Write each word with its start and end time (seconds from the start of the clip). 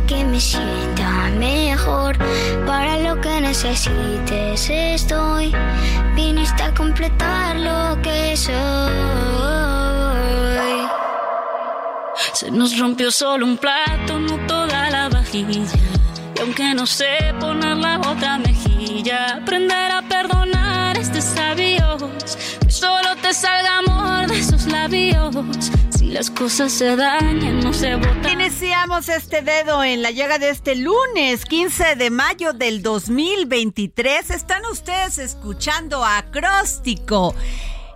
que 0.00 0.24
me 0.24 0.40
sienta 0.40 1.30
mejor. 1.38 2.16
Para 2.66 2.98
lo 2.98 3.20
que 3.20 3.40
necesites 3.40 4.70
estoy, 4.70 5.54
viniste 6.14 6.62
a 6.62 6.74
completar 6.74 7.56
lo 7.56 8.00
que 8.02 8.36
soy. 8.36 8.52
Se 12.32 12.50
nos 12.50 12.78
rompió 12.78 13.10
solo 13.10 13.46
un 13.46 13.56
plato, 13.56 14.18
no 14.18 14.36
toda 14.46 14.90
la 14.90 15.08
vajilla. 15.08 15.60
Y 16.36 16.40
aunque 16.40 16.74
no 16.74 16.86
sé 16.86 17.34
poner 17.40 17.76
la 17.76 17.98
otra 18.00 18.38
mejilla, 18.38 19.36
aprender 19.36 19.90
a 19.92 20.02
perdonar 20.02 20.96
es 20.98 21.12
de 21.12 21.20
sabios. 21.20 22.02
Que 22.60 22.70
solo 22.70 23.16
te 23.20 23.32
salga 23.34 23.78
amor 23.78 24.26
de 24.28 24.38
esos 24.38 24.66
labios. 24.66 25.70
Las 26.02 26.30
cosas 26.30 26.72
se 26.72 26.96
dañan, 26.96 27.60
no 27.60 27.72
se 27.72 27.94
botan. 27.94 28.40
Iniciamos 28.40 29.08
este 29.08 29.40
dedo 29.40 29.82
en 29.82 30.02
la 30.02 30.10
llaga 30.10 30.38
de 30.38 30.50
este 30.50 30.74
lunes 30.74 31.44
15 31.46 31.96
de 31.96 32.10
mayo 32.10 32.52
del 32.52 32.82
2023. 32.82 34.30
Están 34.30 34.62
ustedes 34.70 35.18
escuchando 35.18 36.04
Acróstico. 36.04 37.34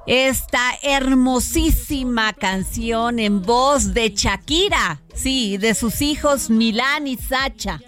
Esta 0.06 0.60
hermosísima 0.82 2.32
canción 2.32 3.18
en 3.18 3.42
voz 3.42 3.92
de 3.92 4.10
Shakira, 4.10 5.02
sí, 5.14 5.58
de 5.58 5.74
sus 5.74 6.00
hijos 6.00 6.48
Milán 6.48 7.06
y 7.08 7.16
Sacha. 7.16 7.80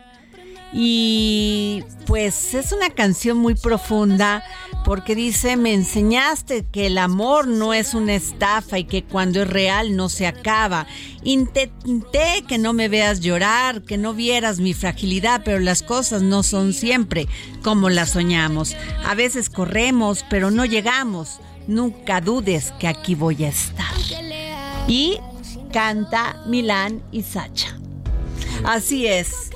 Y 0.73 1.85
pues 2.07 2.55
es 2.55 2.73
una 2.73 2.91
canción 2.91 3.39
muy 3.39 3.55
profunda 3.55 4.43
porque 4.85 5.15
dice, 5.15 5.57
me 5.57 5.75
enseñaste 5.75 6.65
que 6.65 6.87
el 6.87 6.99
amor 6.99 7.47
no 7.47 7.75
es 7.75 7.95
una 7.95 8.15
estafa 8.15 8.79
y 8.79 8.85
que 8.85 9.05
cuando 9.05 9.43
es 9.43 9.49
real 9.49 9.97
no 9.97 10.09
se 10.09 10.27
acaba. 10.27 10.87
Intenté 11.25 12.45
que 12.49 12.59
no 12.59 12.73
me 12.73 12.89
veas 12.89 13.21
llorar, 13.21 13.83
que 13.83 13.99
no 13.99 14.15
vieras 14.15 14.61
mi 14.61 14.75
fragilidad, 14.75 15.43
pero 15.45 15.59
las 15.59 15.83
cosas 15.83 16.23
no 16.23 16.43
son 16.43 16.73
siempre 16.73 17.29
como 17.63 17.91
las 17.91 18.11
soñamos. 18.11 18.77
A 19.05 19.15
veces 19.15 19.51
corremos, 19.51 20.25
pero 20.31 20.51
no 20.51 20.65
llegamos. 20.65 21.41
Nunca 21.67 22.21
dudes 22.21 22.73
que 22.79 22.89
aquí 22.89 23.15
voy 23.15 23.45
a 23.45 23.49
estar. 23.49 23.87
Y 24.87 25.19
canta 25.73 26.43
Milán 26.47 27.03
y 27.13 27.23
Sacha. 27.23 27.79
Así 28.65 29.07
es. 29.07 29.51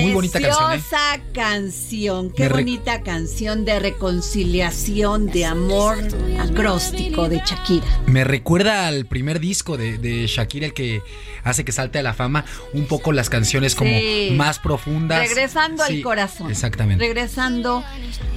Muy 0.00 0.12
bonita 0.12 0.40
canción, 0.40 0.72
¿eh? 0.72 1.22
Canción. 1.32 2.30
Qué 2.30 2.42
Me 2.44 2.48
re- 2.48 2.54
bonita 2.56 3.02
canción 3.02 3.64
de 3.64 3.78
reconciliación, 3.80 5.26
de 5.26 5.44
amor 5.46 5.98
acróstico 6.38 7.28
de 7.28 7.38
Shakira. 7.44 7.86
Me 8.06 8.24
recuerda 8.24 8.86
al 8.88 9.06
primer 9.06 9.40
disco 9.40 9.76
de, 9.76 9.98
de 9.98 10.26
Shakira, 10.26 10.66
el 10.66 10.74
que 10.74 11.02
hace 11.44 11.64
que 11.64 11.72
salte 11.72 11.98
a 11.98 12.02
la 12.02 12.14
fama, 12.14 12.44
un 12.72 12.86
poco 12.86 13.12
las 13.12 13.28
canciones 13.30 13.74
como 13.74 13.90
Sí. 13.90 14.32
más 14.36 14.58
profundas. 14.58 15.20
Regresando 15.28 15.84
Sí, 15.86 15.96
al 15.96 16.02
corazón. 16.02 16.50
Exactamente. 16.50 17.04
Regresando 17.04 17.82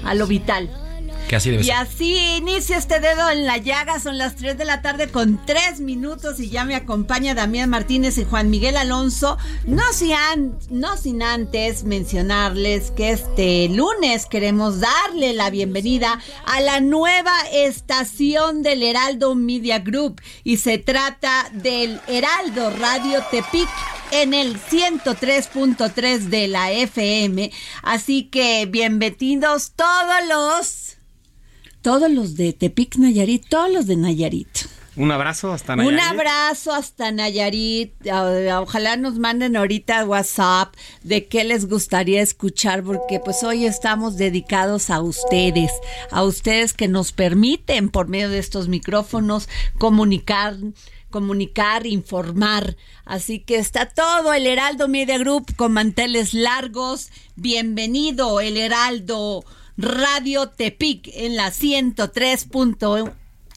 a 0.03 0.13
lo 0.15 0.27
vital. 0.27 0.69
Que 1.27 1.37
así 1.37 1.49
debe 1.51 1.63
Y 1.63 1.67
ser. 1.67 1.75
así 1.75 2.15
inicia 2.37 2.77
este 2.77 2.99
dedo 2.99 3.29
en 3.29 3.45
la 3.45 3.57
llaga. 3.57 3.99
Son 3.99 4.17
las 4.17 4.35
3 4.35 4.57
de 4.57 4.65
la 4.65 4.81
tarde 4.81 5.07
con 5.09 5.43
3 5.45 5.79
minutos 5.79 6.39
y 6.39 6.49
ya 6.49 6.63
me 6.65 6.75
acompaña 6.75 7.33
Damián 7.33 7.69
Martínez 7.69 8.17
y 8.17 8.25
Juan 8.25 8.49
Miguel 8.49 8.77
Alonso. 8.77 9.37
No, 9.65 9.81
si 9.93 10.11
an- 10.13 10.57
no 10.69 10.95
sin 10.97 11.23
antes 11.23 11.83
mencionarles 11.85 12.91
que 12.91 13.11
este 13.11 13.67
lunes 13.69 14.25
queremos 14.25 14.79
darle 14.79 15.33
la 15.33 15.49
bienvenida 15.49 16.19
a 16.45 16.59
la 16.61 16.79
nueva 16.81 17.33
estación 17.51 18.61
del 18.61 18.83
Heraldo 18.83 19.33
Media 19.35 19.79
Group 19.79 20.21
y 20.43 20.57
se 20.57 20.77
trata 20.77 21.49
del 21.53 21.99
Heraldo 22.07 22.69
Radio 22.71 23.23
Tepic 23.31 23.69
en 24.11 24.33
el 24.35 24.59
103.3 24.59 26.19
de 26.29 26.47
la 26.47 26.71
FM. 26.71 27.51
Así 27.81 28.25
que 28.25 28.67
bienvenidos 28.67 29.71
todos 29.75 30.27
los 30.29 30.92
todos 31.83 32.09
los 32.09 32.35
de 32.35 32.53
Tepic 32.53 32.95
Nayarit, 32.95 33.47
todos 33.47 33.69
los 33.69 33.85
de 33.85 33.97
Nayarit. 33.97 34.47
Un 34.95 35.11
abrazo 35.11 35.51
hasta 35.51 35.73
Un 35.73 35.79
Nayarit. 35.79 35.99
abrazo 36.01 36.71
hasta 36.71 37.11
Nayarit. 37.11 37.93
Ah, 38.09 38.61
Ojalá 38.61 38.95
nos 38.95 39.19
manden 39.19 39.57
ahorita 39.57 40.05
WhatsApp 40.05 40.73
de 41.03 41.27
qué 41.27 41.43
les 41.43 41.67
gustaría 41.67 42.21
escuchar, 42.21 42.83
porque 42.83 43.19
pues 43.19 43.43
hoy 43.43 43.65
estamos 43.65 44.17
dedicados 44.17 44.89
a 44.89 45.01
ustedes, 45.01 45.71
a 46.09 46.23
ustedes 46.23 46.73
que 46.73 46.87
nos 46.87 47.11
permiten 47.11 47.89
por 47.89 48.07
medio 48.07 48.29
de 48.29 48.39
estos 48.39 48.67
micrófonos 48.67 49.49
comunicar 49.77 50.57
comunicar, 51.09 51.85
informar. 51.85 52.75
Así 53.05 53.39
que 53.39 53.57
está 53.57 53.85
todo 53.85 54.33
el 54.33 54.47
Heraldo 54.47 54.87
Media 54.87 55.19
Group 55.19 55.55
con 55.55 55.71
manteles 55.71 56.33
largos. 56.33 57.09
Bienvenido, 57.35 58.41
el 58.41 58.57
Heraldo 58.57 59.45
Radio 59.77 60.49
Tepic 60.49 61.09
en 61.13 61.35
la 61.35 61.51
103.1 61.51 63.13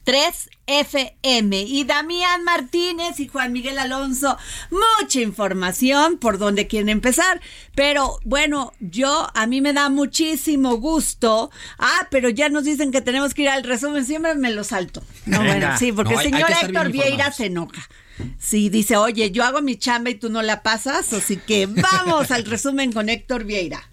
3 0.06 0.50
FM. 0.68 1.62
Y 1.62 1.82
Damián 1.82 2.44
Martínez 2.44 3.18
y 3.18 3.26
Juan 3.26 3.52
Miguel 3.52 3.76
Alonso, 3.76 4.38
mucha 4.70 5.20
información 5.20 6.18
por 6.18 6.38
donde 6.38 6.68
quieren 6.68 6.88
empezar. 6.88 7.40
Pero 7.74 8.20
bueno, 8.24 8.72
yo, 8.78 9.28
a 9.34 9.46
mí 9.48 9.60
me 9.60 9.72
da 9.72 9.88
muchísimo 9.88 10.76
gusto. 10.76 11.50
Ah, 11.78 12.06
pero 12.08 12.28
ya 12.28 12.48
nos 12.48 12.62
dicen 12.62 12.92
que 12.92 13.00
tenemos 13.00 13.34
que 13.34 13.42
ir 13.42 13.48
al 13.48 13.64
resumen, 13.64 14.04
siempre 14.04 14.36
me 14.36 14.52
lo 14.52 14.62
salto. 14.62 15.02
No, 15.26 15.42
bueno, 15.42 15.76
sí, 15.76 15.90
porque 15.90 16.14
el 16.14 16.20
señor 16.20 16.50
Héctor 16.62 16.92
Vieira 16.92 17.32
se 17.32 17.46
enoja. 17.46 17.88
Sí, 18.38 18.68
dice, 18.68 18.96
oye, 18.96 19.32
yo 19.32 19.42
hago 19.42 19.60
mi 19.60 19.76
chamba 19.76 20.10
y 20.10 20.14
tú 20.14 20.30
no 20.30 20.40
la 20.40 20.62
pasas, 20.62 21.12
así 21.12 21.36
que 21.36 21.66
vamos 21.66 22.30
al 22.30 22.44
resumen 22.44 22.92
con 22.92 23.08
Héctor 23.08 23.42
Vieira. 23.42 23.90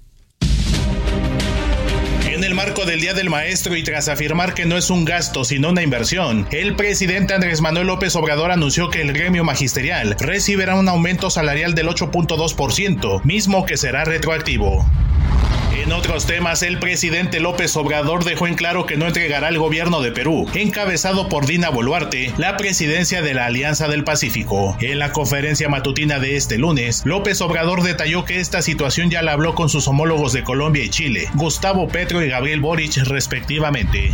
El 2.53 2.57
marco 2.57 2.85
del 2.85 3.01
Día 3.01 3.15
del 3.15 3.31
Maestro 3.31 3.75
y 3.75 3.81
tras 3.81 4.09
afirmar 4.09 4.53
que 4.53 4.67
no 4.67 4.77
es 4.77 4.91
un 4.91 5.05
gasto 5.05 5.43
sino 5.43 5.69
una 5.69 5.81
inversión, 5.81 6.47
el 6.51 6.75
presidente 6.75 7.33
Andrés 7.33 7.61
Manuel 7.61 7.87
López 7.87 8.15
Obrador 8.15 8.51
anunció 8.51 8.91
que 8.91 9.01
el 9.01 9.11
gremio 9.11 9.43
magisterial 9.43 10.15
recibirá 10.19 10.75
un 10.75 10.87
aumento 10.87 11.31
salarial 11.31 11.73
del 11.73 11.87
8.2%, 11.87 13.23
mismo 13.23 13.65
que 13.65 13.75
será 13.75 14.05
retroactivo. 14.05 14.85
En 15.81 15.91
otros 15.91 16.27
temas, 16.27 16.61
el 16.61 16.77
presidente 16.77 17.39
López 17.39 17.75
Obrador 17.75 18.23
dejó 18.23 18.47
en 18.47 18.53
claro 18.53 18.85
que 18.85 18.95
no 18.95 19.07
entregará 19.07 19.47
al 19.47 19.57
gobierno 19.57 20.01
de 20.01 20.11
Perú, 20.11 20.47
encabezado 20.53 21.27
por 21.27 21.47
Dina 21.47 21.69
Boluarte, 21.69 22.31
la 22.37 22.57
presidencia 22.57 23.21
de 23.21 23.33
la 23.33 23.47
Alianza 23.47 23.87
del 23.87 24.03
Pacífico. 24.03 24.77
En 24.79 24.99
la 24.99 25.11
conferencia 25.11 25.69
matutina 25.69 26.19
de 26.19 26.37
este 26.37 26.57
lunes, 26.57 27.01
López 27.05 27.41
Obrador 27.41 27.81
detalló 27.81 28.23
que 28.23 28.39
esta 28.39 28.61
situación 28.61 29.09
ya 29.09 29.23
la 29.23 29.33
habló 29.33 29.55
con 29.55 29.67
sus 29.67 29.87
homólogos 29.87 30.31
de 30.31 30.43
Colombia 30.43 30.83
y 30.83 30.89
Chile, 30.89 31.27
Gustavo 31.33 31.87
Petro 31.87 32.23
y 32.23 32.29
Gabriel 32.29 32.42
Boric 32.59 32.97
respectivamente. 33.05 34.11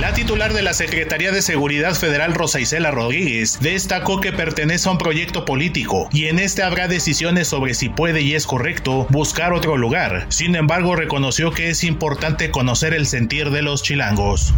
La 0.00 0.12
titular 0.12 0.52
de 0.52 0.62
la 0.62 0.74
Secretaría 0.74 1.32
de 1.32 1.42
Seguridad 1.42 1.94
Federal 1.94 2.32
Rosa 2.32 2.60
Isela 2.60 2.90
Rodríguez 2.90 3.58
destacó 3.60 4.20
que 4.20 4.32
pertenece 4.32 4.88
a 4.88 4.92
un 4.92 4.98
proyecto 4.98 5.44
político 5.44 6.08
y 6.12 6.26
en 6.26 6.38
este 6.38 6.62
habrá 6.62 6.86
decisiones 6.86 7.48
sobre 7.48 7.74
si 7.74 7.88
puede 7.88 8.20
y 8.20 8.34
es 8.34 8.46
correcto 8.46 9.06
buscar 9.10 9.52
otro 9.52 9.76
lugar. 9.76 10.26
Sin 10.28 10.54
embargo, 10.54 10.94
reconoció 10.94 11.50
que 11.50 11.70
es 11.70 11.82
importante 11.82 12.50
conocer 12.50 12.94
el 12.94 13.06
sentir 13.06 13.50
de 13.50 13.62
los 13.62 13.82
chilangos. 13.82 14.54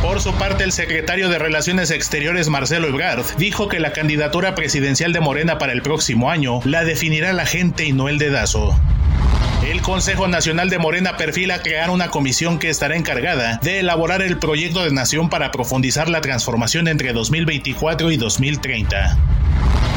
Por 0.00 0.20
su 0.20 0.34
parte, 0.34 0.64
el 0.64 0.72
secretario 0.72 1.28
de 1.28 1.38
Relaciones 1.38 1.90
Exteriores 1.90 2.48
Marcelo 2.48 2.88
Ebrard 2.88 3.24
dijo 3.38 3.68
que 3.68 3.80
la 3.80 3.92
candidatura 3.92 4.54
presidencial 4.54 5.12
de 5.12 5.20
Morena 5.20 5.58
para 5.58 5.72
el 5.72 5.82
próximo 5.82 6.30
año 6.30 6.60
la 6.64 6.84
definirá 6.84 7.32
la 7.32 7.46
gente 7.46 7.84
y 7.84 7.92
no 7.92 8.08
el 8.08 8.18
dedazo. 8.18 8.78
El 9.64 9.80
Consejo 9.80 10.28
Nacional 10.28 10.68
de 10.68 10.78
Morena 10.78 11.16
perfila 11.16 11.62
crear 11.62 11.88
una 11.88 12.08
comisión 12.08 12.58
que 12.58 12.68
estará 12.68 12.96
encargada 12.96 13.58
de 13.62 13.80
elaborar 13.80 14.20
el 14.20 14.38
proyecto 14.38 14.84
de 14.84 14.92
nación 14.92 15.30
para 15.30 15.50
profundizar 15.50 16.10
la 16.10 16.20
transformación 16.20 16.86
entre 16.86 17.14
2024 17.14 18.10
y 18.10 18.18
2030. 18.18 19.18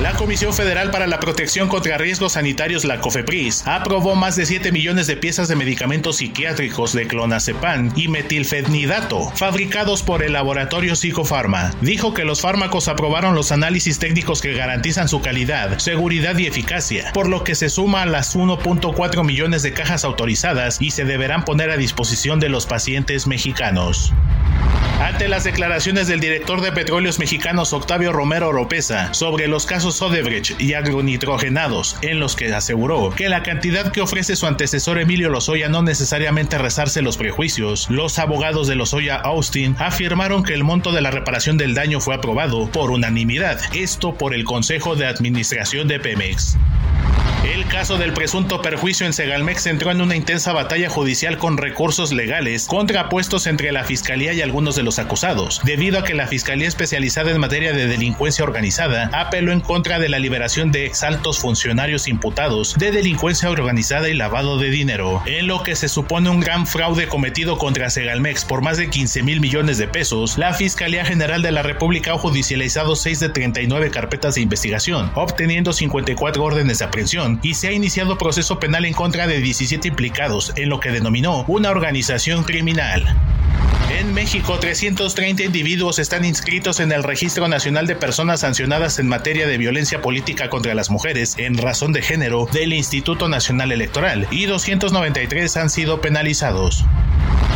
La 0.02 0.14
Comisión 0.14 0.54
Federal 0.54 0.92
para 0.92 1.08
la 1.08 1.20
Protección 1.20 1.70
contra 1.70 1.98
Riesgos 1.98 2.34
Sanitarios, 2.34 2.86
la 2.86 3.02
COFEPRIS, 3.02 3.66
aprobó 3.66 4.14
más 4.14 4.36
de 4.36 4.46
7 4.46 4.72
millones 4.72 5.08
de 5.08 5.18
piezas 5.18 5.48
de 5.48 5.56
medicamentos 5.56 6.18
psiquiátricos 6.18 6.94
de 6.94 7.08
clonazepam 7.08 7.92
y 7.96 8.08
metilfenidato, 8.08 9.32
fabricados 9.32 10.04
por 10.04 10.22
el 10.22 10.34
laboratorio 10.34 10.96
Psicofarma. 10.96 11.72
Dijo 11.82 12.14
que 12.14 12.26
los 12.26 12.42
fármacos 12.42 12.90
aprobaron 12.90 13.34
los 13.34 13.52
análisis 13.52 13.98
técnicos 13.98 14.40
que 14.40 14.54
garantizan 14.54 15.10
su 15.10 15.20
calidad, 15.22 15.80
seguridad 15.80 16.38
y 16.38 16.46
eficacia, 16.46 17.12
por 17.12 17.28
lo 17.28 17.44
que 17.44 17.56
se 17.56 17.68
suma 17.68 18.04
a 18.04 18.06
las 18.06 18.36
1.4 18.36 19.26
millones 19.26 19.57
de 19.64 19.74
cajas 19.74 20.04
autorizadas 20.04 20.82
y 20.82 20.92
se 20.92 21.06
deberán 21.06 21.46
poner 21.46 21.70
a 21.70 21.78
disposición 21.78 22.40
de 22.40 22.50
los 22.50 22.66
pacientes 22.66 23.28
mexicanos. 23.28 24.14
Ante 25.02 25.28
las 25.28 25.44
declaraciones 25.44 26.08
del 26.08 26.20
director 26.20 26.60
de 26.60 26.72
Petróleos 26.72 27.20
Mexicanos 27.20 27.72
Octavio 27.72 28.12
Romero 28.12 28.50
Oropesa 28.50 29.14
sobre 29.14 29.48
los 29.48 29.68
casos 29.68 30.02
Odebrecht 30.02 30.60
y 30.60 30.74
agronitrogenados, 30.74 31.98
en 32.02 32.20
los 32.20 32.36
que 32.36 32.52
aseguró 32.54 33.12
que 33.12 33.30
la 33.30 33.44
cantidad 33.44 33.92
que 33.92 34.02
ofrece 34.02 34.36
su 34.36 34.48
antecesor 34.48 35.00
Emilio 35.00 35.30
Lozoya 35.30 35.70
no 35.70 35.84
necesariamente 35.84 36.58
rezarse 36.58 37.04
los 37.04 37.18
prejuicios, 37.18 37.88
los 37.92 38.18
abogados 38.18 38.68
de 38.68 38.76
Lozoya 38.76 39.18
Austin 39.18 39.76
afirmaron 39.78 40.44
que 40.44 40.56
el 40.56 40.64
monto 40.64 40.92
de 40.92 41.02
la 41.02 41.12
reparación 41.12 41.58
del 41.58 41.76
daño 41.76 42.00
fue 42.00 42.16
aprobado 42.16 42.68
por 42.72 42.90
unanimidad, 42.90 43.60
esto 43.76 44.16
por 44.16 44.34
el 44.34 44.46
Consejo 44.46 44.96
de 44.96 45.06
Administración 45.06 45.88
de 45.88 46.00
Pemex. 46.00 46.58
El 47.54 47.66
caso 47.66 47.98
del 47.98 48.12
presunto 48.12 48.62
perjuicio 48.62 49.06
en 49.06 49.14
Segalmex 49.14 49.68
entró 49.68 49.90
en 49.92 50.02
una 50.02 50.18
intensa 50.18 50.52
batalla 50.52 50.90
judicial 50.90 51.38
con 51.38 51.58
recursos 51.58 52.12
legales 52.12 52.68
contrapuestos 52.68 53.48
entre 53.48 53.72
la 53.72 53.86
Fiscalía 53.86 54.34
y 54.34 54.42
algunos 54.42 54.76
de 54.76 54.84
los 54.84 55.00
acusados, 55.00 55.62
debido 55.64 55.98
a 55.98 56.04
que 56.04 56.14
la 56.14 56.28
Fiscalía 56.28 56.68
especializada 56.68 57.32
en 57.32 57.40
materia 57.40 57.72
de 57.72 57.88
delincuencia 57.88 58.44
organizada 58.44 59.10
apeló 59.14 59.54
en 59.54 59.62
contra 59.62 59.98
de 59.98 60.10
la 60.10 60.20
liberación 60.20 60.74
de 60.74 60.86
exaltos 60.86 61.40
funcionarios 61.40 62.10
imputados 62.10 62.76
de 62.78 62.92
delincuencia 62.92 63.50
organizada 63.50 64.10
y 64.10 64.14
lavado 64.14 64.58
de 64.58 64.70
dinero, 64.70 65.24
en 65.26 65.48
lo 65.48 65.64
que 65.64 65.78
se 65.78 65.88
supone 65.88 66.30
un 66.30 66.42
gran 66.42 66.68
fraude 66.68 67.08
cometido 67.08 67.58
contra 67.58 67.90
Segalmex 67.90 68.44
por 68.44 68.62
más 68.62 68.78
de 68.78 68.90
15 68.90 69.24
mil 69.24 69.40
millones 69.40 69.78
de 69.78 69.88
pesos. 69.88 70.38
La 70.38 70.54
Fiscalía 70.54 71.06
General 71.06 71.42
de 71.42 71.54
la 71.54 71.64
República 71.64 72.12
ha 72.12 72.18
judicializado 72.18 72.98
6 72.98 73.22
de 73.22 73.30
39 73.30 73.90
carpetas 73.90 74.36
de 74.36 74.42
investigación, 74.42 75.12
obteniendo 75.16 75.72
54 75.72 76.44
órdenes 76.44 76.80
de 76.80 76.86
aprehensión 76.86 77.37
y 77.42 77.54
se 77.54 77.68
ha 77.68 77.72
iniciado 77.72 78.18
proceso 78.18 78.60
penal 78.60 78.86
en 78.86 78.94
contra 78.94 79.28
de 79.28 79.40
17 79.40 79.88
implicados 79.88 80.54
en 80.56 80.70
lo 80.70 80.80
que 80.80 80.92
denominó 80.92 81.46
una 81.48 81.70
organización 81.70 82.44
criminal. 82.44 83.16
En 83.90 84.14
México, 84.14 84.60
330 84.60 85.44
individuos 85.44 85.98
están 85.98 86.26
inscritos 86.26 86.80
en 86.80 86.92
el 86.92 87.04
Registro 87.04 87.48
Nacional 87.48 87.88
de 87.88 87.96
Personas 87.96 88.42
Sancionadas 88.42 89.00
en 89.00 89.08
materia 89.08 89.48
de 89.48 89.58
violencia 89.58 90.02
política 90.02 90.50
contra 90.50 90.76
las 90.76 90.90
mujeres 90.90 91.36
en 91.38 91.58
razón 91.58 91.94
de 91.94 92.02
género 92.02 92.48
del 92.52 92.74
Instituto 92.74 93.30
Nacional 93.30 93.72
Electoral 93.72 94.28
y 94.30 94.46
293 94.46 95.58
han 95.58 95.70
sido 95.70 96.02
penalizados. 96.02 96.86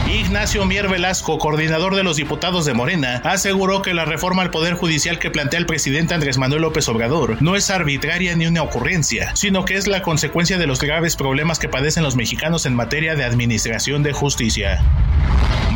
Ignacio 0.10 0.66
Mier 0.66 0.90
Velasco, 0.90 1.38
coordinador 1.38 1.96
de 1.96 2.04
los 2.04 2.18
diputados 2.18 2.66
de 2.66 2.74
Morena, 2.74 3.22
aseguró 3.24 3.82
que 3.82 3.94
la 3.94 4.04
reforma 4.04 4.42
al 4.42 4.52
Poder 4.52 4.74
Judicial 4.74 5.20
que 5.20 5.32
plantea 5.32 5.60
el 5.60 5.66
presidente 5.66 6.14
Andrés 6.14 6.38
Manuel 6.38 6.64
López 6.64 6.90
Obrador 6.90 7.42
no 7.42 7.56
es 7.56 7.70
arbitraria 7.70 8.36
ni 8.36 8.46
una 8.46 8.64
ocurrencia, 8.64 9.34
sino 9.36 9.64
que 9.64 9.76
es 9.76 9.88
la 9.88 10.02
consecuencia 10.02 10.58
de 10.58 10.68
los 10.68 10.82
graves 10.82 11.16
problemas 11.16 11.60
que 11.60 11.70
padecen 11.70 12.04
los 12.04 12.16
mexicanos 12.16 12.66
en 12.66 12.76
materia 12.76 13.16
de 13.16 13.24
administración 13.24 14.04
de 14.04 14.12
justicia. 14.12 14.84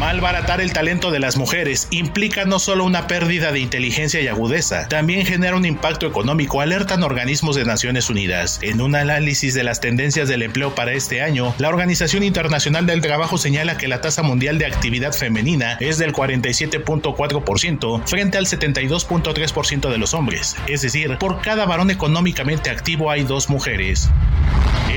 Malbaratar 0.05 0.61
el 0.61 0.71
talento 0.71 1.09
de 1.09 1.19
las 1.19 1.35
mujeres 1.35 1.87
implica 1.89 2.45
no 2.45 2.59
solo 2.59 2.85
una 2.85 3.07
pérdida 3.07 3.51
de 3.51 3.59
inteligencia 3.59 4.21
y 4.21 4.27
agudeza, 4.27 4.87
también 4.87 5.25
genera 5.25 5.55
un 5.55 5.65
impacto 5.65 6.05
económico, 6.05 6.61
alertan 6.61 7.01
organismos 7.01 7.55
de 7.55 7.65
Naciones 7.65 8.07
Unidas. 8.07 8.59
En 8.61 8.81
un 8.81 8.93
análisis 8.93 9.55
de 9.55 9.63
las 9.63 9.81
tendencias 9.81 10.27
del 10.29 10.43
empleo 10.43 10.75
para 10.75 10.93
este 10.93 11.23
año, 11.23 11.55
la 11.57 11.69
Organización 11.69 12.21
Internacional 12.21 12.85
del 12.85 13.01
Trabajo 13.01 13.39
señala 13.39 13.79
que 13.79 13.87
la 13.87 14.01
tasa 14.01 14.21
mundial 14.21 14.59
de 14.59 14.67
actividad 14.67 15.11
femenina 15.11 15.75
es 15.79 15.97
del 15.97 16.13
47.4% 16.13 18.05
frente 18.05 18.37
al 18.37 18.45
72.3% 18.45 19.89
de 19.89 19.97
los 19.97 20.13
hombres, 20.13 20.55
es 20.67 20.83
decir, 20.83 21.17
por 21.17 21.41
cada 21.41 21.65
varón 21.65 21.89
económicamente 21.89 22.69
activo 22.69 23.09
hay 23.09 23.23
dos 23.23 23.49
mujeres. 23.49 24.11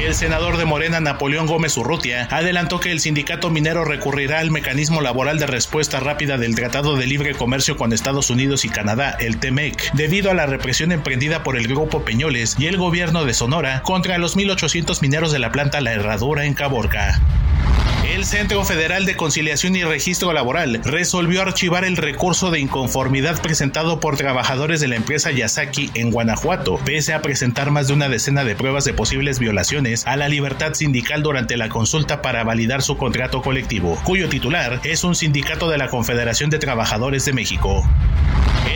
El 0.04 0.14
senador 0.14 0.58
de 0.58 0.64
Morena, 0.64 1.00
Napoleón 1.00 1.46
Gómez 1.46 1.76
Urrutia, 1.76 2.28
adelantó 2.30 2.78
que 2.78 2.92
el 2.92 3.00
sindicato 3.00 3.50
minero 3.50 3.84
recurrirá 3.84 4.38
al 4.38 4.50
mecanismo 4.50 4.97
laboral 5.00 5.38
de 5.38 5.46
respuesta 5.46 6.00
rápida 6.00 6.38
del 6.38 6.54
Tratado 6.54 6.96
de 6.96 7.06
Libre 7.06 7.34
Comercio 7.34 7.76
con 7.76 7.92
Estados 7.92 8.30
Unidos 8.30 8.64
y 8.64 8.68
Canadá, 8.68 9.16
el 9.18 9.38
TEMEC, 9.38 9.92
debido 9.92 10.30
a 10.30 10.34
la 10.34 10.46
represión 10.46 10.92
emprendida 10.92 11.42
por 11.42 11.56
el 11.56 11.68
Grupo 11.68 12.04
Peñoles 12.04 12.56
y 12.58 12.66
el 12.66 12.76
gobierno 12.76 13.24
de 13.24 13.34
Sonora 13.34 13.82
contra 13.82 14.18
los 14.18 14.36
1.800 14.36 15.00
mineros 15.02 15.32
de 15.32 15.38
la 15.38 15.52
planta 15.52 15.80
La 15.80 15.92
Herradura 15.92 16.44
en 16.44 16.54
Caborca. 16.54 17.20
El 18.18 18.24
Centro 18.24 18.64
Federal 18.64 19.06
de 19.06 19.14
Conciliación 19.14 19.76
y 19.76 19.84
Registro 19.84 20.32
Laboral 20.32 20.80
resolvió 20.82 21.40
archivar 21.40 21.84
el 21.84 21.96
recurso 21.96 22.50
de 22.50 22.58
inconformidad 22.58 23.40
presentado 23.40 24.00
por 24.00 24.16
trabajadores 24.16 24.80
de 24.80 24.88
la 24.88 24.96
empresa 24.96 25.30
Yasaki 25.30 25.92
en 25.94 26.10
Guanajuato, 26.10 26.80
pese 26.84 27.14
a 27.14 27.22
presentar 27.22 27.70
más 27.70 27.86
de 27.86 27.92
una 27.92 28.08
decena 28.08 28.42
de 28.42 28.56
pruebas 28.56 28.84
de 28.84 28.92
posibles 28.92 29.38
violaciones 29.38 30.04
a 30.04 30.16
la 30.16 30.28
libertad 30.28 30.74
sindical 30.74 31.22
durante 31.22 31.56
la 31.56 31.68
consulta 31.68 32.20
para 32.20 32.42
validar 32.42 32.82
su 32.82 32.96
contrato 32.96 33.40
colectivo, 33.40 33.96
cuyo 34.02 34.28
titular 34.28 34.80
es 34.82 35.04
un 35.04 35.14
sindicato 35.14 35.70
de 35.70 35.78
la 35.78 35.86
Confederación 35.86 36.50
de 36.50 36.58
Trabajadores 36.58 37.24
de 37.24 37.34
México. 37.34 37.88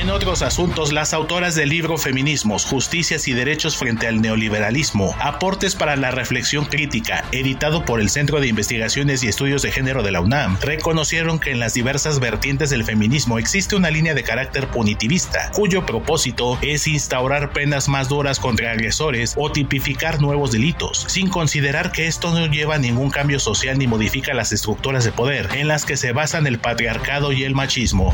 En 0.02 0.10
otros 0.10 0.42
asuntos, 0.42 0.92
las 0.92 1.12
autoras 1.12 1.54
del 1.54 1.68
libro 1.68 1.96
Feminismos, 1.96 2.64
Justicias 2.64 3.28
y 3.28 3.34
Derechos 3.34 3.76
frente 3.76 4.08
al 4.08 4.20
Neoliberalismo, 4.20 5.14
Aportes 5.20 5.76
para 5.76 5.96
la 5.96 6.10
Reflexión 6.10 6.64
Crítica, 6.64 7.24
editado 7.30 7.84
por 7.84 8.00
el 8.00 8.08
Centro 8.08 8.40
de 8.40 8.48
Investigaciones 8.48 9.22
y 9.22 9.28
Estudios 9.32 9.62
de 9.62 9.72
Género 9.72 10.02
de 10.02 10.10
la 10.10 10.20
UNAM, 10.20 10.58
reconocieron 10.60 11.38
que 11.38 11.52
en 11.52 11.58
las 11.58 11.72
diversas 11.72 12.20
vertientes 12.20 12.68
del 12.68 12.84
feminismo 12.84 13.38
existe 13.38 13.74
una 13.74 13.90
línea 13.90 14.12
de 14.12 14.22
carácter 14.22 14.68
punitivista, 14.68 15.50
cuyo 15.54 15.86
propósito 15.86 16.58
es 16.60 16.86
instaurar 16.86 17.54
penas 17.54 17.88
más 17.88 18.10
duras 18.10 18.38
contra 18.38 18.72
agresores 18.72 19.32
o 19.38 19.50
tipificar 19.50 20.20
nuevos 20.20 20.52
delitos, 20.52 21.06
sin 21.08 21.30
considerar 21.30 21.92
que 21.92 22.08
esto 22.08 22.30
no 22.34 22.44
lleva 22.44 22.74
a 22.74 22.78
ningún 22.78 23.08
cambio 23.08 23.40
social 23.40 23.78
ni 23.78 23.86
modifica 23.86 24.34
las 24.34 24.52
estructuras 24.52 25.02
de 25.02 25.12
poder 25.12 25.48
en 25.54 25.66
las 25.66 25.86
que 25.86 25.96
se 25.96 26.12
basan 26.12 26.46
el 26.46 26.58
patriarcado 26.58 27.32
y 27.32 27.44
el 27.44 27.54
machismo. 27.54 28.12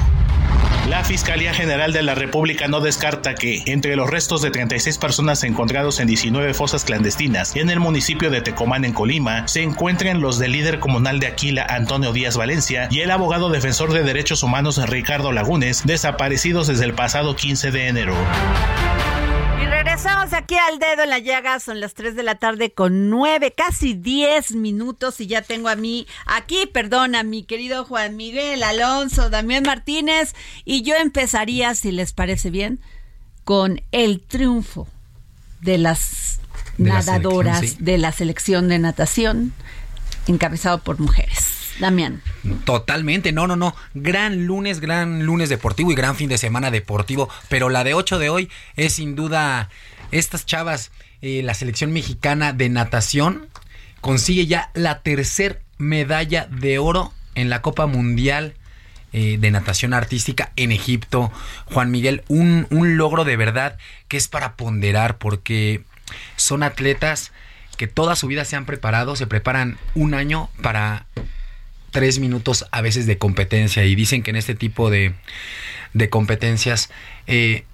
La 0.89 1.05
Fiscalía 1.05 1.53
General 1.53 1.93
de 1.93 2.03
la 2.03 2.15
República 2.15 2.67
no 2.67 2.81
descarta 2.81 3.35
que, 3.35 3.63
entre 3.67 3.95
los 3.95 4.09
restos 4.09 4.41
de 4.41 4.51
36 4.51 4.97
personas 4.97 5.45
encontrados 5.45 6.01
en 6.01 6.07
19 6.07 6.55
fosas 6.55 6.85
clandestinas 6.85 7.55
en 7.57 7.69
el 7.69 7.79
municipio 7.79 8.31
de 8.31 8.41
Tecomán, 8.41 8.87
en 8.87 8.95
Colima, 8.95 9.47
se 9.49 9.63
encuentren 9.63 10.23
los 10.23 10.39
del 10.39 10.53
líder 10.53 10.79
comunal 10.79 11.21
de 11.21 11.27
Aquila, 11.27 11.67
Antonio 11.69 12.13
Díaz 12.13 12.39
Valencia, 12.39 12.89
y 12.91 13.01
el 13.01 13.11
abogado 13.11 13.51
defensor 13.51 13.93
de 13.93 14.03
derechos 14.03 14.43
humanos, 14.43 14.81
Ricardo 14.89 15.31
Lagunes, 15.31 15.83
desaparecidos 15.85 16.69
desde 16.69 16.87
el 16.87 16.95
pasado 16.95 17.37
15 17.37 17.71
de 17.71 17.89
enero. 17.89 18.15
Regresamos 19.79 20.33
aquí 20.33 20.57
al 20.57 20.81
dedo 20.81 21.05
en 21.05 21.11
la 21.11 21.21
llaga, 21.21 21.61
son 21.61 21.79
las 21.79 21.95
3 21.95 22.17
de 22.17 22.25
la 22.25 22.35
tarde 22.35 22.73
con 22.73 23.11
9, 23.11 23.55
casi 23.57 23.95
10 23.95 24.57
minutos 24.57 25.21
y 25.21 25.29
ya 25.29 25.43
tengo 25.43 25.69
a 25.69 25.77
mí, 25.77 26.09
aquí, 26.27 26.67
perdón, 26.67 27.15
a 27.15 27.23
mi 27.23 27.45
querido 27.45 27.85
Juan 27.85 28.17
Miguel 28.17 28.65
Alonso, 28.65 29.31
Damián 29.31 29.63
Martínez 29.63 30.35
y 30.65 30.83
yo 30.83 30.97
empezaría, 30.97 31.77
si 31.77 31.93
les 31.93 32.13
parece 32.13 32.51
bien, 32.51 32.81
con 33.45 33.81
el 33.93 34.21
triunfo 34.21 34.89
de 35.61 35.79
las 35.79 36.41
De 36.77 36.91
nadadoras 36.91 37.61
sí. 37.61 37.77
de 37.79 37.99
la 37.99 38.11
selección 38.11 38.67
de 38.67 38.81
natación 38.81 39.53
encabezado 40.27 40.79
por 40.79 40.99
mujeres. 40.99 41.58
Damián. 41.81 42.23
Totalmente, 42.65 43.33
no, 43.33 43.47
no, 43.47 43.57
no. 43.57 43.75
Gran 43.95 44.47
lunes, 44.47 44.81
gran 44.81 45.25
lunes 45.25 45.49
deportivo 45.49 45.93
y 45.93 45.95
gran 45.95 46.17
fin 46.17 46.29
de 46.29 46.39
semana 46.39 46.71
deportivo. 46.71 47.29
Pero 47.49 47.69
la 47.69 47.85
de 47.85 47.95
8 47.95 48.19
de 48.19 48.31
hoy 48.31 48.51
es 48.77 48.95
sin 48.95 49.15
duda 49.15 49.69
estas 50.11 50.47
chavas, 50.47 50.91
eh, 51.21 51.43
la 51.43 51.55
selección 51.55 51.93
mexicana 51.93 52.53
de 52.53 52.69
natación 52.69 53.49
consigue 54.01 54.47
ya 54.47 54.71
la 54.75 55.03
tercer 55.03 55.63
medalla 55.77 56.47
de 56.51 56.79
oro 56.79 57.13
en 57.35 57.51
la 57.51 57.63
Copa 57.63 57.87
Mundial 57.87 58.55
eh, 59.13 59.37
de 59.39 59.51
natación 59.51 59.95
artística 59.95 60.53
en 60.57 60.73
Egipto. 60.73 61.33
Juan 61.67 61.91
Miguel, 61.91 62.23
un, 62.29 62.67
un 62.71 62.97
logro 62.97 63.25
de 63.25 63.37
verdad 63.37 63.79
que 64.09 64.17
es 64.17 64.29
para 64.29 64.55
ponderar 64.55 65.19
porque 65.19 65.83
son 66.37 66.63
atletas 66.63 67.33
que 67.77 67.87
toda 67.87 68.17
su 68.17 68.27
vida 68.27 68.45
se 68.45 68.57
han 68.57 68.67
preparado, 68.67 69.15
se 69.15 69.27
preparan 69.27 69.79
un 69.95 70.15
año 70.15 70.51
para 70.63 71.07
tres 71.91 72.19
minutos 72.19 72.67
a 72.71 72.81
veces 72.81 73.07
de 73.07 73.19
competencia 73.19 73.85
y 73.85 73.95
dicen 73.95 74.23
que 74.23 74.31
en 74.31 74.37
este 74.37 74.55
tipo 74.55 74.91
de, 74.91 75.15
de 75.95 76.11
competencias 76.11 76.91
eh, 77.27 77.65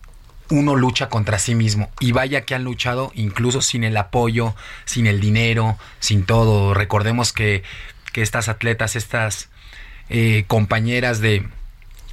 uno 0.51 0.77
lucha 0.77 1.09
contra 1.09 1.39
sí 1.39 1.55
mismo 1.55 1.91
y 2.01 2.13
vaya 2.13 2.43
que 2.43 2.55
han 2.55 2.65
luchado 2.65 3.11
incluso 3.15 3.63
sin 3.63 3.85
el 3.85 3.97
apoyo, 3.97 4.55
sin 4.85 5.07
el 5.07 5.21
dinero, 5.21 5.79
sin 6.01 6.25
todo. 6.25 6.75
Recordemos 6.75 7.33
que, 7.33 7.63
que 8.13 8.23
estas 8.23 8.49
atletas, 8.49 8.97
estas 8.97 9.49
eh, 10.11 10.45
compañeras 10.47 11.21
de, 11.21 11.47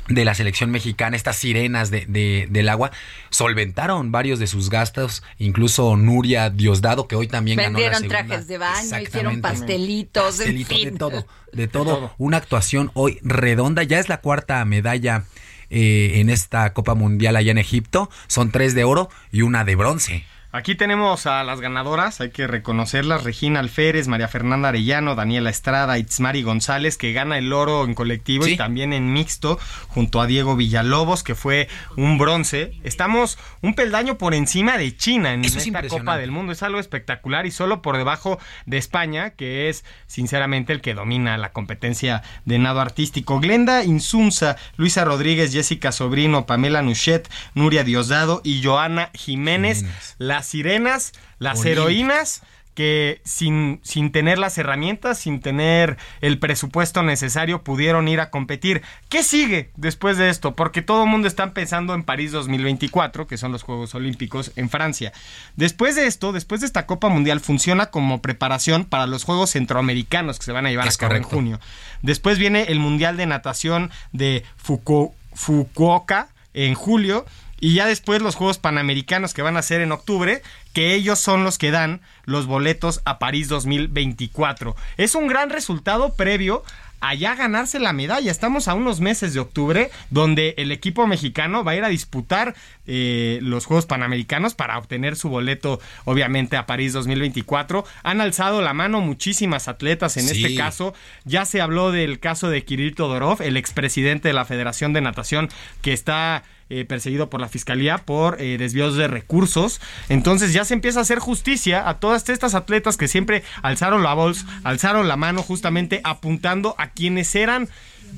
de 0.07 0.25
la 0.25 0.33
selección 0.33 0.71
mexicana, 0.71 1.15
estas 1.15 1.37
sirenas 1.37 1.89
de, 1.91 2.05
de- 2.07 2.47
del 2.49 2.69
agua, 2.69 2.91
solventaron 3.29 4.11
varios 4.11 4.39
de 4.39 4.47
sus 4.47 4.69
gastos, 4.69 5.23
incluso 5.37 5.95
Nuria 5.95 6.49
Diosdado, 6.49 7.07
que 7.07 7.15
hoy 7.15 7.27
también 7.27 7.57
ganó 7.57 7.79
la 7.79 7.89
Vendieron 7.91 8.01
segunda. 8.01 8.27
trajes 8.27 8.47
de 8.47 8.57
baño, 8.57 8.99
hicieron 9.07 9.41
pastelitos, 9.41 10.39
en 10.41 10.45
Pastelitos, 10.63 10.77
fin. 10.77 10.89
de 10.91 10.97
todo, 10.97 11.27
de 11.53 11.67
todo. 11.67 12.13
Una 12.17 12.37
actuación 12.37 12.91
hoy 12.93 13.19
redonda, 13.23 13.83
ya 13.83 13.99
es 13.99 14.09
la 14.09 14.19
cuarta 14.21 14.63
medalla 14.65 15.23
eh, 15.69 16.13
en 16.19 16.29
esta 16.29 16.73
Copa 16.73 16.95
Mundial 16.95 17.35
allá 17.37 17.51
en 17.51 17.57
Egipto, 17.57 18.09
son 18.27 18.51
tres 18.51 18.75
de 18.75 18.83
oro 18.83 19.09
y 19.31 19.43
una 19.43 19.63
de 19.63 19.75
bronce. 19.75 20.25
Aquí 20.53 20.75
tenemos 20.75 21.27
a 21.27 21.45
las 21.45 21.61
ganadoras, 21.61 22.19
hay 22.19 22.31
que 22.31 22.45
reconocerlas, 22.45 23.23
Regina 23.23 23.61
Alférez, 23.61 24.09
María 24.09 24.27
Fernanda 24.27 24.67
Arellano, 24.67 25.15
Daniela 25.15 25.49
Estrada, 25.49 25.97
Itzmari 25.97 26.41
González, 26.43 26.97
que 26.97 27.13
gana 27.13 27.37
el 27.37 27.53
oro 27.53 27.85
en 27.85 27.93
colectivo 27.93 28.43
Sí. 28.43 28.51
y 28.53 28.57
también 28.57 28.91
en 28.91 29.13
mixto, 29.13 29.57
junto 29.87 30.19
a 30.19 30.27
Diego 30.27 30.57
Villalobos, 30.57 31.23
que 31.23 31.35
fue 31.35 31.69
un 31.95 32.17
bronce. 32.17 32.73
Estamos 32.83 33.37
un 33.61 33.75
peldaño 33.75 34.17
por 34.17 34.33
encima 34.33 34.77
de 34.77 34.93
China 34.95 35.31
en 35.33 35.45
Eso 35.45 35.57
es 35.57 35.67
esta. 35.67 35.87
Copa 35.87 36.17
del 36.17 36.31
Mundo, 36.31 36.51
es 36.51 36.63
algo 36.63 36.79
espectacular 36.79 37.45
y 37.45 37.51
solo 37.51 37.81
por 37.81 37.95
debajo 37.95 38.37
de 38.65 38.77
España, 38.77 39.29
que 39.29 39.69
es 39.69 39.85
sinceramente 40.07 40.73
el 40.73 40.81
que 40.81 40.93
domina 40.93 41.37
la 41.37 41.53
competencia 41.53 42.23
de 42.43 42.59
nado 42.59 42.81
artístico. 42.81 43.39
Glenda 43.39 43.85
Insunza, 43.85 44.57
Luisa 44.75 45.05
Rodríguez, 45.05 45.53
Jessica 45.53 45.93
Sobrino, 45.93 46.45
Pamela 46.45 46.81
Nuchet, 46.81 47.29
Nuria 47.55 47.85
Diosdado 47.85 48.41
y 48.43 48.61
Joana 48.61 49.11
Jiménez, 49.13 49.77
Jiménez. 49.79 50.15
Las 50.41 50.47
sirenas, 50.47 51.11
las 51.37 51.63
heroínas 51.65 52.41
que 52.73 53.21
sin, 53.25 53.81
sin 53.83 54.13
tener 54.13 54.39
las 54.39 54.57
herramientas, 54.57 55.19
sin 55.19 55.41
tener 55.41 55.97
el 56.21 56.39
presupuesto 56.39 57.03
necesario, 57.03 57.63
pudieron 57.63 58.07
ir 58.07 58.21
a 58.21 58.29
competir. 58.29 58.81
¿Qué 59.09 59.23
sigue 59.23 59.69
después 59.75 60.17
de 60.17 60.29
esto? 60.29 60.55
Porque 60.55 60.81
todo 60.81 61.03
el 61.03 61.09
mundo 61.09 61.27
está 61.27 61.53
pensando 61.53 61.93
en 61.93 62.03
París 62.03 62.31
2024, 62.31 63.27
que 63.27 63.37
son 63.37 63.51
los 63.51 63.63
Juegos 63.63 63.93
Olímpicos 63.93 64.51
en 64.55 64.69
Francia. 64.69 65.11
Después 65.57 65.97
de 65.97 66.07
esto, 66.07 66.31
después 66.31 66.61
de 66.61 66.67
esta 66.67 66.85
Copa 66.85 67.09
Mundial, 67.09 67.41
funciona 67.41 67.87
como 67.87 68.21
preparación 68.21 68.85
para 68.85 69.05
los 69.05 69.25
Juegos 69.25 69.49
Centroamericanos 69.51 70.39
que 70.39 70.45
se 70.45 70.53
van 70.53 70.65
a 70.65 70.69
llevar 70.69 70.87
Es 70.87 70.95
a 70.95 70.97
cabo 70.99 71.09
correcto. 71.09 71.27
en 71.27 71.35
junio. 71.35 71.59
Después 72.01 72.39
viene 72.39 72.63
el 72.69 72.79
Mundial 72.79 73.17
de 73.17 73.25
Natación 73.25 73.91
de 74.13 74.43
Fuku- 74.57 75.11
Fukuoka 75.33 76.29
en 76.53 76.73
julio. 76.73 77.25
Y 77.61 77.75
ya 77.75 77.85
después 77.85 78.21
los 78.21 78.35
Juegos 78.35 78.57
Panamericanos 78.57 79.33
que 79.33 79.41
van 79.43 79.55
a 79.55 79.61
ser 79.61 79.79
en 79.81 79.93
octubre, 79.93 80.41
que 80.73 80.93
ellos 80.95 81.19
son 81.19 81.43
los 81.45 81.57
que 81.57 81.71
dan 81.71 82.01
los 82.25 82.45
boletos 82.47 83.01
a 83.05 83.19
París 83.19 83.47
2024. 83.47 84.75
Es 84.97 85.15
un 85.15 85.27
gran 85.27 85.49
resultado 85.49 86.15
previo 86.15 86.63
a 87.03 87.15
ya 87.15 87.33
ganarse 87.33 87.79
la 87.79 87.93
medalla. 87.93 88.29
Estamos 88.29 88.67
a 88.67 88.75
unos 88.75 88.99
meses 88.99 89.33
de 89.33 89.39
octubre 89.39 89.89
donde 90.11 90.53
el 90.57 90.71
equipo 90.71 91.07
mexicano 91.07 91.63
va 91.63 91.71
a 91.71 91.75
ir 91.75 91.83
a 91.83 91.87
disputar 91.89 92.53
eh, 92.85 93.39
los 93.41 93.65
Juegos 93.65 93.87
Panamericanos 93.87 94.53
para 94.53 94.77
obtener 94.77 95.15
su 95.15 95.27
boleto, 95.29 95.79
obviamente, 96.05 96.57
a 96.57 96.67
París 96.67 96.93
2024. 96.93 97.85
Han 98.03 98.21
alzado 98.21 98.61
la 98.61 98.73
mano 98.73 99.01
muchísimas 99.01 99.67
atletas 99.67 100.15
en 100.17 100.27
Sí. 100.27 100.43
este 100.43 100.55
caso. 100.55 100.93
Ya 101.25 101.45
se 101.45 101.59
habló 101.59 101.91
del 101.91 102.19
caso 102.19 102.49
de 102.49 102.63
Kirill 102.65 102.93
Todorov, 102.93 103.41
el 103.41 103.57
expresidente 103.57 104.27
de 104.27 104.33
la 104.35 104.45
Federación 104.45 104.93
de 104.93 105.01
Natación, 105.01 105.49
que 105.81 105.93
está 105.93 106.43
eh, 106.73 106.85
perseguido 106.85 107.29
por 107.29 107.41
la 107.41 107.49
fiscalía 107.49 107.97
por 107.97 108.41
eh, 108.41 108.57
desvíos 108.57 108.95
de 108.95 109.09
recursos. 109.09 109.81
Entonces 110.07 110.53
ya 110.53 110.63
se 110.63 110.73
empieza 110.73 110.99
a 110.99 111.01
hacer 111.01 111.19
justicia 111.19 111.89
a 111.89 111.99
todas 111.99 112.29
estas 112.29 112.55
atletas 112.55 112.95
que 112.95 113.09
siempre 113.09 113.43
alzaron 113.61 114.03
la 114.03 114.13
voz, 114.13 114.45
alzaron 114.63 115.09
la 115.09 115.17
mano 115.17 115.43
justamente 115.43 115.99
apuntando 116.05 116.73
a 116.77 116.91
quienes 116.91 117.35
eran 117.35 117.67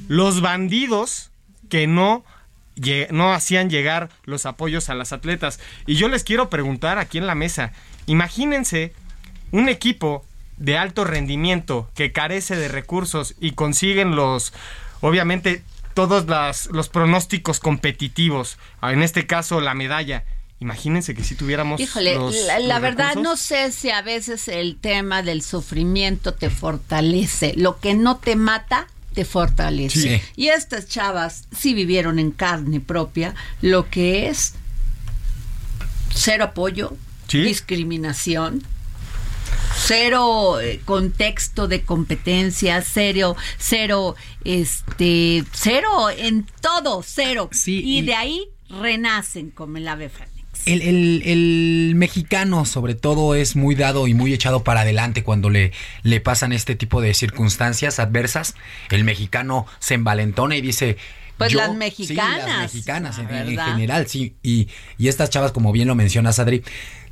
los 0.08 0.42
bandidos 0.42 1.32
que 1.68 1.88
no 1.88 2.24
no 3.10 3.34
hacían 3.34 3.72
llegar 3.72 4.10
los 4.24 4.46
apoyos 4.46 4.90
a 4.90 4.94
las 4.94 5.14
atletas. 5.14 5.60
Y 5.88 5.96
yo 5.96 6.08
les 6.08 6.24
quiero 6.24 6.52
preguntar 6.52 7.00
aquí 7.00 7.18
en 7.18 7.26
la 7.26 7.36
mesa, 7.36 7.72
imagínense 8.06 8.94
un 9.52 9.68
equipo 9.68 10.24
de 10.58 10.78
alto 10.78 11.06
rendimiento 11.06 11.90
que 11.96 12.12
carece 12.12 12.56
de 12.56 12.68
recursos 12.68 13.34
y 13.40 13.52
consiguen 13.52 14.16
los, 14.16 14.54
obviamente, 15.02 15.64
todos 15.94 16.28
las- 16.28 16.68
los 16.68 16.90
pronósticos 16.90 17.60
competitivos, 17.60 18.58
en 18.82 19.02
este 19.04 19.26
caso 19.28 19.62
la 19.62 19.74
medalla. 19.74 20.24
Imagínense 20.60 21.14
que 21.14 21.24
si 21.26 21.36
tuviéramos... 21.36 21.82
Híjole, 21.82 22.16
los- 22.16 22.36
la, 22.46 22.60
la 22.60 22.76
los 22.76 22.82
verdad 22.82 23.10
recursos. 23.10 23.24
no 23.24 23.36
sé 23.38 23.72
si 23.74 23.90
a 23.90 24.02
veces 24.02 24.48
el 24.48 24.78
tema 24.78 25.22
del 25.22 25.42
sufrimiento 25.42 26.34
te 26.34 26.50
fortalece. 26.50 27.54
Lo 27.58 27.80
que 27.82 27.96
no 27.96 28.18
te 28.18 28.36
mata, 28.38 28.88
te 29.14 29.26
fortalece. 29.26 30.00
Sí. 30.20 30.22
Y 30.38 30.48
estas 30.50 30.88
chavas 30.88 31.48
sí 31.56 31.74
vivieron 31.74 32.18
en 32.18 32.32
carne 32.32 32.80
propia 32.80 33.36
lo 33.62 33.90
que 33.90 34.30
es 34.30 34.54
cero 36.14 36.46
apoyo, 36.46 36.96
Sí. 37.28 37.42
discriminación, 37.42 38.64
cero 39.76 40.60
eh, 40.62 40.82
contexto 40.86 41.68
de 41.68 41.82
competencia, 41.82 42.82
cero, 42.82 43.36
cero, 43.58 44.16
este, 44.44 45.44
cero 45.54 46.10
en 46.16 46.46
todo, 46.62 47.04
cero. 47.06 47.50
Sí, 47.52 47.82
y, 47.84 48.00
y- 48.00 48.02
de 48.04 48.16
ahí 48.16 48.50
renacen 48.70 49.50
como 49.52 49.78
el 49.78 49.88
ave. 49.88 50.10
El, 50.66 50.82
el- 50.82 51.22
el 51.26 51.94
mexicano, 51.96 52.66
sobre 52.66 52.96
todo, 52.96 53.36
es 53.36 53.56
muy 53.56 53.76
dado 53.76 54.08
y 54.08 54.14
muy 54.14 54.34
echado 54.34 54.64
para 54.64 54.82
adelante 54.82 55.24
cuando 55.24 55.50
le, 55.50 55.74
le 56.04 56.22
pasan 56.22 56.54
este 56.54 56.76
tipo 56.76 57.02
de 57.02 57.14
circunstancias 57.14 58.00
adversas. 58.00 58.56
El 58.90 59.04
mexicano 59.04 59.66
se 59.80 59.96
envalentona 59.96 60.56
y 60.56 60.62
dice. 60.62 60.98
Pues 61.38 61.52
yo- 61.52 61.58
las 61.60 61.72
sí, 61.72 61.76
mexicanas, 61.78 62.48
las 62.48 62.60
mexicanas 62.74 63.18
en, 63.18 63.28
general, 63.28 64.08
sí. 64.08 64.36
Y, 64.44 64.70
y 65.00 65.08
estas 65.08 65.30
chavas, 65.32 65.52
como 65.52 65.72
bien 65.72 65.88
lo 65.88 65.96
mencionas, 65.96 66.40
Adri, 66.40 66.64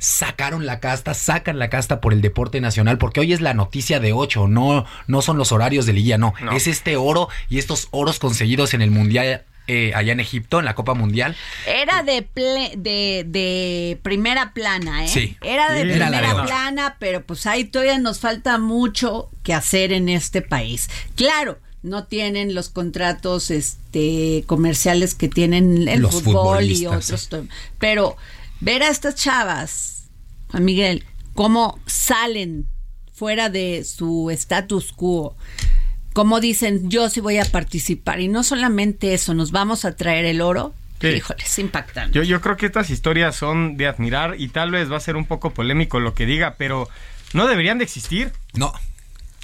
sacaron 0.02 0.66
la 0.66 0.80
casta, 0.80 1.14
sacan 1.14 1.58
la 1.60 1.70
casta 1.70 2.00
por 2.00 2.12
el 2.12 2.20
deporte 2.22 2.60
nacional, 2.60 2.98
porque 2.98 3.20
hoy 3.20 3.32
es 3.32 3.40
la 3.40 3.54
noticia 3.54 4.00
de 4.00 4.12
8, 4.12 4.48
no, 4.48 4.84
no 5.06 5.22
son 5.22 5.38
los 5.38 5.52
horarios 5.52 5.86
de 5.86 5.92
liguilla, 5.92 6.18
no. 6.18 6.34
No. 6.42 6.52
Es 6.52 6.66
este 6.66 6.96
oro 6.96 7.28
y 7.48 7.58
estos 7.58 7.86
oros 7.92 8.18
conseguidos 8.18 8.74
en 8.74 8.82
el 8.82 8.90
Mundial. 8.90 9.44
eh, 9.68 9.92
allá 9.94 10.10
en 10.12 10.18
Egipto, 10.18 10.58
en 10.58 10.64
la 10.64 10.74
Copa 10.74 10.92
Mundial. 10.94 11.36
Era 11.68 12.02
de, 12.02 12.26
ple- 12.28 12.74
de, 12.76 13.24
de 13.28 13.96
primera 14.02 14.52
plana, 14.52 15.04
¿eh? 15.04 15.08
Sí. 15.08 15.36
Era 15.40 15.70
de. 15.72 15.82
Era 15.82 16.08
primera 16.08 16.34
de 16.34 16.42
plana, 16.42 16.96
pero 16.98 17.22
pues 17.24 17.46
ahí 17.46 17.62
todavía 17.64 17.96
nos 17.98 18.18
falta 18.18 18.58
mucho 18.58 19.30
que 19.44 19.54
hacer 19.54 19.92
en 19.92 20.08
este 20.08 20.42
país. 20.42 20.90
Claro, 21.14 21.60
no 21.84 22.04
tienen 22.04 22.54
los 22.56 22.70
contratos 22.70 23.52
este 23.52 24.42
comerciales 24.48 25.14
que 25.14 25.28
tienen 25.28 25.86
el 25.86 26.00
Los 26.00 26.22
fútbol 26.22 26.64
y 26.64 26.86
otros. 26.86 27.28
Pero 27.78 28.16
ver 28.62 28.84
a 28.84 28.88
estas 28.88 29.16
chavas, 29.16 30.08
Juan 30.50 30.64
Miguel, 30.64 31.04
cómo 31.34 31.80
salen 31.86 32.66
fuera 33.12 33.50
de 33.50 33.84
su 33.84 34.30
status 34.30 34.92
quo, 34.92 35.36
cómo 36.12 36.40
dicen 36.40 36.88
yo 36.88 37.10
sí 37.10 37.20
voy 37.20 37.38
a 37.38 37.44
participar 37.44 38.20
y 38.20 38.28
no 38.28 38.44
solamente 38.44 39.14
eso, 39.14 39.34
nos 39.34 39.50
vamos 39.50 39.84
a 39.84 39.96
traer 39.96 40.24
el 40.24 40.40
oro. 40.40 40.74
Sí. 41.00 41.08
Híjole, 41.08 41.42
es 41.44 41.58
impactante. 41.58 42.16
Yo, 42.16 42.22
yo 42.22 42.40
creo 42.40 42.56
que 42.56 42.66
estas 42.66 42.88
historias 42.88 43.34
son 43.34 43.76
de 43.76 43.88
admirar 43.88 44.36
y 44.38 44.48
tal 44.48 44.70
vez 44.70 44.90
va 44.90 44.98
a 44.98 45.00
ser 45.00 45.16
un 45.16 45.26
poco 45.26 45.50
polémico 45.50 45.98
lo 45.98 46.14
que 46.14 46.26
diga, 46.26 46.54
pero 46.56 46.88
no 47.32 47.48
deberían 47.48 47.78
de 47.78 47.84
existir. 47.84 48.30
No. 48.54 48.72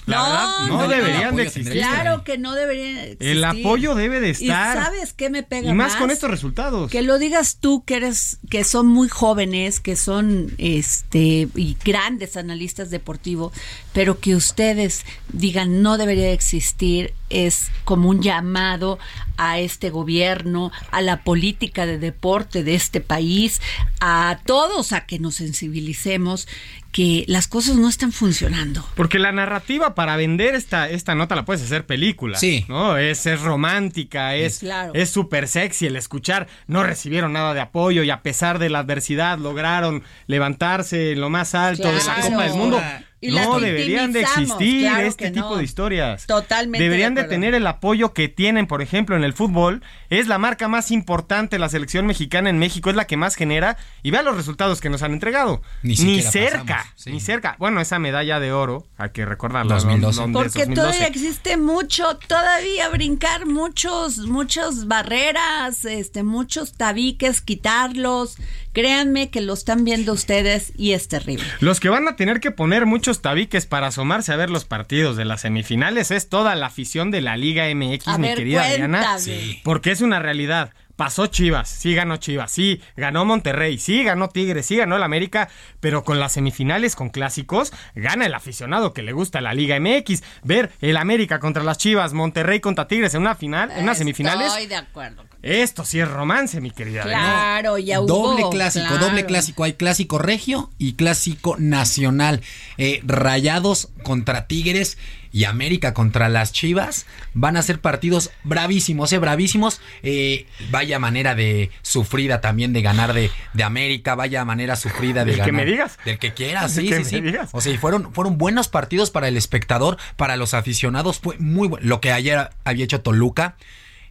La 0.08 0.16
No, 0.16 0.24
verdad, 0.24 0.66
no, 0.68 0.88
deberían 0.88 1.36
de 1.36 1.42
existir. 1.42 1.72
Claro 1.74 2.24
que 2.24 2.38
no 2.38 2.54
debería 2.54 3.04
existir. 3.04 3.28
El 3.28 3.44
apoyo 3.44 3.94
debe 3.94 4.20
de 4.20 4.30
estar. 4.30 4.78
¿Y 4.78 4.82
sabes 4.82 5.12
qué 5.12 5.28
me 5.28 5.42
pega 5.42 5.70
Y 5.70 5.74
más 5.74 5.96
con 5.96 6.10
estos 6.10 6.30
resultados. 6.30 6.90
Que 6.90 7.02
lo 7.02 7.18
digas 7.18 7.58
tú 7.60 7.84
que 7.84 7.96
eres 7.96 8.38
que 8.48 8.64
son 8.64 8.86
muy 8.86 9.08
jóvenes, 9.08 9.80
que 9.80 9.96
son 9.96 10.52
este 10.56 11.48
y 11.54 11.76
grandes 11.84 12.36
analistas 12.38 12.90
deportivos, 12.90 13.52
pero 13.92 14.18
que 14.18 14.34
ustedes 14.34 15.04
digan 15.32 15.82
no 15.82 15.98
debería 15.98 16.32
existir 16.32 17.12
es 17.30 17.70
como 17.84 18.08
un 18.08 18.22
llamado 18.22 18.98
a 19.36 19.58
este 19.58 19.90
gobierno, 19.90 20.72
a 20.90 21.00
la 21.00 21.22
política 21.22 21.86
de 21.86 21.98
deporte 21.98 22.64
de 22.64 22.74
este 22.74 23.00
país, 23.00 23.60
a 24.00 24.38
todos 24.44 24.92
a 24.92 25.06
que 25.06 25.18
nos 25.18 25.36
sensibilicemos 25.36 26.48
que 26.92 27.24
las 27.28 27.46
cosas 27.48 27.76
no 27.76 27.88
están 27.88 28.12
funcionando. 28.12 28.84
Porque 28.96 29.18
la 29.18 29.30
narrativa 29.30 29.94
para 29.94 30.16
vender 30.16 30.54
esta, 30.54 30.88
esta 30.88 31.14
nota 31.14 31.36
la 31.36 31.44
puedes 31.44 31.62
hacer 31.62 31.86
película. 31.86 32.38
Sí. 32.38 32.64
¿no? 32.68 32.96
Es, 32.96 33.26
es 33.26 33.40
romántica, 33.42 34.34
es 34.34 34.60
Claro. 34.60 34.92
es 34.94 35.10
súper 35.10 35.48
sexy 35.48 35.86
el 35.86 35.96
escuchar. 35.96 36.48
No 36.66 36.82
recibieron 36.82 37.32
nada 37.32 37.54
de 37.54 37.60
apoyo 37.60 38.02
y 38.02 38.10
a 38.10 38.22
pesar 38.22 38.58
de 38.58 38.70
la 38.70 38.80
adversidad 38.80 39.38
lograron 39.38 40.02
levantarse 40.26 41.12
en 41.12 41.20
lo 41.20 41.30
más 41.30 41.54
alto 41.54 41.88
de 41.88 42.02
la. 42.04 42.20
Copa 42.22 42.44
del 42.44 42.54
Mundo. 42.54 42.82
Y 43.20 43.32
no 43.32 43.58
deberían 43.58 44.12
de 44.12 44.20
existir 44.20 44.82
claro 44.82 45.06
este 45.06 45.30
tipo 45.30 45.50
no. 45.50 45.56
de 45.56 45.64
historias. 45.64 46.26
Totalmente 46.26 46.82
Deberían 46.82 47.14
de 47.14 47.24
tener 47.24 47.54
el 47.54 47.66
apoyo 47.66 48.12
que 48.12 48.28
tienen, 48.28 48.66
por 48.68 48.80
ejemplo, 48.80 49.16
en 49.16 49.24
el 49.24 49.32
fútbol. 49.32 49.82
Es 50.08 50.28
la 50.28 50.38
marca 50.38 50.68
más 50.68 50.92
importante 50.92 51.58
la 51.58 51.68
selección 51.68 52.06
mexicana 52.06 52.48
en 52.48 52.58
México, 52.58 52.90
es 52.90 52.96
la 52.96 53.06
que 53.06 53.16
más 53.16 53.34
genera. 53.34 53.76
Y 54.04 54.12
vean 54.12 54.24
los 54.24 54.36
resultados 54.36 54.80
que 54.80 54.88
nos 54.88 55.02
han 55.02 55.12
entregado. 55.12 55.62
Ni 55.82 55.96
siquiera 55.96 56.30
cerca, 56.30 56.64
pasamos, 56.64 56.92
sí. 56.96 57.10
ni 57.10 57.20
cerca. 57.20 57.56
Bueno, 57.58 57.80
esa 57.80 57.98
medalla 57.98 58.38
de 58.38 58.52
oro, 58.52 58.86
hay 58.96 59.10
que 59.10 59.24
recordarla. 59.24 59.74
2012. 59.74 60.20
¿no? 60.20 60.26
De 60.28 60.32
Porque 60.32 60.58
2012. 60.66 60.74
todavía 60.74 61.06
existe 61.08 61.56
mucho, 61.56 62.18
todavía 62.18 62.88
brincar 62.88 63.46
muchos, 63.46 64.18
muchas 64.18 64.86
barreras, 64.86 65.84
este, 65.84 66.22
muchos 66.22 66.74
tabiques, 66.74 67.40
quitarlos. 67.40 68.36
Créanme 68.78 69.28
que 69.28 69.40
lo 69.40 69.54
están 69.54 69.82
viendo 69.82 70.12
ustedes 70.12 70.72
y 70.76 70.92
es 70.92 71.08
terrible. 71.08 71.42
Los 71.58 71.80
que 71.80 71.88
van 71.88 72.06
a 72.06 72.14
tener 72.14 72.38
que 72.38 72.52
poner 72.52 72.86
muchos 72.86 73.20
tabiques 73.22 73.66
para 73.66 73.88
asomarse 73.88 74.32
a 74.32 74.36
ver 74.36 74.50
los 74.50 74.64
partidos 74.64 75.16
de 75.16 75.24
las 75.24 75.40
semifinales 75.40 76.12
es 76.12 76.28
toda 76.28 76.54
la 76.54 76.66
afición 76.66 77.10
de 77.10 77.20
la 77.20 77.36
Liga 77.36 77.64
MX, 77.74 78.06
A 78.06 78.18
mi 78.18 78.28
ver, 78.28 78.38
querida. 78.38 79.18
Sí. 79.18 79.60
Porque 79.64 79.90
es 79.90 80.00
una 80.00 80.20
realidad. 80.20 80.74
Pasó 80.94 81.26
Chivas, 81.26 81.68
sí 81.68 81.92
ganó 81.94 82.18
Chivas, 82.18 82.52
sí 82.52 82.80
ganó 82.96 83.24
Monterrey, 83.24 83.78
sí 83.78 84.04
ganó 84.04 84.28
Tigres, 84.28 84.66
sí 84.66 84.76
ganó 84.76 84.94
el 84.94 85.02
América, 85.02 85.48
pero 85.80 86.04
con 86.04 86.20
las 86.20 86.32
semifinales, 86.32 86.94
con 86.94 87.08
clásicos, 87.08 87.72
gana 87.96 88.26
el 88.26 88.34
aficionado 88.34 88.92
que 88.92 89.02
le 89.02 89.10
gusta 89.12 89.40
la 89.40 89.54
Liga 89.54 89.80
MX. 89.80 90.22
Ver 90.44 90.70
el 90.80 90.98
América 90.98 91.40
contra 91.40 91.64
las 91.64 91.78
Chivas, 91.78 92.12
Monterrey 92.12 92.60
contra 92.60 92.86
Tigres 92.86 93.14
en 93.14 93.22
una 93.22 93.34
final, 93.34 93.72
en 93.72 93.82
unas 93.82 93.98
semifinales, 93.98 94.46
Estoy 94.46 94.66
de 94.66 94.76
acuerdo. 94.76 95.27
Esto 95.42 95.84
sí 95.84 96.00
es 96.00 96.08
romance, 96.08 96.60
mi 96.60 96.70
querida. 96.70 97.02
Claro, 97.02 97.78
ya 97.78 98.00
hubo. 98.00 98.06
Doble 98.08 98.44
clásico, 98.50 98.86
claro. 98.88 99.06
doble 99.06 99.24
clásico. 99.24 99.64
Hay 99.64 99.74
clásico 99.74 100.18
regio 100.18 100.70
y 100.78 100.94
clásico 100.94 101.56
nacional. 101.58 102.40
Eh, 102.76 103.00
rayados 103.04 103.90
contra 104.02 104.46
Tigres 104.48 104.98
y 105.30 105.44
América 105.44 105.94
contra 105.94 106.28
las 106.28 106.52
Chivas. 106.52 107.06
Van 107.34 107.56
a 107.56 107.62
ser 107.62 107.80
partidos 107.80 108.30
bravísimos, 108.42 109.12
eh, 109.12 109.18
bravísimos. 109.18 109.80
Eh, 110.02 110.46
vaya 110.70 110.98
manera 110.98 111.36
de 111.36 111.70
sufrida 111.82 112.40
también 112.40 112.72
de 112.72 112.82
ganar 112.82 113.12
de, 113.12 113.30
de 113.54 113.62
América. 113.62 114.16
Vaya 114.16 114.44
manera 114.44 114.74
sufrida 114.74 115.24
de 115.24 115.32
Del 115.32 115.40
que 115.44 115.50
ganar. 115.52 115.64
me 115.66 115.70
digas. 115.70 115.98
Del 116.04 116.18
que 116.18 116.34
quieras, 116.34 116.74
Del 116.74 116.84
sí, 116.84 116.90
que 116.90 116.96
sí, 116.96 117.02
me 117.02 117.10
sí. 117.10 117.20
digas. 117.20 117.50
O 117.52 117.60
sea, 117.60 117.72
y 117.72 117.78
fueron, 117.78 118.12
fueron 118.12 118.38
buenos 118.38 118.66
partidos 118.66 119.12
para 119.12 119.28
el 119.28 119.36
espectador, 119.36 119.98
para 120.16 120.36
los 120.36 120.52
aficionados. 120.52 121.20
Fue 121.20 121.38
muy 121.38 121.68
bueno. 121.68 121.86
Lo 121.86 122.00
que 122.00 122.10
ayer 122.10 122.50
había 122.64 122.84
hecho 122.84 123.02
Toluca 123.02 123.56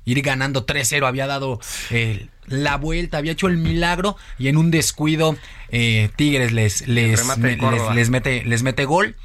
ir 0.08 0.22
ganando 0.22 0.66
3-0, 0.66 1.06
había 1.08 1.28
dado 1.28 1.60
eh, 1.92 2.28
la 2.48 2.78
vuelta, 2.78 3.18
había 3.18 3.34
hecho 3.34 3.48
el 3.48 3.58
milagro 3.58 4.16
y 4.40 4.48
en 4.48 4.56
un 4.58 4.72
descuido 4.72 5.36
eh, 5.70 6.10
Tigres 6.16 6.54
les, 6.54 6.88
les, 6.88 7.20
me- 7.38 7.58
les, 7.72 7.96
les 7.96 8.10
mete, 8.10 8.44
les 8.46 8.64
mete 8.64 8.86
gol 8.86 9.16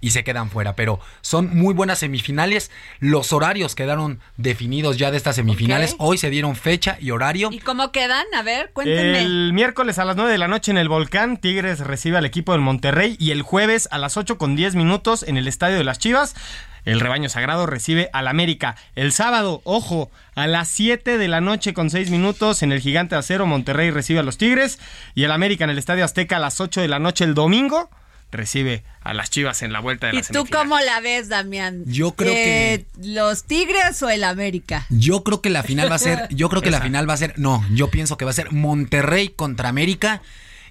y 0.00 0.10
se 0.10 0.24
quedan 0.24 0.50
fuera. 0.50 0.74
Pero 0.74 0.98
son 1.20 1.56
muy 1.56 1.74
buenas 1.74 2.00
semifinales. 2.00 2.72
Los 2.98 3.32
horarios 3.32 3.76
quedaron 3.76 4.18
definidos 4.36 4.96
ya 4.96 5.12
de 5.12 5.16
estas 5.16 5.36
semifinales. 5.36 5.94
Hoy 6.00 6.18
se 6.18 6.28
dieron 6.28 6.56
fecha 6.56 6.96
y 7.00 7.12
horario. 7.12 7.50
¿Y 7.52 7.60
cómo 7.60 7.92
quedan? 7.92 8.26
A 8.36 8.42
ver, 8.42 8.72
cuéntenme. 8.72 9.20
El 9.20 9.52
miércoles 9.52 10.00
a 10.00 10.04
las 10.04 10.16
9 10.16 10.32
de 10.32 10.38
la 10.38 10.48
noche 10.48 10.72
en 10.72 10.78
el 10.78 10.88
Volcán, 10.88 11.36
Tigres 11.36 11.78
recibe 11.78 12.16
al 12.18 12.24
equipo 12.26 12.50
del 12.50 12.62
Monterrey 12.62 13.14
y 13.20 13.30
el 13.30 13.42
jueves 13.42 13.86
a 13.92 13.98
las 13.98 14.16
8 14.16 14.38
con 14.38 14.56
10 14.56 14.74
minutos 14.74 15.22
en 15.22 15.36
el 15.36 15.46
Estadio 15.46 15.76
de 15.76 15.84
las 15.84 16.00
Chivas. 16.00 16.34
El 16.84 17.00
rebaño 17.00 17.28
sagrado 17.28 17.66
recibe 17.66 18.10
al 18.12 18.26
América. 18.28 18.76
El 18.96 19.12
sábado, 19.12 19.60
ojo, 19.64 20.10
a 20.34 20.46
las 20.46 20.68
7 20.68 21.18
de 21.18 21.28
la 21.28 21.40
noche 21.40 21.74
con 21.74 21.90
6 21.90 22.10
minutos 22.10 22.62
en 22.62 22.72
el 22.72 22.80
Gigante 22.80 23.14
de 23.14 23.20
Acero, 23.20 23.46
Monterrey 23.46 23.90
recibe 23.90 24.20
a 24.20 24.22
los 24.24 24.38
Tigres. 24.38 24.78
Y 25.14 25.24
el 25.24 25.30
América 25.32 25.64
en 25.64 25.70
el 25.70 25.78
Estadio 25.78 26.04
Azteca 26.04 26.36
a 26.36 26.40
las 26.40 26.60
8 26.60 26.80
de 26.80 26.88
la 26.88 26.98
noche 26.98 27.24
el 27.24 27.34
domingo 27.34 27.88
recibe 28.32 28.82
a 29.02 29.12
las 29.12 29.28
Chivas 29.30 29.60
en 29.62 29.72
la 29.74 29.80
vuelta 29.80 30.06
de 30.06 30.14
¿Y 30.14 30.16
la 30.16 30.22
tú 30.22 30.32
semifinal. 30.32 30.62
cómo 30.62 30.80
la 30.80 31.00
ves, 31.00 31.28
Damián? 31.28 31.82
Yo 31.86 32.12
creo 32.12 32.32
Eh, 32.34 32.86
¿Los 33.02 33.44
Tigres 33.44 34.02
o 34.02 34.08
el 34.08 34.24
América? 34.24 34.86
Yo 34.88 35.22
creo 35.22 35.42
que 35.42 35.50
la 35.50 35.62
final 35.62 35.90
va 35.90 35.96
a 35.96 35.98
ser, 35.98 36.28
yo 36.30 36.48
creo 36.48 36.62
que 36.62 36.70
la 36.70 36.80
final 36.80 37.08
va 37.08 37.12
a 37.14 37.18
ser, 37.18 37.34
no, 37.38 37.62
yo 37.74 37.90
pienso 37.90 38.16
que 38.16 38.24
va 38.24 38.30
a 38.30 38.34
ser 38.34 38.50
Monterrey 38.50 39.28
contra 39.28 39.68
América 39.68 40.22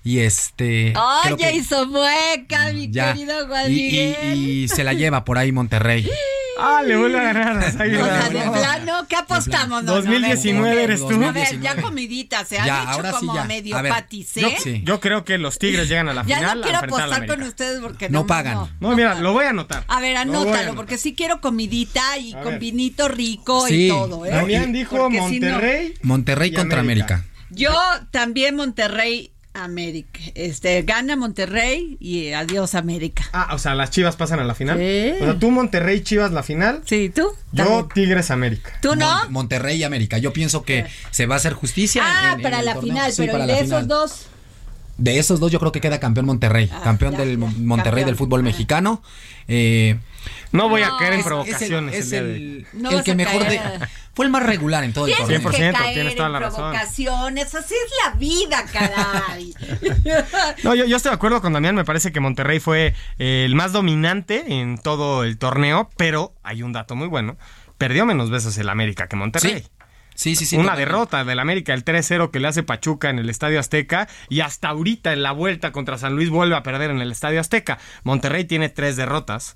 y 0.03 0.19
este. 0.19 0.93
Oye, 1.31 1.55
hizo 1.55 1.85
mueca, 1.87 2.71
mi 2.73 2.89
ya. 2.91 3.13
querido 3.13 3.47
Juan 3.47 3.71
y, 3.71 3.75
Miguel. 3.75 4.37
y- 4.37 4.63
y 4.63 4.67
se 4.67 4.83
la 4.83 4.93
lleva 4.93 5.23
por 5.25 5.37
ahí 5.37 5.51
Monterrey. 5.51 6.09
Ah, 6.63 6.83
le 6.85 6.95
vuelve 6.95 7.17
a 7.17 7.23
ganar 7.33 7.57
O 7.57 7.71
sea, 7.71 7.85
de 8.29 8.45
No. 8.45 8.51
plano, 8.51 9.05
¿qué 9.09 9.15
apostamos? 9.15 9.83
No, 9.83 9.93
no, 9.93 9.97
a 9.97 10.01
ver, 10.01 10.03
2019 10.21 10.83
eres 10.83 10.99
tú. 10.99 11.05
A 11.07 11.09
ver, 11.09 11.19
2019. 11.33 11.63
ya 11.63 11.81
comidita, 11.81 12.45
se 12.45 12.59
han 12.59 12.67
Ya, 12.67 12.81
hecho 12.81 12.89
ahora 12.91 13.11
sí, 13.13 13.17
como 13.19 13.35
ya. 13.35 13.43
medio 13.45 13.77
A 13.77 13.81
ver, 13.81 13.91
paticé. 13.91 14.41
Yo, 14.41 14.49
Sí. 14.61 14.81
yo 14.83 14.99
creo 14.99 15.23
que 15.23 15.39
los 15.39 15.57
Tigres 15.57 15.87
llegan 15.89 16.09
a 16.09 16.13
la 16.13 16.23
Ya 16.25 16.35
final 16.35 16.57
no 16.57 16.63
quiero 16.63 16.77
apostar 16.79 17.25
con 17.25 17.41
ustedes 17.43 17.79
porque 17.79 18.09
No 18.09 18.19
no, 18.19 18.27
pagan. 18.27 18.69
No, 18.79 18.95
mira, 18.95 19.15
lo 19.15 19.31
voy 19.33 19.45
a 19.45 19.49
anotar. 19.51 19.85
A 19.87 19.99
ver, 20.01 20.17
anótalo, 20.17 20.51
anotar. 20.53 20.75
porque 20.75 20.97
sí 20.99 21.15
quiero 21.15 21.41
comidita 21.41 22.17
y 22.19 22.33
A 22.33 22.41
con 22.41 22.51
ver. 22.51 22.59
vinito 22.59 23.07
rico 23.07 23.65
Sí. 23.67 23.85
y 23.85 23.89
todo, 23.89 24.25
¿eh? 24.27 24.29
Damián 24.31 24.71
dijo 24.73 24.97
Porque 24.97 25.17
no- 25.17 25.23
Monterrey. 25.29 25.93
Monterrey 26.03 26.53
contra 26.53 26.81
América. 26.81 27.25
Yo 27.49 27.73
también 28.11 28.55
Monterrey, 28.57 29.31
América. 29.53 30.19
Este, 30.35 30.81
gana 30.83 31.15
Monterrey 31.15 31.97
y 31.99 32.31
adiós 32.31 32.73
América. 32.75 33.23
Ah, 33.33 33.49
o 33.53 33.57
sea, 33.59 33.75
las 33.75 33.89
Chivas 33.91 34.15
pasan 34.15 34.39
a 34.39 34.43
la 34.45 34.55
final. 34.55 34.77
Sí. 34.77 35.13
O 35.21 35.25
sea, 35.25 35.39
tú 35.39 35.51
Monterrey, 35.51 36.01
Chivas 36.01 36.31
la 36.31 36.41
final. 36.43 36.81
Sí, 36.85 37.09
¿tú? 37.13 37.27
Yo 37.51 37.63
También. 37.65 37.87
Tigres, 37.93 38.31
América. 38.31 38.71
¿Tú 38.81 38.95
no? 38.95 39.05
Mon- 39.23 39.33
Monterrey 39.33 39.77
y 39.77 39.83
América. 39.83 40.17
Yo 40.19 40.31
pienso 40.31 40.63
que 40.63 40.85
se 41.11 41.25
va 41.25 41.35
a 41.35 41.37
hacer 41.37 41.53
justicia. 41.53 42.01
ah, 42.05 42.29
en- 42.33 42.37
en 42.37 42.41
para 42.43 42.59
el 42.59 42.65
la 42.65 42.73
torneo. 42.75 42.93
final, 42.93 43.11
Sí, 43.11 43.17
pero 43.23 43.33
para 43.33 43.43
¿y 43.43 43.47
la 43.47 43.53
de 43.55 43.63
final. 43.63 43.77
esos 43.79 43.87
dos. 43.87 44.25
De 44.97 45.17
esos 45.19 45.39
dos, 45.39 45.51
yo 45.51 45.59
creo 45.59 45.71
que 45.71 45.81
queda 45.81 45.99
campeón 45.99 46.25
Monterrey. 46.27 46.69
Ah, 46.71 46.81
campeón 46.83 47.13
ya, 47.13 47.19
del 47.19 47.31
ya, 47.31 47.37
Monterrey 47.37 47.81
campeón. 48.03 48.05
del 48.05 48.15
fútbol 48.15 48.39
Ah. 48.41 48.43
mexicano. 48.43 49.03
Eh, 49.47 49.97
No 50.51 50.67
voy 50.69 50.81
No, 50.81 50.95
a 50.95 50.99
caer 50.99 51.13
en 51.13 51.19
es- 51.21 51.25
provocaciones 51.25 51.95
es 51.95 52.11
el, 52.11 52.25
el. 52.25 52.67
No 52.73 52.89
el 52.89 52.95
vas 52.97 53.05
que 53.05 53.15
mejor 53.15 53.43
de, 53.47 53.59
fue 54.13 54.25
el 54.25 54.31
más 54.31 54.43
regular 54.43 54.83
en 54.83 54.91
todo 54.93 55.07
el 55.07 55.15
torneo. 55.15 55.39
100%, 55.39 55.51
que 55.51 55.71
caer 55.71 55.93
tienes 55.93 56.15
toda 56.15 56.27
en 56.27 56.33
la 56.33 56.39
razón. 56.39 56.55
provocaciones, 56.71 57.55
así 57.55 57.73
es 57.73 57.91
la 58.05 58.15
vida, 58.17 58.65
caray. 58.71 59.53
No, 60.63 60.75
yo, 60.75 60.85
yo 60.85 60.97
estoy 60.97 61.09
de 61.11 61.15
acuerdo 61.15 61.41
con 61.41 61.53
Damián. 61.53 61.75
Me 61.75 61.85
parece 61.85 62.11
que 62.11 62.19
Monterrey 62.19 62.59
fue 62.59 62.93
eh, 63.19 63.43
el 63.45 63.55
más 63.55 63.71
dominante 63.71 64.59
en 64.59 64.77
todo 64.77 65.23
el 65.23 65.37
torneo. 65.37 65.89
Pero 65.97 66.33
hay 66.43 66.63
un 66.63 66.73
dato 66.73 66.95
muy 66.95 67.07
bueno. 67.07 67.37
Perdió 67.77 68.05
menos 68.05 68.29
veces 68.29 68.57
el 68.57 68.69
América 68.69 69.07
que 69.07 69.15
Monterrey. 69.15 69.59
Sí. 69.59 69.67
Sí, 70.13 70.35
sí, 70.35 70.45
sí. 70.45 70.55
Una 70.57 70.63
totalmente. 70.73 70.91
derrota 70.91 71.23
del 71.23 71.39
América, 71.39 71.73
el 71.73 71.83
3-0 71.85 72.29
que 72.29 72.39
le 72.39 72.47
hace 72.49 72.61
Pachuca 72.63 73.09
en 73.09 73.17
el 73.17 73.29
Estadio 73.29 73.59
Azteca 73.59 74.07
y 74.29 74.41
hasta 74.41 74.67
ahorita 74.69 75.13
en 75.13 75.23
la 75.23 75.31
vuelta 75.31 75.71
contra 75.71 75.97
San 75.97 76.13
Luis 76.15 76.29
vuelve 76.29 76.55
a 76.55 76.61
perder 76.63 76.91
en 76.91 76.99
el 77.01 77.11
Estadio 77.11 77.39
Azteca. 77.39 77.79
Monterrey 78.03 78.43
tiene 78.43 78.69
tres 78.69 78.97
derrotas. 78.97 79.55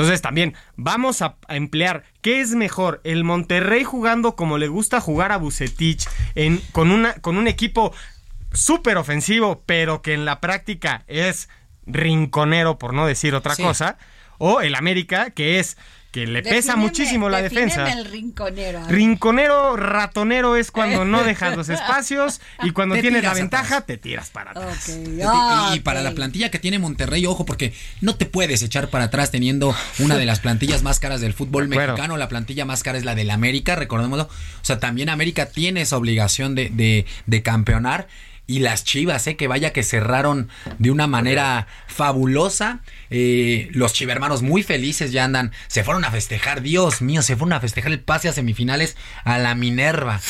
Entonces 0.00 0.22
también 0.22 0.54
vamos 0.76 1.22
a, 1.22 1.36
a 1.48 1.56
emplear 1.56 2.04
qué 2.22 2.40
es 2.40 2.50
mejor, 2.54 3.00
el 3.04 3.24
Monterrey 3.24 3.84
jugando 3.84 4.34
como 4.36 4.58
le 4.58 4.68
gusta 4.68 5.00
jugar 5.00 5.32
a 5.32 5.36
Bucetich 5.36 6.08
en, 6.34 6.58
con, 6.72 6.90
una, 6.90 7.14
con 7.14 7.36
un 7.36 7.46
equipo 7.48 7.92
súper 8.52 8.96
ofensivo, 8.96 9.62
pero 9.66 10.02
que 10.02 10.14
en 10.14 10.24
la 10.24 10.40
práctica 10.40 11.04
es 11.06 11.48
rinconero, 11.86 12.78
por 12.78 12.94
no 12.94 13.06
decir 13.06 13.34
otra 13.34 13.54
Sí. 13.54 13.62
cosa, 13.62 13.98
o 14.38 14.60
el 14.60 14.74
América, 14.74 15.30
que 15.30 15.58
es 15.58 15.76
que 16.10 16.26
le 16.26 16.42
pesa 16.42 16.74
muchísimo 16.76 17.28
la 17.28 17.40
defensa. 17.40 17.90
el 17.92 18.04
rinconero. 18.04 18.84
Rinconero, 18.88 19.76
ratonero 19.76 20.56
es 20.56 20.70
cuando 20.70 21.04
no 21.04 21.22
dejas 21.22 21.56
los 21.56 21.68
espacios 21.70 22.40
y 22.62 22.70
cuando 22.72 22.96
tienes 22.96 23.22
la 23.22 23.34
ventaja 23.34 23.82
te 23.82 23.96
tiras 23.96 24.30
para 24.30 24.50
atrás. 24.50 24.88
y, 25.74 25.80
para 25.80 26.02
la 26.02 26.12
plantilla 26.12 26.50
que 26.50 26.58
tiene 26.58 26.78
Monterrey, 26.78 27.26
ojo, 27.26 27.44
porque 27.44 27.72
no 28.00 28.16
te 28.16 28.26
puedes 28.26 28.62
echar 28.62 28.88
para 28.88 29.04
atrás 29.04 29.30
teniendo 29.30 29.74
una 29.98 30.16
de 30.16 30.26
las 30.26 30.40
plantillas 30.40 30.82
más 30.82 30.98
caras 30.98 31.20
del 31.20 31.32
fútbol 31.32 31.68
mexicano. 31.68 32.16
La 32.16 32.28
plantilla 32.28 32.64
más 32.64 32.82
cara 32.82 32.98
es 32.98 33.04
la 33.04 33.14
del 33.14 33.30
América, 33.30 33.76
recordémoslo. 33.76 34.24
O 34.24 34.64
sea, 34.64 34.80
también 34.80 35.08
América 35.08 35.46
tiene 35.46 35.82
esa 35.82 35.96
obligación 35.96 36.54
de, 36.54 36.70
de, 36.70 37.06
de 37.26 37.42
campeonar 37.42 38.08
y 38.50 38.58
las 38.58 38.82
Chivas, 38.82 39.28
¿eh? 39.28 39.36
que 39.36 39.46
vaya 39.46 39.72
que 39.72 39.84
cerraron 39.84 40.48
de 40.80 40.90
una 40.90 41.06
manera 41.06 41.68
fabulosa. 41.86 42.80
Eh, 43.08 43.68
los 43.70 43.92
chivermanos 43.92 44.42
muy 44.42 44.64
felices 44.64 45.12
ya 45.12 45.24
andan, 45.24 45.52
se 45.68 45.84
fueron 45.84 46.04
a 46.04 46.10
festejar, 46.10 46.60
Dios 46.60 47.00
mío, 47.00 47.22
se 47.22 47.36
fueron 47.36 47.52
a 47.52 47.60
festejar 47.60 47.92
el 47.92 48.00
pase 48.00 48.28
a 48.28 48.32
semifinales 48.32 48.96
a 49.22 49.38
la 49.38 49.54
Minerva. 49.54 50.20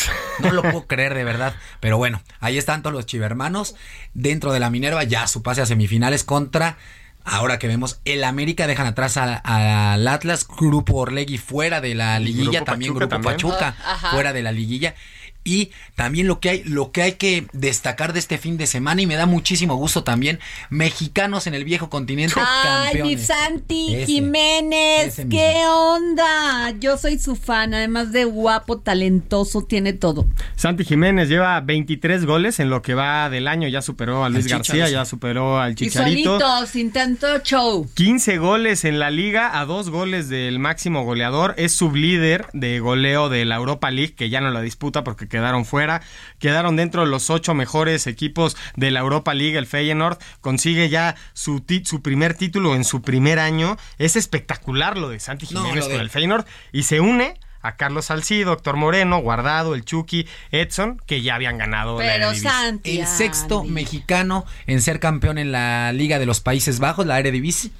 No 0.41 0.53
lo 0.53 0.61
puedo 0.61 0.87
creer 0.87 1.15
de 1.15 1.25
verdad, 1.25 1.55
pero 1.81 1.97
bueno, 1.97 2.23
ahí 2.41 2.59
están 2.59 2.83
todos 2.83 2.93
los 2.93 3.07
chivermanos 3.07 3.75
dentro 4.13 4.53
de 4.53 4.61
la 4.61 4.69
Minerva, 4.69 5.03
ya 5.05 5.27
su 5.27 5.43
pase 5.43 5.63
a 5.63 5.67
semifinales 5.67 6.23
contra 6.23 6.77
Ahora 7.25 7.59
que 7.59 7.69
vemos 7.69 8.01
el 8.07 8.25
América 8.25 8.67
dejan 8.67 8.87
atrás 8.87 9.17
al 9.19 10.09
Atlas, 10.09 10.47
Grupo 10.49 10.97
Orlegui 10.97 11.37
fuera 11.37 11.81
de 11.81 11.95
la 11.95 12.19
liguilla, 12.19 12.65
también 12.65 12.95
Grupo 12.95 13.21
Pachuca 13.21 13.77
fuera 14.11 14.33
de 14.33 14.43
la 14.43 14.53
liguilla. 14.53 14.95
Y 15.43 15.71
también 15.95 16.27
lo 16.27 16.39
que 16.39 16.51
hay, 16.51 16.65
lo 16.65 16.93
que 16.93 17.03
hay 17.03 17.13
que 17.13 17.47
destacar 17.53 18.13
de 18.13 18.19
este 18.19 18.37
fin 18.37 18.59
de 18.59 18.67
semana, 18.67 19.01
y 19.01 19.07
me 19.07 19.17
da 19.17 19.27
muchísimo 19.27 19.77
gusto 19.77 20.05
también, 20.05 20.39
mexicanos 20.69 21.47
en 21.47 21.55
el 21.55 21.65
viejo 21.65 21.89
continente. 21.89 22.35
Ay, 22.39 23.03
mi 23.03 23.17
Santi 23.17 24.05
Jiménez, 24.07 25.23
¿qué 25.31 25.63
onda? 25.67 26.75
Yo 26.79 26.99
soy 26.99 27.19
su 27.19 27.37
fan, 27.37 27.73
además 27.73 28.13
de 28.13 28.25
guapo, 28.25 28.79
talentoso, 28.79 29.63
tiene 29.63 29.95
todo. 29.95 30.27
Santi 30.57 30.85
Jiménez 30.85 31.29
lleva 31.29 31.61
23 31.61 32.27
goles 32.27 32.61
en 32.61 32.69
lo 32.69 32.83
que 32.83 32.95
va 32.95 33.31
del 33.31 33.49
año, 33.49 33.67
ya 33.69 33.81
superó 33.81 34.25
a 34.25 34.29
Luis 34.29 34.47
García, 34.47 34.89
ya 34.91 35.05
superó 35.05 35.59
al 35.59 35.75
Chicharito. 35.75 36.37
Y 36.37 36.41
solito, 36.41 36.67
sin 36.67 36.93
tanto 36.93 37.39
show. 37.39 37.89
15 37.95 38.39
goles 38.39 38.85
en 38.85 38.99
la 38.99 39.11
liga, 39.11 39.59
a 39.59 39.65
dos 39.65 39.89
goles 39.89 40.29
del 40.29 40.59
máximo 40.59 41.03
goleador, 41.05 41.55
es 41.57 41.75
sublíder 41.75 42.47
de 42.53 42.79
goleo 42.81 43.31
de 43.31 43.45
la 43.47 43.57
Europa 43.57 43.91
League, 43.91 44.15
que 44.15 44.29
ya 44.29 44.41
no 44.41 44.51
la 44.51 44.61
disputa 44.61 45.03
porque 45.03 45.29
quedaron 45.41 45.65
fuera, 45.65 46.03
quedaron 46.39 46.77
dentro 46.77 47.03
de 47.03 47.09
los 47.09 47.31
ocho 47.31 47.55
mejores 47.55 48.07
equipos 48.07 48.59
de 48.77 48.91
la 48.91 49.01
Europa 49.01 49.33
League, 49.33 49.57
el 49.57 49.67
Feyenoord 49.67 50.19
consigue 50.43 50.91
ya 50.91 51.17
su, 51.33 51.65
su 51.85 52.03
primer 52.03 52.35
título 52.35 52.75
en 52.75 52.85
su 52.85 53.01
primer 53.01 53.39
año, 53.39 53.79
es 53.99 54.17
espectacular 54.17 54.99
lo 54.99 55.09
de 55.09 55.19
Santi 55.19 55.47
Jiménez 55.47 55.89
con 55.89 56.01
el 56.01 56.11
Feyenoord. 56.11 56.45
Y 56.73 56.83
se 56.83 57.01
une 57.01 57.41
a 57.63 57.77
Carlos 57.77 58.07
Salcido, 58.07 58.51
Doctor 58.51 58.77
Moreno, 58.77 59.19
Guardado, 59.21 59.75
el 59.75 59.85
Chucky, 59.85 60.27
Edson, 60.51 61.01
que 61.07 61.23
ya 61.23 61.35
habían 61.35 61.59
ganado 61.59 61.97
Pero 61.99 62.35
Santi, 62.35 63.01
el 63.01 63.07
sexto 63.07 63.65
mexicano 63.65 64.45
en 64.67 64.83
ser 64.83 65.01
campeón 65.01 65.39
en 65.39 65.53
la 65.53 65.93
Liga 65.93 66.19
de 66.19 66.27
los 66.27 66.41
Países 66.41 66.81
Bajos, 66.81 67.07
la 67.07 67.19
Eredivisie 67.19 67.71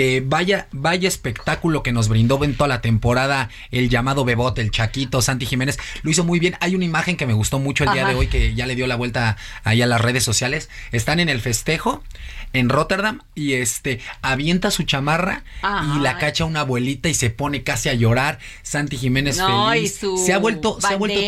que 0.00 0.22
vaya, 0.24 0.66
vaya 0.72 1.06
espectáculo 1.06 1.82
que 1.82 1.92
nos 1.92 2.08
brindó 2.08 2.42
en 2.42 2.56
toda 2.56 2.68
la 2.68 2.80
temporada 2.80 3.50
el 3.70 3.90
llamado 3.90 4.24
Bebote, 4.24 4.62
el 4.62 4.70
Chaquito, 4.70 5.20
Santi 5.20 5.44
Jiménez, 5.44 5.78
lo 6.00 6.10
hizo 6.10 6.24
muy 6.24 6.38
bien. 6.38 6.56
Hay 6.60 6.74
una 6.74 6.86
imagen 6.86 7.18
que 7.18 7.26
me 7.26 7.34
gustó 7.34 7.58
mucho 7.58 7.84
el 7.84 7.92
día 7.92 8.06
de 8.06 8.14
hoy 8.14 8.28
que 8.28 8.54
ya 8.54 8.66
le 8.66 8.76
dio 8.76 8.86
la 8.86 8.96
vuelta 8.96 9.36
ahí 9.62 9.82
a 9.82 9.86
las 9.86 10.00
redes 10.00 10.24
sociales. 10.24 10.70
Están 10.90 11.20
en 11.20 11.28
el 11.28 11.42
festejo 11.42 12.02
en 12.54 12.70
Rotterdam 12.70 13.20
y 13.34 13.52
este 13.52 14.00
avienta 14.22 14.70
su 14.70 14.84
chamarra 14.84 15.44
y 15.62 15.98
la 15.98 16.16
cacha 16.16 16.46
una 16.46 16.60
abuelita 16.60 17.10
y 17.10 17.14
se 17.14 17.28
pone 17.28 17.62
casi 17.62 17.90
a 17.90 17.92
llorar. 17.92 18.38
Santi 18.62 18.96
Jiménez 18.96 19.36
feliz. 19.36 20.00
se 20.24 20.32
ha 20.32 20.38
vuelto, 20.38 20.80
se 20.80 20.94
ha 20.94 20.96
vuelto 20.96 21.20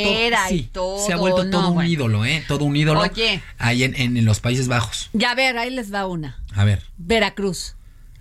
todo, 0.72 1.06
se 1.06 1.12
ha 1.12 1.16
vuelto 1.18 1.50
todo 1.50 1.72
un 1.72 1.84
ídolo, 1.84 2.24
eh, 2.24 2.42
todo 2.48 2.64
un 2.64 2.74
ídolo. 2.74 3.00
Oye. 3.00 3.42
Ahí 3.58 3.84
en, 3.84 4.16
en 4.16 4.24
los 4.24 4.40
Países 4.40 4.66
Bajos. 4.66 5.10
Ya 5.12 5.32
a 5.32 5.34
ver, 5.34 5.58
ahí 5.58 5.68
les 5.68 5.92
va 5.92 6.06
una. 6.06 6.42
A 6.54 6.64
ver. 6.64 6.82
Veracruz. 6.96 7.74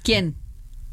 ¿Quién? 0.04 0.41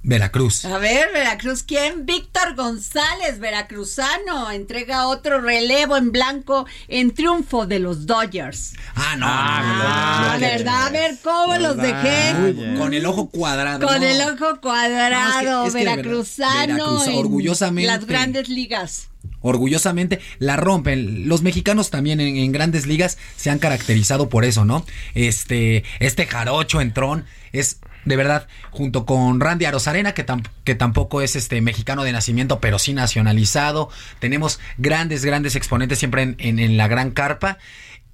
Veracruz. 0.03 0.65
A 0.65 0.79
ver, 0.79 1.13
Veracruz, 1.13 1.63
¿quién? 1.65 2.07
Víctor 2.07 2.55
González, 2.55 3.41
veracruzano, 3.41 4.51
entrega 4.51 5.09
otro 5.09 5.41
relevo 5.41 5.97
en 5.97 6.13
blanco 6.13 6.67
en 6.87 7.13
triunfo 7.13 7.67
de 7.67 7.81
los 7.81 8.07
Dodgers. 8.07 8.75
Ah, 8.95 9.17
no. 9.17 9.27
Ah, 9.29 10.37
¿verdad? 10.41 10.87
A 10.87 10.91
ver, 10.91 11.17
¿cómo 11.23 11.57
los 11.57 11.77
dejé? 11.77 12.77
con 12.79 12.95
el 12.95 13.05
ojo 13.07 13.29
cuadrado. 13.29 13.87
Con 13.87 14.03
el 14.03 14.21
ojo 14.23 14.61
cuadrado, 14.61 15.71
veracruzano. 15.73 17.03
orgullosamente. 17.17 17.91
Las 17.91 18.07
grandes 18.07 18.49
ligas 18.49 19.09
orgullosamente 19.41 20.21
la 20.39 20.57
rompen. 20.57 21.29
Los 21.29 21.43
mexicanos 21.43 21.91
también 21.91 22.21
en, 22.21 22.53
grandes 22.53 22.87
ligas 22.87 23.19
se 23.37 23.51
han 23.51 23.59
caracterizado 23.59 24.29
por 24.29 24.45
eso, 24.45 24.65
¿no? 24.65 24.85
Este, 25.15 25.85
este 26.01 26.27
jarocho 26.27 26.81
entrón 26.81 27.25
es 27.53 27.79
de 28.05 28.17
verdad, 28.17 28.49
junto 28.71 29.07
con 29.07 29.41
Randy 29.41 29.65
Arozarena, 29.65 30.15
que, 30.15 30.25
que 30.65 30.75
tampoco 30.75 31.23
es 31.23 31.37
este 31.37 31.61
mexicano 31.61 32.05
de 32.05 32.13
nacimiento, 32.13 32.61
pero 32.61 32.79
sí 32.79 32.95
nacionalizado. 32.95 33.91
Tenemos 34.19 34.61
grandes, 34.79 35.25
grandes 35.25 35.57
exponentes 35.57 35.99
siempre 35.99 36.23
en, 36.23 36.37
en, 36.39 36.77
la 36.77 36.89
gran 36.89 37.11
carpa. 37.11 37.59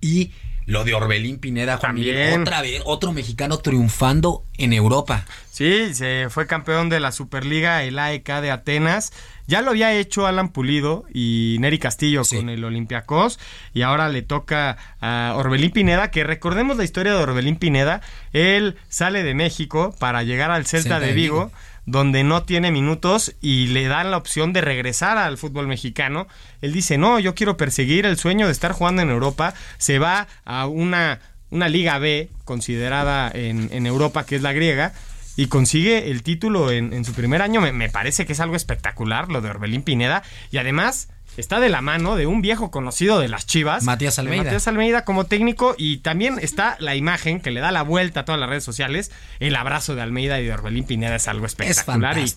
Y 0.01 0.33
lo 0.67 0.85
de 0.85 0.95
Orbelín 0.95 1.39
Pineda, 1.39 1.77
Juan 1.77 1.95
Miguel, 1.95 2.41
otra 2.41 2.63
vez, 2.63 2.83
otro 2.85 3.13
mexicano 3.13 3.59
triunfando 3.59 4.45
en 4.57 4.73
Europa. 4.73 5.27
Sí, 5.51 5.95
se 5.95 6.29
fue 6.31 6.47
campeón 6.47 6.89
de 6.89 7.01
la 7.01 7.13
Superliga, 7.13 7.83
el 7.83 7.99
AEK 7.99 8.41
de 8.41 8.51
Atenas. 8.51 9.13
Ya 9.47 9.61
lo 9.61 9.71
había 9.71 9.93
hecho 9.93 10.27
Alan 10.27 10.49
Pulido 10.49 11.05
y 11.13 11.57
Neri 11.61 11.79
Castillo 11.79 12.23
con 12.25 12.49
el 12.49 12.65
Olympiacos 12.65 13.39
y 13.75 13.83
ahora 13.83 14.09
le 14.09 14.23
toca 14.23 14.79
a 15.01 15.35
Orbelín 15.37 15.71
Pineda, 15.71 16.11
que 16.11 16.25
recordemos 16.25 16.79
la 16.79 16.85
historia 16.85 17.13
de 17.13 17.23
Orbelín 17.23 17.57
Pineda, 17.57 18.01
él 18.33 18.77
sale 18.89 19.23
de 19.23 19.35
México 19.35 19.95
para 19.99 20.23
llegar 20.23 20.51
al 20.51 20.65
Celta, 20.65 20.99
de, 20.99 21.13
Vigo, 21.13 21.53
donde 21.85 22.25
no 22.25 22.45
tiene 22.45 22.71
minutos 22.71 23.35
y 23.43 23.67
le 23.67 23.87
dan 23.87 24.11
la 24.11 24.17
opción 24.17 24.55
de 24.55 24.63
regresar 24.63 25.19
al 25.19 25.37
fútbol 25.37 25.67
mexicano. 25.67 26.27
Él 26.63 26.73
dice, 26.73 26.97
no, 26.97 27.19
yo 27.19 27.35
quiero 27.35 27.59
perseguir 27.59 28.07
el 28.07 28.17
sueño 28.17 28.47
de 28.47 28.53
estar 28.53 28.73
jugando 28.73 29.03
en 29.03 29.11
Europa, 29.11 29.53
se 29.77 29.99
va 29.99 30.27
a 30.47 30.67
una, 30.67 31.21
una 31.51 31.69
Liga 31.69 31.99
B 31.99 32.31
considerada 32.47 33.31
en, 33.35 33.69
en 33.73 33.87
Europa, 33.87 34.25
que 34.25 34.37
es 34.37 34.43
la 34.43 34.55
griega, 34.55 34.95
y 35.37 35.47
consigue 35.47 36.11
el 36.11 36.23
título 36.23 36.71
en, 36.71 37.05
su 37.05 37.13
primer 37.13 37.43
año. 37.43 37.61
Me, 37.61 37.89
parece 37.89 38.27
que 38.27 38.33
es 38.33 38.41
algo 38.41 38.57
espectacular 38.57 39.31
lo 39.31 39.41
de 39.41 39.51
Orbelín 39.51 39.83
Pineda. 39.83 40.23
Y 40.51 40.59
además 40.59 41.09
está 41.37 41.59
de 41.59 41.69
la 41.69 41.81
mano 41.81 42.15
de 42.15 42.27
un 42.27 42.41
viejo 42.41 42.71
conocido 42.71 43.19
de 43.19 43.29
las 43.29 43.47
Chivas. 43.47 43.83
Matías 43.85 44.19
Almeida. 44.19 44.45
Matías 44.45 44.69
Almeida 44.69 45.05
como 45.05 45.25
técnico. 45.25 45.75
Y 45.77 45.99
también 45.99 46.39
está 46.41 46.77
la 46.79 46.95
imagen 46.95 47.41
que 47.41 47.51
le 47.51 47.61
da 47.61 47.73
la 47.73 47.83
vuelta 47.83 48.21
a 48.21 48.25
todas 48.25 48.41
las 48.41 48.49
redes 48.49 48.65
sociales. 48.65 49.11
El 49.41 49.57
abrazo 49.57 49.95
de 49.95 50.03
Almeida 50.03 50.41
y 50.41 50.45
de 50.45 50.53
Orbelín 50.53 50.85
Pineda 50.85 51.17
es 51.17 51.27
algo 51.27 51.47
espectacular. 51.47 52.17
y 52.19 52.33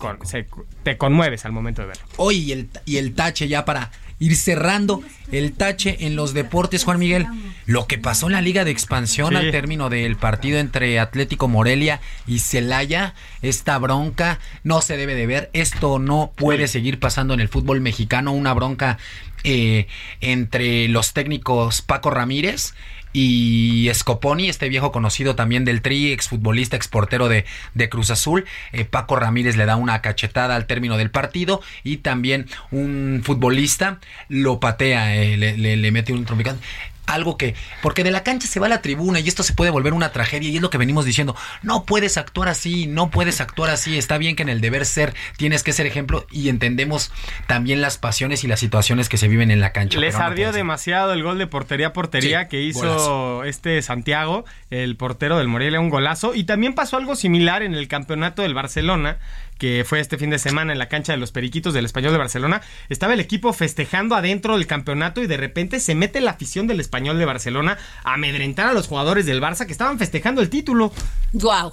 te 0.82 0.98
conmueves 0.98 1.44
al 1.44 1.52
momento 1.52 1.82
de 1.82 1.88
verlo. 1.88 2.04
Hoy 2.16 2.52
el, 2.52 2.68
y 2.84 2.96
el 2.96 3.14
tache 3.14 3.46
ya 3.46 3.64
para 3.64 3.92
ir 4.18 4.36
cerrando 4.36 5.02
el 5.30 5.52
tache 5.52 6.06
en 6.06 6.16
los 6.16 6.34
deportes, 6.34 6.84
Juan 6.84 6.98
Miguel. 6.98 7.26
Lo 7.66 7.86
que 7.86 7.98
pasó 7.98 8.26
en 8.26 8.32
la 8.32 8.40
Liga 8.40 8.64
de 8.64 8.70
Expansión 8.70 9.36
al 9.36 9.50
término 9.50 9.90
del 9.90 10.16
partido 10.16 10.58
entre 10.58 10.98
Atlético 10.98 11.48
Morelia 11.48 12.00
y 12.26 12.38
Celaya, 12.38 13.14
esta 13.42 13.78
bronca 13.78 14.40
no 14.64 14.80
se 14.80 14.96
debe 14.96 15.14
de 15.14 15.26
ver. 15.26 15.50
Esto 15.52 15.98
no 15.98 16.32
puede 16.34 16.66
seguir 16.66 16.98
pasando 16.98 17.34
en 17.34 17.40
el 17.40 17.48
fútbol 17.48 17.80
mexicano. 17.80 18.32
Una 18.32 18.54
bronca 18.54 18.98
eh, 19.44 19.86
entre 20.20 20.88
los 20.88 21.12
técnicos 21.12 21.82
Paco 21.82 22.10
Ramírez 22.10 22.74
y 23.12 23.90
Scoponi, 23.94 24.48
este 24.48 24.68
viejo 24.68 24.92
conocido 24.92 25.34
también 25.34 25.64
del 25.64 25.82
Tri, 25.82 26.12
exfutbolista, 26.12 26.76
exportero 26.76 27.28
de, 27.28 27.44
de 27.74 27.88
Cruz 27.88 28.10
Azul. 28.10 28.44
Eh, 28.72 28.84
Paco 28.84 29.16
Ramírez 29.16 29.56
le 29.56 29.66
da 29.66 29.76
una 29.76 30.00
cachetada 30.00 30.56
al 30.56 30.66
término 30.66 30.96
del 30.96 31.10
partido 31.10 31.60
y 31.82 31.98
también 31.98 32.46
un 32.70 33.22
futbolista 33.24 33.98
lo 34.28 34.60
patea, 34.60 35.16
eh, 35.16 35.36
le, 35.36 35.56
le, 35.56 35.90
mete 35.90 36.12
un 36.12 36.24
trompicante 36.24 36.62
algo 37.08 37.36
que, 37.36 37.54
porque 37.82 38.04
de 38.04 38.10
la 38.10 38.22
cancha 38.22 38.46
se 38.46 38.60
va 38.60 38.66
a 38.66 38.68
la 38.68 38.82
tribuna 38.82 39.20
y 39.20 39.28
esto 39.28 39.42
se 39.42 39.54
puede 39.54 39.70
volver 39.70 39.92
una 39.94 40.12
tragedia 40.12 40.48
y 40.48 40.56
es 40.56 40.62
lo 40.62 40.70
que 40.70 40.78
venimos 40.78 41.04
diciendo, 41.04 41.34
no 41.62 41.84
puedes 41.84 42.16
actuar 42.18 42.48
así, 42.48 42.86
no 42.86 43.10
puedes 43.10 43.40
actuar 43.40 43.70
así, 43.70 43.98
está 43.98 44.18
bien 44.18 44.36
que 44.36 44.42
en 44.42 44.48
el 44.48 44.60
deber 44.60 44.86
ser 44.86 45.14
tienes 45.36 45.62
que 45.62 45.72
ser 45.72 45.86
ejemplo 45.86 46.26
y 46.30 46.48
entendemos 46.48 47.10
también 47.46 47.80
las 47.80 47.98
pasiones 47.98 48.44
y 48.44 48.46
las 48.46 48.60
situaciones 48.60 49.08
que 49.08 49.16
se 49.16 49.28
viven 49.28 49.50
en 49.50 49.60
la 49.60 49.72
cancha. 49.72 49.98
Les 49.98 50.14
ardió 50.16 50.52
demasiado 50.52 51.12
el 51.12 51.22
gol 51.22 51.38
de 51.38 51.46
portería 51.46 51.92
portería 51.92 52.48
que 52.48 52.62
hizo 52.62 53.44
este 53.44 53.80
Santiago, 53.82 54.44
el 54.70 54.96
portero 54.96 55.38
del 55.38 55.48
Morelia, 55.48 55.80
un 55.80 55.88
golazo. 55.88 56.34
Y 56.34 56.44
también 56.44 56.74
pasó 56.74 56.96
algo 56.96 57.16
similar 57.16 57.62
en 57.62 57.74
el 57.74 57.88
campeonato 57.88 58.42
del 58.42 58.54
Barcelona 58.54 59.18
que 59.58 59.84
fue 59.84 60.00
este 60.00 60.16
fin 60.16 60.30
de 60.30 60.38
semana 60.38 60.72
en 60.72 60.78
la 60.78 60.88
cancha 60.88 61.12
de 61.12 61.18
los 61.18 61.32
Periquitos 61.32 61.74
del 61.74 61.84
Español 61.84 62.12
de 62.12 62.18
Barcelona, 62.18 62.62
estaba 62.88 63.14
el 63.14 63.20
equipo 63.20 63.52
festejando 63.52 64.14
adentro 64.14 64.56
del 64.56 64.66
campeonato 64.66 65.20
y 65.20 65.26
de 65.26 65.36
repente 65.36 65.80
se 65.80 65.96
mete 65.96 66.20
la 66.20 66.30
afición 66.30 66.68
del 66.68 66.78
Español 66.78 66.97
de 67.04 67.24
Barcelona 67.24 67.78
a 68.04 68.14
amedrentar 68.14 68.66
a 68.68 68.72
los 68.72 68.86
jugadores 68.88 69.26
del 69.26 69.40
Barça 69.40 69.66
que 69.66 69.72
estaban 69.72 69.98
festejando 69.98 70.42
el 70.42 70.50
título. 70.50 70.92
Wow. 71.32 71.72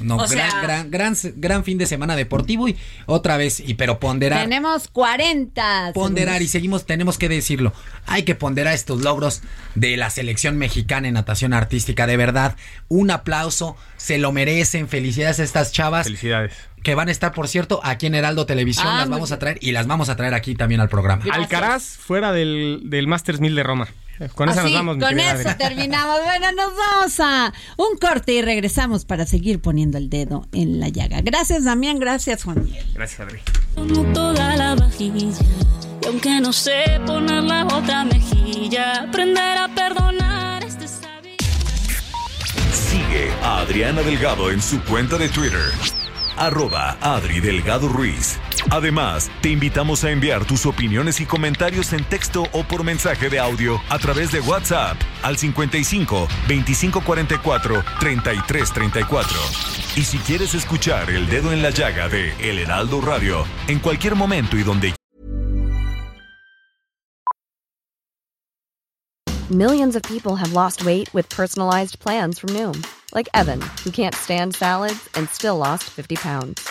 No, 0.00 0.16
O 0.16 0.26
gran, 0.26 0.50
sea- 0.50 0.62
gran, 0.62 0.90
gran, 0.90 1.14
gran 1.36 1.62
fin 1.62 1.76
de 1.76 1.84
semana 1.84 2.16
deportivo 2.16 2.66
y 2.68 2.76
otra 3.04 3.36
vez, 3.36 3.60
y 3.60 3.74
pero 3.74 4.00
ponderar. 4.00 4.40
Tenemos 4.42 4.88
40. 4.88 5.90
Ponderar 5.92 6.40
y 6.40 6.48
seguimos, 6.48 6.86
tenemos 6.86 7.18
que 7.18 7.28
decirlo. 7.28 7.74
Hay 8.06 8.22
que 8.22 8.34
ponderar 8.34 8.72
estos 8.72 9.02
logros 9.02 9.42
de 9.74 9.98
la 9.98 10.08
selección 10.08 10.56
mexicana 10.56 11.06
en 11.08 11.14
natación 11.14 11.52
artística. 11.52 12.06
De 12.06 12.16
verdad, 12.16 12.56
un 12.88 13.10
aplauso, 13.10 13.76
se 13.98 14.16
lo 14.16 14.32
merecen. 14.32 14.88
Felicidades 14.88 15.38
a 15.38 15.44
estas 15.44 15.70
chavas. 15.70 16.04
Felicidades. 16.06 16.54
Que 16.82 16.94
van 16.94 17.08
a 17.08 17.12
estar, 17.12 17.32
por 17.34 17.46
cierto, 17.46 17.80
aquí 17.84 18.06
en 18.06 18.14
Heraldo 18.14 18.46
Televisión. 18.46 18.86
Ah, 18.88 19.00
las 19.00 19.10
vamos 19.10 19.32
a 19.32 19.38
traer 19.38 19.58
y 19.60 19.72
las 19.72 19.86
vamos 19.86 20.08
a 20.08 20.16
traer 20.16 20.32
aquí 20.32 20.54
también 20.54 20.80
al 20.80 20.88
programa. 20.88 21.22
Gracias. 21.26 21.44
Alcaraz 21.44 21.82
fuera 21.98 22.32
del, 22.32 22.80
del 22.84 23.06
Masters 23.06 23.38
1000 23.40 23.54
de 23.54 23.62
Roma. 23.62 23.88
Con 24.34 24.50
esa 24.50 24.60
Así, 24.60 24.70
nos 24.70 24.80
vamos, 24.80 24.96
mi 24.96 25.02
con 25.02 25.18
eso 25.18 25.48
terminamos. 25.56 26.20
Bueno, 26.24 26.52
nos 26.52 26.76
vamos 26.76 27.20
a 27.20 27.52
un 27.78 27.96
corte 27.98 28.34
y 28.34 28.42
regresamos 28.42 29.06
para 29.06 29.24
seguir 29.24 29.60
poniendo 29.60 29.96
el 29.96 30.10
dedo 30.10 30.46
en 30.52 30.78
la 30.78 30.88
llaga. 30.88 31.20
Gracias, 31.22 31.64
Damián. 31.64 31.98
Gracias, 31.98 32.44
Juan 32.44 32.62
Miguel. 32.62 32.84
Gracias, 32.94 33.20
Adri. 33.20 33.38
Como 33.74 34.02
toda 34.12 34.56
la 34.56 34.74
vajilla. 34.74 35.38
Y 36.02 36.06
aunque 36.06 36.40
no 36.40 36.52
sé 36.52 37.00
poner 37.06 37.44
la 37.44 37.64
otra 37.66 38.04
mejilla, 38.04 39.04
aprender 39.04 39.58
a 39.58 39.68
perdonar 39.68 40.64
este 40.64 40.86
sabio. 40.86 41.36
Sigue 42.72 43.30
a 43.42 43.60
Adriana 43.60 44.02
Delgado 44.02 44.50
en 44.50 44.60
su 44.60 44.82
cuenta 44.84 45.16
de 45.16 45.28
Twitter. 45.30 45.60
Arroba 46.36 46.98
Adri 47.00 47.40
Delgado 47.40 47.88
Ruiz. 47.88 48.38
Además, 48.70 49.30
te 49.40 49.48
invitamos 49.48 50.04
a 50.04 50.10
enviar 50.10 50.44
tus 50.44 50.66
opiniones 50.66 51.20
y 51.20 51.26
comentarios 51.26 51.92
en 51.92 52.04
texto 52.04 52.44
o 52.52 52.64
por 52.64 52.84
mensaje 52.84 53.30
de 53.30 53.38
audio 53.38 53.80
a 53.88 53.98
través 53.98 54.32
de 54.32 54.40
WhatsApp 54.40 54.96
al 55.22 55.38
55 55.38 56.28
2544 56.48 57.84
3334. 57.98 59.38
Y 59.96 60.02
si 60.02 60.18
quieres 60.18 60.54
escuchar 60.54 61.10
El 61.10 61.28
Dedo 61.28 61.52
en 61.52 61.62
la 61.62 61.70
Llaga 61.70 62.08
de 62.08 62.32
El 62.40 62.58
Heraldo 62.58 63.00
Radio 63.00 63.44
en 63.66 63.78
cualquier 63.78 64.14
momento 64.14 64.56
y 64.56 64.62
donde 64.62 64.94
Millions 69.50 69.96
of 69.96 70.02
people 70.02 70.36
have 70.36 70.52
lost 70.52 70.84
weight 70.84 71.12
with 71.12 71.28
personalized 71.28 71.98
plans 71.98 72.38
from 72.38 72.50
Noom, 72.50 72.86
like 73.12 73.28
Evan, 73.34 73.60
who 73.82 73.90
can't 73.90 74.14
stand 74.14 74.54
salads 74.54 75.08
and 75.16 75.28
still 75.28 75.56
lost 75.56 75.90
50 75.90 76.14
pounds. 76.14 76.70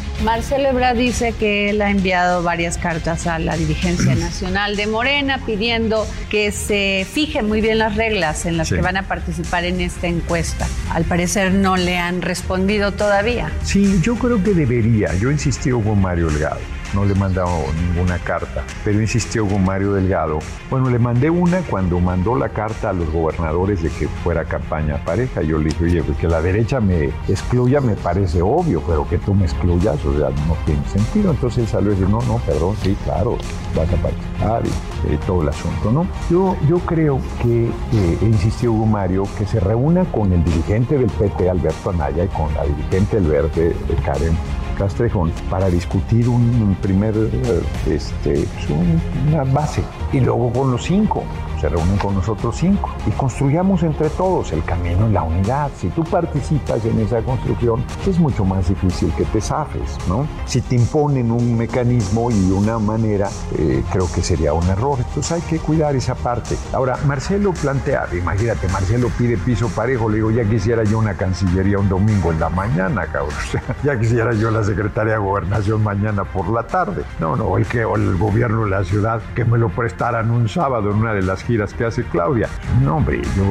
Marcelo 0.23 0.69
Ebrard 0.69 0.97
dice 0.97 1.33
que 1.33 1.71
él 1.71 1.81
ha 1.81 1.89
enviado 1.89 2.43
varias 2.43 2.77
cartas 2.77 3.25
a 3.25 3.39
la 3.39 3.57
dirigencia 3.57 4.13
nacional 4.15 4.75
de 4.75 4.85
Morena 4.87 5.39
pidiendo 5.45 6.05
que 6.29 6.51
se 6.51 7.07
fijen 7.11 7.47
muy 7.47 7.59
bien 7.61 7.79
las 7.79 7.95
reglas 7.95 8.45
en 8.45 8.57
las 8.57 8.67
Sí. 8.69 8.75
que 8.75 8.81
van 8.81 8.97
a 8.97 9.03
participar 9.07 9.65
en 9.65 9.81
esta 9.81 10.07
encuesta. 10.07 10.67
Al 10.91 11.03
parecer 11.05 11.51
no 11.53 11.75
le 11.75 11.97
han 11.97 12.21
respondido 12.21 12.91
todavía. 12.91 13.51
Sí, 13.63 13.99
yo 14.03 14.15
creo 14.15 14.41
que 14.43 14.53
debería. 14.53 15.13
Yo 15.15 15.31
insistí 15.31 15.71
con 15.71 15.99
Mario 16.01 16.27
Delgado. 16.27 16.59
No 16.93 17.05
le 17.05 17.13
he 17.13 17.15
mandado 17.15 17.49
ninguna 17.79 18.19
carta, 18.19 18.63
pero 18.83 18.99
insistió 19.01 19.47
con 19.47 19.63
Mario 19.63 19.93
Delgado. 19.93 20.39
Bueno, 20.69 20.89
le 20.89 20.99
mandé 20.99 21.29
una 21.29 21.61
cuando 21.61 21.99
mandó 21.99 22.35
la 22.35 22.49
carta 22.49 22.89
a 22.89 22.93
los 22.93 23.09
gobernadores 23.11 23.81
de 23.81 23.89
que 23.89 24.07
fuera 24.07 24.45
campaña 24.45 25.03
pareja. 25.03 25.41
Yo 25.41 25.57
le 25.57 25.65
dije, 25.69 25.85
oye, 25.85 26.03
pues 26.03 26.17
que 26.17 26.27
la 26.27 26.41
derecha 26.41 26.79
me 26.79 27.05
excluya 27.27 27.81
me 27.81 27.95
parece 27.95 28.41
obvio, 28.41 28.81
pero 28.85 29.07
que 29.07 29.17
tú 29.17 29.33
me 29.33 29.45
excluyas, 29.45 30.03
o 30.05 30.17
sea, 30.17 30.29
no 30.47 30.55
tiene 30.65 30.85
sentido. 30.87 31.31
Entonces 31.31 31.59
él 31.59 31.67
salió 31.67 31.91
a 31.91 31.93
decir, 31.93 32.09
no, 32.09 32.21
no, 32.23 32.37
perdón, 32.39 32.75
sí, 32.83 32.97
claro, 33.05 33.37
vas 33.75 33.87
a 33.91 33.95
participar 33.95 34.63
y 35.09 35.17
todo 35.25 35.41
el 35.41 35.49
asunto, 35.49 35.91
¿no? 35.91 36.07
Yo, 36.29 36.55
yo 36.67 36.79
creo 36.79 37.19
que 37.41 37.65
eh, 37.65 38.17
insistió 38.21 38.71
Hugo 38.71 38.85
Mario 38.85 39.27
que 39.37 39.45
se 39.45 39.59
reúna 39.59 40.05
con 40.05 40.31
el 40.31 40.43
dirigente 40.43 40.97
del 40.97 41.09
PT, 41.09 41.49
Alberto 41.49 41.89
Anaya, 41.89 42.25
y 42.25 42.27
con 42.27 42.53
la 42.53 42.63
dirigente 42.65 43.19
del 43.19 43.29
Verde, 43.29 43.69
eh, 43.69 43.95
Karen 44.03 44.35
Castrejón, 44.77 45.31
para 45.49 45.69
discutir 45.69 46.27
un, 46.29 46.75
primer, 46.81 47.13
eh, 47.15 47.61
este, 47.87 48.47
pues, 48.55 48.69
un- 48.69 49.01
una 49.33 49.43
base. 49.43 49.83
Y 50.13 50.19
luego 50.19 50.51
con 50.51 50.71
los 50.71 50.83
cinco, 50.83 51.23
se 51.59 51.69
reúnen 51.69 51.97
con 51.97 52.15
nosotros 52.15 52.55
cinco 52.57 52.89
y 53.05 53.11
construyamos 53.11 53.83
entre 53.83 54.09
todos 54.09 54.51
el 54.51 54.63
camino 54.63 55.07
y 55.07 55.11
la 55.11 55.21
unidad. 55.21 55.69
Si 55.77 55.89
tú 55.89 56.03
participas 56.03 56.83
en 56.85 56.99
esa 56.99 57.21
construcción, 57.21 57.83
es 58.07 58.17
mucho 58.19 58.43
más 58.43 58.67
difícil 58.67 59.11
que 59.15 59.25
te 59.25 59.39
zafes, 59.41 59.97
¿no? 60.07 60.25
Si 60.45 60.61
te 60.61 60.75
imponen 60.75 61.31
un 61.31 61.55
mecanismo 61.55 62.31
y 62.31 62.51
una 62.51 62.79
manera, 62.79 63.29
eh, 63.59 63.83
creo 63.91 64.07
que 64.11 64.23
sería 64.23 64.53
un 64.53 64.67
error. 64.69 64.97
Entonces 65.11 65.31
hay 65.33 65.41
que 65.41 65.59
cuidar 65.59 65.93
esa 65.93 66.15
parte. 66.15 66.55
Ahora, 66.71 66.97
Marcelo 67.05 67.51
plantea, 67.51 68.07
imagínate, 68.13 68.69
Marcelo 68.69 69.09
pide 69.17 69.37
piso 69.37 69.67
parejo, 69.67 70.07
le 70.07 70.15
digo, 70.15 70.31
ya 70.31 70.45
quisiera 70.45 70.85
yo 70.85 70.99
una 70.99 71.15
cancillería 71.15 71.79
un 71.79 71.89
domingo 71.89 72.31
en 72.31 72.39
la 72.39 72.47
mañana, 72.47 73.05
cabrón. 73.07 73.35
Ya 73.83 73.99
quisiera 73.99 74.31
yo 74.33 74.51
la 74.51 74.63
secretaria 74.63 75.13
de 75.13 75.19
gobernación 75.19 75.83
mañana 75.83 76.23
por 76.23 76.47
la 76.49 76.63
tarde. 76.63 77.03
No, 77.19 77.35
no, 77.35 77.57
el 77.57 77.65
que 77.65 77.81
el 77.81 78.17
gobierno 78.17 78.63
de 78.63 78.69
la 78.69 78.85
ciudad 78.85 79.21
que 79.35 79.43
me 79.43 79.57
lo 79.57 79.67
prestaran 79.67 80.31
un 80.31 80.47
sábado 80.47 80.91
en 80.91 80.97
una 80.97 81.13
de 81.13 81.23
las 81.23 81.43
giras 81.43 81.73
que 81.73 81.83
hace 81.83 82.03
Claudia. 82.03 82.47
No, 82.81 82.97
hombre, 82.97 83.21
yo 83.35 83.43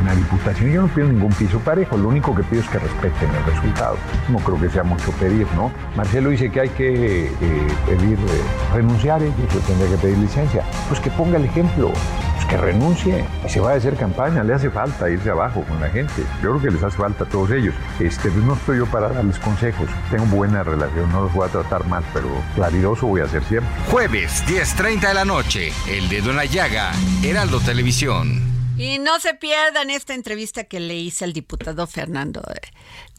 una 0.00 0.14
diputación, 0.14 0.70
yo 0.70 0.82
no 0.82 0.88
pido 0.88 1.08
ningún 1.08 1.32
piso 1.34 1.58
parejo, 1.58 1.98
lo 1.98 2.08
único 2.08 2.34
que 2.34 2.42
pido 2.44 2.62
es 2.62 2.68
que 2.70 2.78
respeten 2.78 3.28
el 3.34 3.44
resultado. 3.44 3.96
No 4.30 4.38
creo 4.38 4.58
que 4.58 4.70
sea 4.70 4.82
mucho 4.82 5.10
pedir, 5.12 5.46
¿no? 5.56 5.70
Marcelo 5.94 6.30
dice 6.30 6.50
que 6.50 6.60
hay 6.60 6.68
que 6.70 7.26
eh, 7.26 7.68
pedir, 7.86 8.18
eh, 8.18 8.74
renunciar, 8.74 9.20
y 9.20 9.26
yo 9.26 9.60
tendría 9.66 9.90
que 9.90 9.98
pedir 9.98 10.18
licencia. 10.18 10.64
Pues 10.88 11.01
que 11.02 11.10
ponga 11.10 11.36
el 11.36 11.44
ejemplo, 11.44 11.92
pues 12.34 12.46
que 12.46 12.56
renuncie 12.56 13.24
se 13.48 13.60
vaya 13.60 13.74
a 13.74 13.78
hacer 13.78 13.96
campaña, 13.96 14.42
le 14.42 14.54
hace 14.54 14.70
falta 14.70 15.10
irse 15.10 15.30
abajo 15.30 15.62
con 15.68 15.80
la 15.80 15.88
gente. 15.90 16.22
Yo 16.42 16.50
creo 16.50 16.62
que 16.62 16.70
les 16.70 16.82
hace 16.82 16.96
falta 16.96 17.24
a 17.24 17.28
todos 17.28 17.50
ellos. 17.50 17.74
Este, 18.00 18.30
pues 18.30 18.44
no 18.44 18.54
estoy 18.54 18.78
yo 18.78 18.86
para 18.86 19.08
darles 19.08 19.38
consejos, 19.38 19.88
tengo 20.10 20.24
buena 20.26 20.62
relación, 20.62 21.10
no 21.12 21.22
los 21.22 21.32
voy 21.32 21.48
a 21.48 21.50
tratar 21.50 21.86
mal, 21.86 22.04
pero 22.14 22.28
claridoso 22.54 23.06
voy 23.06 23.20
a 23.20 23.28
ser 23.28 23.42
siempre. 23.44 23.70
Jueves, 23.90 24.44
10.30 24.46 25.08
de 25.08 25.14
la 25.14 25.24
noche. 25.24 25.72
El 25.88 26.08
dedo 26.08 26.30
en 26.30 26.36
la 26.36 26.44
llaga. 26.44 26.92
Heraldo 27.22 27.60
Televisión. 27.60 28.51
Y 28.78 28.98
no 28.98 29.20
se 29.20 29.34
pierdan 29.34 29.90
esta 29.90 30.14
entrevista 30.14 30.64
que 30.64 30.80
le 30.80 30.96
hice 30.96 31.24
al 31.24 31.32
diputado 31.32 31.86
Fernando 31.86 32.42
eh, 32.54 32.60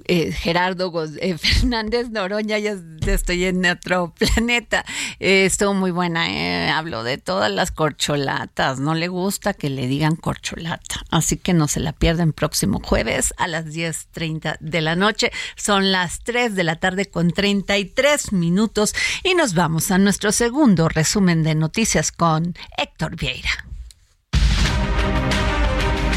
eh, 0.06 0.32
Gerardo 0.32 0.92
eh, 1.20 1.38
Fernández 1.38 2.10
Noroña, 2.10 2.58
ya 2.58 2.76
estoy 3.06 3.46
en 3.46 3.66
otro 3.66 4.14
planeta. 4.18 4.84
estuvo 5.20 5.74
muy 5.74 5.92
buena, 5.92 6.78
habló 6.78 7.04
de 7.04 7.18
todas 7.18 7.52
las 7.52 7.72
corcholatas, 7.72 8.80
no 8.80 8.96
le 8.96 9.08
gusta 9.08 9.54
que 9.54 9.70
le 9.70 9.88
digan 9.88 10.16
corcholata, 10.16 11.06
así 11.12 11.38
que 11.38 11.54
no 11.54 11.68
se 11.68 11.80
la 11.80 11.94
pierdan 11.94 12.34
próximo 12.34 12.82
jueves 12.84 13.34
a 13.38 13.48
las 13.48 13.68
10.30 13.68 14.58
de 14.60 14.82
la 14.82 14.96
noche. 14.96 15.32
Son 15.56 15.92
las 15.92 16.22
3 16.24 16.56
de 16.56 16.64
la 16.64 16.78
tarde 16.78 17.06
con 17.06 17.32
33 17.32 18.34
minutos 18.34 18.96
y 19.24 19.36
nos 19.36 19.54
vamos 19.54 19.92
a 19.92 19.98
nuestro 19.98 20.32
segundo 20.32 20.90
resumen 20.90 21.44
de 21.44 21.56
noticias 21.56 22.12
con 22.12 22.56
Héctor 22.78 23.16
Vieira. 23.16 23.73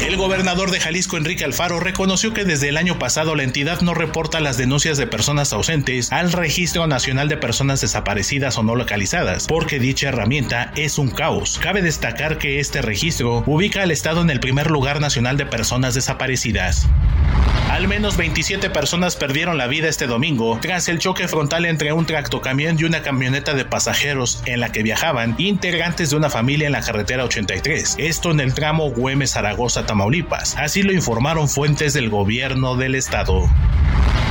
El 0.01 0.15
gobernador 0.15 0.71
de 0.71 0.79
Jalisco, 0.79 1.17
Enrique 1.17 1.43
Alfaro, 1.43 1.79
reconoció 1.79 2.33
que 2.33 2.45
desde 2.45 2.69
el 2.69 2.77
año 2.77 2.99
pasado 2.99 3.35
la 3.35 3.43
entidad 3.43 3.81
no 3.81 3.93
reporta 3.93 4.39
las 4.39 4.55
denuncias 4.55 4.97
de 4.97 5.07
personas 5.07 5.51
ausentes 5.53 6.11
al 6.11 6.31
Registro 6.31 6.87
Nacional 6.87 7.27
de 7.29 7.37
Personas 7.37 7.81
Desaparecidas 7.81 8.57
o 8.57 8.63
no 8.63 8.75
localizadas, 8.75 9.47
porque 9.47 9.79
dicha 9.79 10.09
herramienta 10.09 10.71
es 10.75 10.97
un 10.97 11.09
caos. 11.09 11.59
Cabe 11.61 11.81
destacar 11.81 12.37
que 12.37 12.59
este 12.59 12.81
registro 12.81 13.43
ubica 13.47 13.83
al 13.83 13.91
Estado 13.91 14.21
en 14.21 14.29
el 14.29 14.39
primer 14.39 14.69
lugar 14.69 15.01
nacional 15.01 15.35
de 15.35 15.45
personas 15.45 15.93
desaparecidas. 15.93 16.87
Al 17.69 17.87
menos 17.87 18.15
27 18.15 18.69
personas 18.69 19.17
perdieron 19.17 19.57
la 19.57 19.67
vida 19.67 19.89
este 19.89 20.07
domingo 20.07 20.57
tras 20.61 20.87
el 20.87 20.99
choque 20.99 21.27
frontal 21.27 21.65
entre 21.65 21.91
un 21.91 22.05
tractocamión 22.05 22.77
y 22.79 22.85
una 22.85 23.03
camioneta 23.03 23.53
de 23.53 23.65
pasajeros 23.65 24.41
en 24.45 24.61
la 24.61 24.71
que 24.71 24.83
viajaban 24.83 25.35
integrantes 25.37 26.09
de 26.09 26.15
una 26.15 26.29
familia 26.29 26.67
en 26.67 26.71
la 26.71 26.81
carretera 26.81 27.25
83. 27.25 27.97
Esto 27.99 28.31
en 28.31 28.39
el 28.39 28.53
tramo 28.53 28.89
Güemes-Zaragoza-Tamaulipas 29.87 30.55
Así 30.57 30.83
lo 30.83 30.93
informaron 30.93 31.47
fuentes 31.49 31.93
del 31.93 32.09
gobierno 32.09 32.75
del 32.75 32.95
estado. 32.95 33.49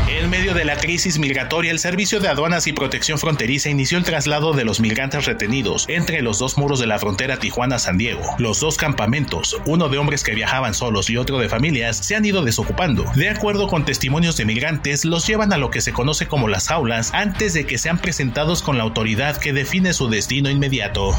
En 0.09 0.31
medio 0.31 0.55
de 0.55 0.65
la 0.65 0.77
crisis 0.77 1.19
migratoria, 1.19 1.73
el 1.73 1.79
Servicio 1.79 2.21
de 2.21 2.29
Aduanas 2.29 2.67
y 2.67 2.73
Protección 2.73 3.19
Fronteriza 3.19 3.71
inició 3.71 3.99
el 3.99 4.05
traslado 4.05 4.53
de 4.53 4.65
los 4.65 4.81
migrantes 4.81 5.27
retenidos 5.27 5.85
entre 5.89 6.23
los 6.23 6.39
dos 6.39 6.57
muros 6.57 6.79
de 6.79 6.87
la 6.87 6.99
frontera 6.99 7.39
Tijuana-San 7.39 7.99
Diego. 7.99 8.23
Los 8.39 8.61
dos 8.61 8.77
campamentos, 8.77 9.61
uno 9.67 9.89
de 9.89 9.99
hombres 9.99 10.23
que 10.23 10.35
viajaban 10.35 10.75
solos 10.75 11.11
y 11.11 11.17
otro 11.17 11.39
de 11.39 11.49
familias, 11.49 11.97
se 11.99 12.15
han 12.15 12.25
ido 12.25 12.43
desocupando. 12.45 13.05
De 13.15 13.29
acuerdo 13.29 13.67
con 13.67 13.85
testimonios 13.85 14.37
de 14.37 14.45
migrantes, 14.45 15.05
los 15.05 15.27
llevan 15.27 15.53
a 15.53 15.59
lo 15.59 15.71
que 15.71 15.81
se 15.81 15.93
conoce 15.93 16.29
como 16.29 16.49
las 16.49 16.71
aulas 16.71 17.13
antes 17.13 17.53
de 17.53 17.67
que 17.67 17.77
sean 17.77 17.99
presentados 17.99 18.63
con 18.63 18.79
la 18.79 18.85
autoridad 18.85 19.37
que 19.37 19.53
define 19.53 19.93
su 19.93 20.09
destino 20.09 20.49
inmediato. 20.49 21.15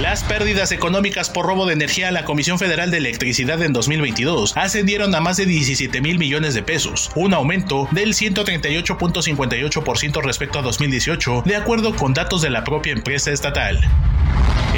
Las 0.00 0.24
pérdidas 0.24 0.72
económicas 0.72 1.30
por 1.30 1.46
robo 1.46 1.66
de 1.66 1.72
energía 1.72 2.08
a 2.08 2.12
la 2.12 2.24
Comisión 2.24 2.58
Federal 2.58 2.90
de 2.90 2.96
Electricidad 2.96 3.62
en 3.62 3.72
2022 3.72 4.56
ascendieron 4.56 5.14
a 5.14 5.20
más 5.20 5.36
de 5.36 5.46
17 5.46 6.00
mil 6.00 6.18
millones 6.18 6.54
de 6.54 6.64
pesos, 6.64 7.12
un 7.14 7.32
aumento 7.32 7.86
del 7.92 8.14
138.58% 8.14 10.22
respecto 10.22 10.58
a 10.58 10.62
2018, 10.62 11.44
de 11.46 11.54
acuerdo 11.54 11.94
con 11.94 12.12
datos 12.12 12.42
de 12.42 12.50
la 12.50 12.64
propia 12.64 12.92
empresa 12.92 13.30
estatal. 13.30 13.78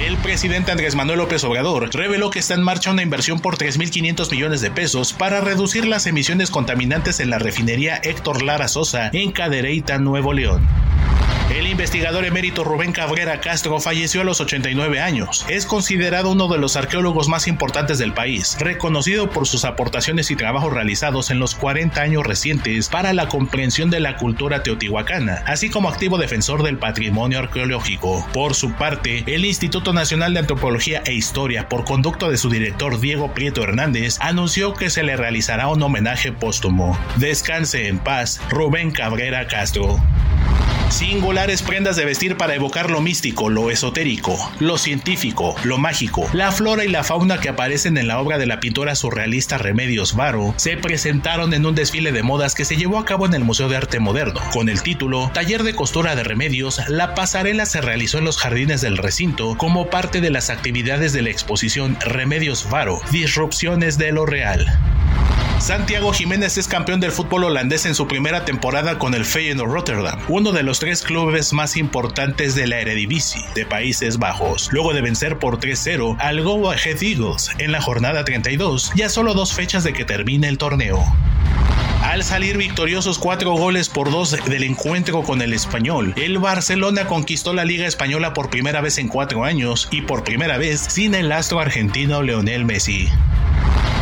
El 0.04 0.18
presidente 0.18 0.70
Andrés 0.70 0.94
Manuel 0.94 1.20
López 1.20 1.42
Obrador 1.44 1.88
reveló 1.94 2.30
que 2.30 2.38
está 2.38 2.52
en 2.52 2.62
marcha 2.62 2.90
una 2.90 3.02
inversión 3.02 3.40
por 3.40 3.56
3.500 3.56 4.30
millones 4.30 4.60
de 4.60 4.70
pesos 4.70 5.14
para 5.14 5.40
reducir 5.40 5.86
las 5.86 6.06
emisiones 6.06 6.50
contaminantes 6.50 7.20
en 7.20 7.30
la 7.30 7.38
refinería 7.38 7.96
Héctor 7.96 8.42
Lara 8.42 8.68
Sosa 8.68 9.08
en 9.14 9.32
Cadereyta, 9.32 9.98
Nuevo 9.98 10.34
León. 10.34 10.68
El 11.56 11.68
investigador 11.68 12.26
emérito 12.26 12.64
Rubén 12.64 12.92
Cabrera 12.92 13.40
Castro 13.40 13.80
falleció 13.80 14.20
a 14.20 14.24
los 14.24 14.42
89 14.42 15.00
años. 15.00 15.46
Es 15.48 15.64
considerado 15.64 16.32
uno 16.32 16.48
de 16.48 16.58
los 16.58 16.76
arqueólogos 16.76 17.28
más 17.28 17.48
importantes 17.48 17.96
del 17.96 18.12
país, 18.12 18.58
reconocido 18.60 19.30
por 19.30 19.46
sus 19.46 19.64
aportaciones 19.64 20.30
y 20.30 20.36
trabajos 20.36 20.74
realizados 20.74 21.30
en 21.30 21.38
los 21.38 21.54
40 21.54 21.98
años 21.98 22.26
recientes 22.26 22.90
para 22.90 23.14
la 23.14 23.28
comprensión 23.28 23.88
de 23.88 24.00
la 24.00 24.18
cultura 24.18 24.62
teotihuacana, 24.62 25.44
así 25.46 25.70
como 25.70 25.88
activo 25.88 26.18
defensor 26.18 26.62
del 26.62 26.76
patrimonio 26.76 27.38
arqueológico. 27.38 28.28
Por 28.34 28.54
su 28.54 28.72
parte, 28.72 29.24
el 29.26 29.46
Instituto 29.46 29.94
Nacional 29.94 30.34
de 30.34 30.40
Antropología 30.40 31.02
e 31.06 31.14
Historia, 31.14 31.70
por 31.70 31.84
conducto 31.84 32.28
de 32.28 32.36
su 32.36 32.50
director 32.50 33.00
Diego 33.00 33.32
Prieto 33.32 33.62
Hernández, 33.62 34.18
anunció 34.20 34.74
que 34.74 34.90
se 34.90 35.04
le 35.04 35.16
realizará 35.16 35.68
un 35.68 35.82
homenaje 35.82 36.32
póstumo. 36.32 36.98
Descanse 37.16 37.88
en 37.88 37.98
paz, 37.98 38.42
Rubén 38.50 38.90
Cabrera 38.90 39.46
Castro. 39.46 39.98
Singulares 40.90 41.62
prendas 41.62 41.96
de 41.96 42.04
vestir 42.04 42.36
para 42.36 42.54
evocar 42.54 42.90
lo 42.90 43.00
místico, 43.00 43.50
lo 43.50 43.70
esotérico, 43.70 44.36
lo 44.60 44.78
científico, 44.78 45.56
lo 45.64 45.78
mágico, 45.78 46.28
la 46.32 46.52
flora 46.52 46.84
y 46.84 46.88
la 46.88 47.02
fauna 47.02 47.38
que 47.38 47.48
aparecen 47.48 47.98
en 47.98 48.06
la 48.06 48.20
obra 48.20 48.38
de 48.38 48.46
la 48.46 48.60
pintora 48.60 48.94
surrealista 48.94 49.58
Remedios 49.58 50.14
Varo 50.14 50.54
se 50.56 50.76
presentaron 50.76 51.54
en 51.54 51.66
un 51.66 51.74
desfile 51.74 52.12
de 52.12 52.22
modas 52.22 52.54
que 52.54 52.64
se 52.64 52.76
llevó 52.76 52.98
a 52.98 53.04
cabo 53.04 53.26
en 53.26 53.34
el 53.34 53.44
Museo 53.44 53.68
de 53.68 53.76
Arte 53.76 53.98
Moderno. 53.98 54.40
Con 54.52 54.68
el 54.68 54.82
título 54.82 55.30
Taller 55.34 55.64
de 55.64 55.74
Costura 55.74 56.14
de 56.14 56.22
Remedios, 56.22 56.80
la 56.88 57.14
pasarela 57.14 57.66
se 57.66 57.80
realizó 57.80 58.18
en 58.18 58.24
los 58.24 58.38
jardines 58.38 58.80
del 58.80 58.96
recinto 58.96 59.56
como 59.58 59.90
parte 59.90 60.20
de 60.20 60.30
las 60.30 60.50
actividades 60.50 61.12
de 61.12 61.22
la 61.22 61.30
exposición 61.30 61.98
Remedios 62.00 62.70
Varo, 62.70 63.00
Disrupciones 63.10 63.98
de 63.98 64.12
lo 64.12 64.24
Real. 64.24 64.78
Santiago 65.58 66.12
Jiménez 66.12 66.58
es 66.58 66.68
campeón 66.68 67.00
del 67.00 67.12
fútbol 67.12 67.44
holandés 67.44 67.86
en 67.86 67.94
su 67.94 68.06
primera 68.06 68.44
temporada 68.44 68.98
con 68.98 69.14
el 69.14 69.24
Feyenoord 69.24 69.72
Rotterdam, 69.72 70.20
uno 70.28 70.52
de 70.52 70.62
los 70.62 70.78
tres 70.78 71.02
clubes 71.02 71.52
más 71.52 71.76
importantes 71.76 72.54
de 72.54 72.66
la 72.66 72.80
Eredivisie 72.80 73.42
de 73.54 73.66
Países 73.66 74.18
Bajos, 74.18 74.68
luego 74.70 74.92
de 74.92 75.02
vencer 75.02 75.38
por 75.38 75.58
3-0 75.58 76.16
al 76.20 76.42
Go 76.42 76.70
Ahead 76.70 77.02
Eagles 77.02 77.50
en 77.58 77.72
la 77.72 77.80
jornada 77.80 78.24
32, 78.24 78.92
ya 78.94 79.08
solo 79.08 79.34
dos 79.34 79.54
fechas 79.54 79.82
de 79.82 79.92
que 79.92 80.04
termine 80.04 80.46
el 80.46 80.58
torneo. 80.58 81.02
Al 82.02 82.22
salir 82.22 82.56
victoriosos 82.56 83.18
cuatro 83.18 83.52
goles 83.54 83.88
por 83.88 84.12
dos 84.12 84.36
del 84.46 84.62
encuentro 84.62 85.22
con 85.22 85.42
el 85.42 85.52
español, 85.52 86.14
el 86.16 86.38
Barcelona 86.38 87.06
conquistó 87.06 87.52
la 87.52 87.64
Liga 87.64 87.86
Española 87.86 88.32
por 88.32 88.50
primera 88.50 88.80
vez 88.80 88.98
en 88.98 89.08
cuatro 89.08 89.42
años 89.42 89.88
y 89.90 90.02
por 90.02 90.22
primera 90.22 90.58
vez 90.58 90.80
sin 90.80 91.14
el 91.14 91.32
astro 91.32 91.58
argentino 91.58 92.22
Leonel 92.22 92.64
Messi. 92.64 93.08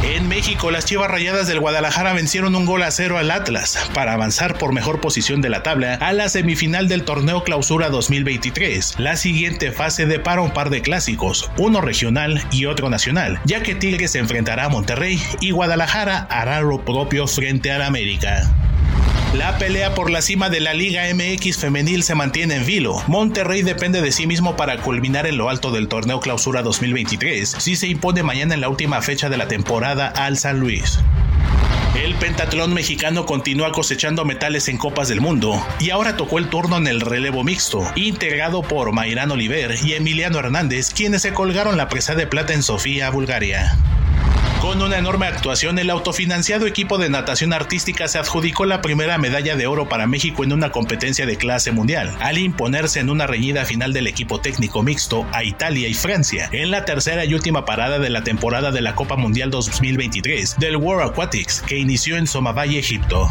En 0.04 0.28
México, 0.28 0.70
las 0.70 0.84
Chivas 0.84 1.10
Rayadas 1.10 1.46
del 1.46 1.60
Guadalajara 1.60 2.12
vencieron 2.12 2.54
un 2.54 2.66
gol 2.66 2.82
a 2.82 2.90
cero 2.90 3.16
al 3.16 3.30
Atlas 3.30 3.88
para 3.94 4.12
avanzar 4.12 4.58
por 4.58 4.74
mejor 4.74 5.00
posición 5.00 5.40
de 5.40 5.48
la 5.48 5.62
tabla 5.62 5.94
a 5.94 6.12
la 6.12 6.28
semifinal 6.28 6.88
del 6.88 7.04
torneo 7.04 7.42
Clausura 7.42 7.88
2023. 7.88 8.98
La 8.98 9.16
siguiente 9.16 9.72
fase 9.72 10.04
depara 10.04 10.42
un 10.42 10.52
par 10.52 10.68
de 10.68 10.82
clásicos, 10.82 11.50
uno 11.56 11.80
regional 11.80 12.46
y 12.52 12.66
otro 12.66 12.90
nacional, 12.90 13.40
ya 13.46 13.62
que 13.62 13.74
Tigres 13.74 14.10
se 14.10 14.18
enfrentará 14.18 14.66
a 14.66 14.68
Monterrey 14.68 15.18
y 15.40 15.52
Guadalajara 15.52 16.26
hará 16.30 16.60
lo 16.60 16.84
propio 16.84 17.26
frente 17.26 17.72
al 17.72 17.80
América. 17.80 18.63
La 19.34 19.58
pelea 19.58 19.96
por 19.96 20.10
la 20.12 20.22
cima 20.22 20.48
de 20.48 20.60
la 20.60 20.74
Liga 20.74 21.02
MX 21.12 21.56
femenil 21.56 22.04
se 22.04 22.14
mantiene 22.14 22.54
en 22.54 22.64
vilo. 22.64 23.02
Monterrey 23.08 23.62
depende 23.62 24.00
de 24.00 24.12
sí 24.12 24.28
mismo 24.28 24.56
para 24.56 24.76
culminar 24.78 25.26
en 25.26 25.36
lo 25.36 25.50
alto 25.50 25.72
del 25.72 25.88
torneo 25.88 26.20
Clausura 26.20 26.62
2023, 26.62 27.56
si 27.58 27.74
se 27.74 27.88
impone 27.88 28.22
mañana 28.22 28.54
en 28.54 28.60
la 28.60 28.68
última 28.68 29.02
fecha 29.02 29.28
de 29.28 29.36
la 29.36 29.48
temporada 29.48 30.06
al 30.06 30.38
San 30.38 30.60
Luis. 30.60 31.00
El 32.00 32.14
pentatlón 32.14 32.74
mexicano 32.74 33.26
continúa 33.26 33.72
cosechando 33.72 34.24
metales 34.24 34.68
en 34.68 34.78
Copas 34.78 35.08
del 35.08 35.20
Mundo 35.20 35.60
y 35.80 35.90
ahora 35.90 36.16
tocó 36.16 36.38
el 36.38 36.48
turno 36.48 36.76
en 36.76 36.86
el 36.86 37.00
relevo 37.00 37.42
mixto, 37.42 37.84
integrado 37.96 38.62
por 38.62 38.92
Mayrán 38.92 39.32
Oliver 39.32 39.74
y 39.82 39.94
Emiliano 39.94 40.38
Hernández, 40.38 40.94
quienes 40.94 41.22
se 41.22 41.32
colgaron 41.32 41.76
la 41.76 41.88
presa 41.88 42.14
de 42.14 42.28
plata 42.28 42.52
en 42.52 42.62
Sofía, 42.62 43.10
Bulgaria. 43.10 43.76
Con 44.64 44.80
una 44.80 44.96
enorme 44.96 45.26
actuación, 45.26 45.78
el 45.78 45.90
autofinanciado 45.90 46.66
equipo 46.66 46.96
de 46.96 47.10
natación 47.10 47.52
artística 47.52 48.08
se 48.08 48.16
adjudicó 48.16 48.64
la 48.64 48.80
primera 48.80 49.18
medalla 49.18 49.56
de 49.56 49.66
oro 49.66 49.90
para 49.90 50.06
México 50.06 50.42
en 50.42 50.54
una 50.54 50.70
competencia 50.70 51.26
de 51.26 51.36
clase 51.36 51.70
mundial, 51.70 52.16
al 52.18 52.38
imponerse 52.38 52.98
en 52.98 53.10
una 53.10 53.26
reñida 53.26 53.66
final 53.66 53.92
del 53.92 54.06
equipo 54.06 54.40
técnico 54.40 54.82
mixto 54.82 55.26
a 55.32 55.44
Italia 55.44 55.86
y 55.86 55.92
Francia, 55.92 56.48
en 56.50 56.70
la 56.70 56.86
tercera 56.86 57.26
y 57.26 57.34
última 57.34 57.66
parada 57.66 57.98
de 57.98 58.08
la 58.08 58.24
temporada 58.24 58.70
de 58.70 58.80
la 58.80 58.94
Copa 58.94 59.16
Mundial 59.16 59.50
2023 59.50 60.56
del 60.58 60.76
World 60.76 61.10
Aquatics, 61.10 61.60
que 61.60 61.76
inició 61.76 62.16
en 62.16 62.26
Somavalle, 62.26 62.78
Egipto. 62.78 63.28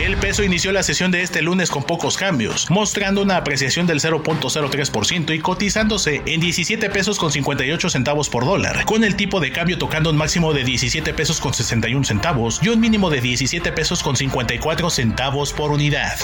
El 0.00 0.16
peso 0.16 0.42
inició 0.42 0.72
la 0.72 0.82
sesión 0.82 1.10
de 1.10 1.20
este 1.20 1.42
lunes 1.42 1.70
con 1.70 1.82
pocos 1.82 2.16
cambios, 2.16 2.70
mostrando 2.70 3.20
una 3.20 3.36
apreciación 3.36 3.86
del 3.86 4.00
0.03% 4.00 5.34
y 5.34 5.40
cotizándose 5.40 6.22
en 6.24 6.40
17 6.40 6.88
pesos 6.88 7.18
con 7.18 7.30
58 7.30 7.90
centavos 7.90 8.30
por 8.30 8.46
dólar, 8.46 8.86
con 8.86 9.04
el 9.04 9.14
tipo 9.14 9.40
de 9.40 9.52
cambio 9.52 9.76
tocando 9.76 10.08
un 10.08 10.16
máximo 10.16 10.54
de 10.54 10.64
17 10.64 11.12
pesos 11.12 11.38
con 11.38 11.52
61 11.52 12.04
centavos 12.04 12.60
y 12.62 12.68
un 12.70 12.80
mínimo 12.80 13.10
de 13.10 13.20
17 13.20 13.72
pesos 13.72 14.02
con 14.02 14.16
54 14.16 14.88
centavos 14.88 15.52
por 15.52 15.70
unidad. 15.70 16.18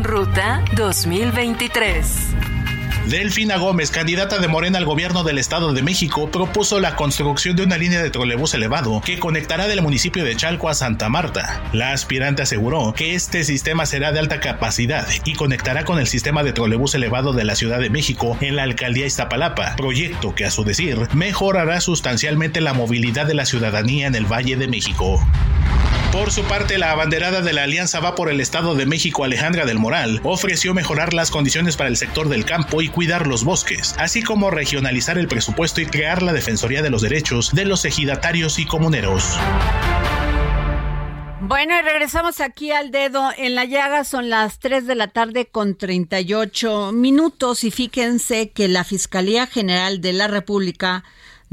Ruta 0.00 0.64
2023 0.76 2.43
Delfina 3.08 3.58
Gómez, 3.58 3.90
candidata 3.90 4.38
de 4.38 4.48
Morena 4.48 4.78
al 4.78 4.86
gobierno 4.86 5.24
del 5.24 5.38
Estado 5.38 5.74
de 5.74 5.82
México, 5.82 6.30
propuso 6.30 6.80
la 6.80 6.96
construcción 6.96 7.54
de 7.54 7.62
una 7.62 7.76
línea 7.76 8.02
de 8.02 8.08
trolebús 8.08 8.54
elevado 8.54 9.02
que 9.04 9.18
conectará 9.18 9.68
del 9.68 9.82
municipio 9.82 10.24
de 10.24 10.34
Chalco 10.34 10.70
a 10.70 10.74
Santa 10.74 11.10
Marta. 11.10 11.62
La 11.74 11.92
aspirante 11.92 12.40
aseguró 12.40 12.94
que 12.94 13.14
este 13.14 13.44
sistema 13.44 13.84
será 13.84 14.10
de 14.10 14.20
alta 14.20 14.40
capacidad 14.40 15.06
y 15.26 15.34
conectará 15.34 15.84
con 15.84 15.98
el 15.98 16.06
sistema 16.06 16.42
de 16.42 16.54
trolebús 16.54 16.94
elevado 16.94 17.34
de 17.34 17.44
la 17.44 17.56
Ciudad 17.56 17.78
de 17.78 17.90
México 17.90 18.38
en 18.40 18.56
la 18.56 18.62
alcaldía 18.62 19.04
Iztapalapa, 19.04 19.76
proyecto 19.76 20.34
que 20.34 20.46
a 20.46 20.50
su 20.50 20.64
decir 20.64 20.96
mejorará 21.12 21.82
sustancialmente 21.82 22.62
la 22.62 22.72
movilidad 22.72 23.26
de 23.26 23.34
la 23.34 23.44
ciudadanía 23.44 24.06
en 24.06 24.14
el 24.14 24.24
Valle 24.24 24.56
de 24.56 24.66
México. 24.66 25.20
Por 26.14 26.30
su 26.30 26.44
parte, 26.44 26.78
la 26.78 26.92
abanderada 26.92 27.40
de 27.40 27.52
la 27.52 27.64
Alianza 27.64 27.98
Va 27.98 28.14
por 28.14 28.30
el 28.30 28.40
Estado 28.40 28.76
de 28.76 28.86
México, 28.86 29.24
Alejandra 29.24 29.66
del 29.66 29.80
Moral, 29.80 30.20
ofreció 30.22 30.72
mejorar 30.72 31.12
las 31.12 31.32
condiciones 31.32 31.76
para 31.76 31.88
el 31.90 31.96
sector 31.96 32.28
del 32.28 32.44
campo 32.44 32.82
y 32.82 32.88
cuidar 32.88 33.26
los 33.26 33.42
bosques, 33.42 33.96
así 33.98 34.22
como 34.22 34.52
regionalizar 34.52 35.18
el 35.18 35.26
presupuesto 35.26 35.80
y 35.80 35.86
crear 35.86 36.22
la 36.22 36.32
Defensoría 36.32 36.82
de 36.82 36.90
los 36.90 37.02
Derechos 37.02 37.52
de 37.52 37.64
los 37.64 37.84
ejidatarios 37.84 38.60
y 38.60 38.64
comuneros. 38.64 39.36
Bueno, 41.40 41.76
y 41.76 41.82
regresamos 41.82 42.40
aquí 42.40 42.70
al 42.70 42.92
dedo 42.92 43.30
en 43.36 43.56
la 43.56 43.64
llaga. 43.64 44.04
Son 44.04 44.30
las 44.30 44.60
3 44.60 44.86
de 44.86 44.94
la 44.94 45.08
tarde 45.08 45.46
con 45.46 45.74
38 45.76 46.92
minutos 46.92 47.64
y 47.64 47.72
fíjense 47.72 48.50
que 48.50 48.68
la 48.68 48.84
Fiscalía 48.84 49.48
General 49.48 50.00
de 50.00 50.12
la 50.12 50.28
República 50.28 51.02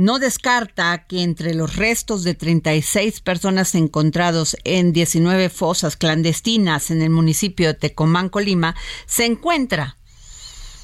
no 0.02 0.18
descarta 0.18 1.06
que 1.06 1.22
entre 1.22 1.54
los 1.54 1.76
restos 1.76 2.24
de 2.24 2.34
36 2.34 3.22
personas 3.22 3.76
encontrados 3.76 4.58
en 4.64 4.94
19 4.94 5.50
fosas 5.50 5.96
clandestinas 5.96 6.90
en 6.90 7.04
el 7.04 7.12
municipio 7.12 7.68
de 7.68 7.76
Tecomán, 7.76 8.30
Colima, 8.30 8.76
se 9.06 9.26
encuentra 9.26 9.98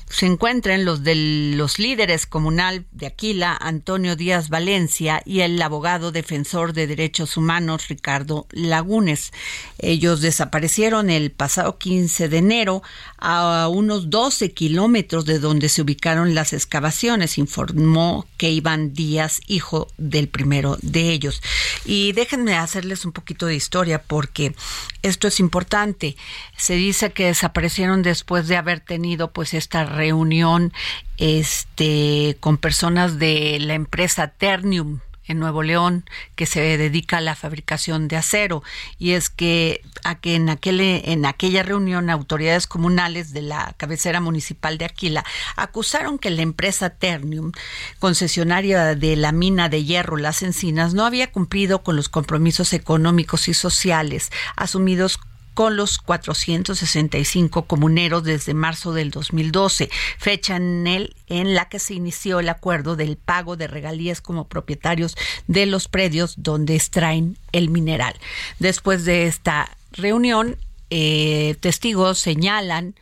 se 0.09 0.25
encuentran 0.25 0.85
los 0.85 1.03
de 1.03 1.15
los 1.55 1.79
líderes 1.79 2.25
comunal 2.25 2.85
de 2.91 3.07
Aquila, 3.07 3.57
Antonio 3.59 4.15
Díaz 4.15 4.49
Valencia, 4.49 5.21
y 5.25 5.41
el 5.41 5.61
abogado 5.61 6.11
defensor 6.11 6.73
de 6.73 6.87
derechos 6.87 7.35
humanos, 7.35 7.87
Ricardo 7.89 8.47
Lagunes. 8.51 9.33
Ellos 9.79 10.21
desaparecieron 10.21 11.09
el 11.09 11.31
pasado 11.31 11.77
15 11.77 12.29
de 12.29 12.37
enero 12.37 12.83
a 13.17 13.67
unos 13.69 14.09
12 14.09 14.53
kilómetros 14.53 15.25
de 15.25 15.39
donde 15.39 15.69
se 15.69 15.81
ubicaron 15.81 16.35
las 16.35 16.53
excavaciones, 16.53 17.37
informó 17.37 18.25
que 18.37 18.49
Iván 18.49 18.93
Díaz, 18.93 19.41
hijo 19.47 19.87
del 19.97 20.29
primero 20.29 20.77
de 20.81 21.11
ellos. 21.11 21.41
Y 21.85 22.13
déjenme 22.13 22.55
hacerles 22.55 23.05
un 23.05 23.11
poquito 23.11 23.45
de 23.45 23.55
historia 23.55 24.01
porque 24.01 24.55
esto 25.01 25.27
es 25.27 25.39
importante. 25.39 26.15
Se 26.57 26.75
dice 26.75 27.11
que 27.11 27.25
desaparecieron 27.25 28.03
después 28.03 28.47
de 28.47 28.57
haber 28.57 28.79
tenido 28.79 29.31
pues 29.31 29.53
esta 29.53 29.85
reunión 29.97 30.71
este 31.17 32.37
con 32.39 32.57
personas 32.57 33.19
de 33.19 33.57
la 33.59 33.73
empresa 33.73 34.27
Ternium 34.27 34.99
en 35.27 35.39
Nuevo 35.39 35.63
León 35.63 36.05
que 36.35 36.45
se 36.45 36.77
dedica 36.77 37.17
a 37.17 37.21
la 37.21 37.35
fabricación 37.35 38.07
de 38.07 38.15
acero. 38.15 38.63
Y 38.97 39.11
es 39.11 39.29
que 39.29 39.81
a 40.03 40.15
que 40.15 40.35
en 40.35 40.49
aquel 40.49 40.79
en 40.79 41.25
aquella 41.25 41.63
reunión 41.63 42.09
autoridades 42.09 42.67
comunales 42.67 43.33
de 43.33 43.41
la 43.41 43.73
cabecera 43.77 44.21
municipal 44.21 44.77
de 44.77 44.85
Aquila 44.85 45.25
acusaron 45.55 46.17
que 46.17 46.29
la 46.29 46.41
empresa 46.41 46.89
Ternium 46.89 47.51
concesionaria 47.99 48.95
de 48.95 49.15
la 49.15 49.31
mina 49.31 49.69
de 49.69 49.83
hierro 49.83 50.17
Las 50.17 50.41
Encinas 50.41 50.93
no 50.93 51.05
había 51.05 51.31
cumplido 51.31 51.83
con 51.83 51.95
los 51.95 52.09
compromisos 52.09 52.73
económicos 52.73 53.47
y 53.47 53.53
sociales 53.53 54.31
asumidos 54.55 55.19
con 55.57 55.75
los 55.75 55.97
465 55.97 57.63
comuneros 57.63 58.23
desde 58.23 58.53
marzo 58.53 58.93
del 58.93 59.09
2012, 59.09 59.89
fecha 60.19 60.55
en, 60.55 60.85
el, 60.85 61.15
en 61.25 61.55
la 61.55 61.67
que 61.67 61.79
se 61.79 61.95
inició 61.95 62.39
el 62.39 62.49
acuerdo 62.49 62.95
del 62.95 63.17
pago 63.17 63.57
de 63.57 63.65
regalías 63.65 64.21
como 64.21 64.47
propietarios 64.47 65.17
de 65.47 65.65
los 65.65 65.87
predios 65.87 66.35
donde 66.37 66.75
extraen 66.75 67.39
el 67.53 67.69
mineral. 67.69 68.13
Después 68.59 69.03
de 69.03 69.25
esta 69.25 69.75
reunión, 69.93 70.57
eh, 70.91 71.55
testigos 71.59 72.19
señalan 72.19 72.93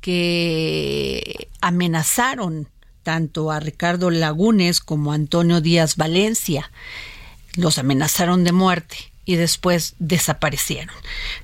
que 0.00 1.48
amenazaron 1.60 2.68
tanto 3.02 3.50
a 3.50 3.58
Ricardo 3.58 4.10
Lagunes 4.10 4.78
como 4.78 5.10
a 5.10 5.16
Antonio 5.16 5.60
Díaz 5.60 5.96
Valencia. 5.96 6.70
Los 7.56 7.78
amenazaron 7.78 8.44
de 8.44 8.52
muerte 8.52 9.13
y 9.24 9.36
después 9.36 9.94
desaparecieron. 9.98 10.94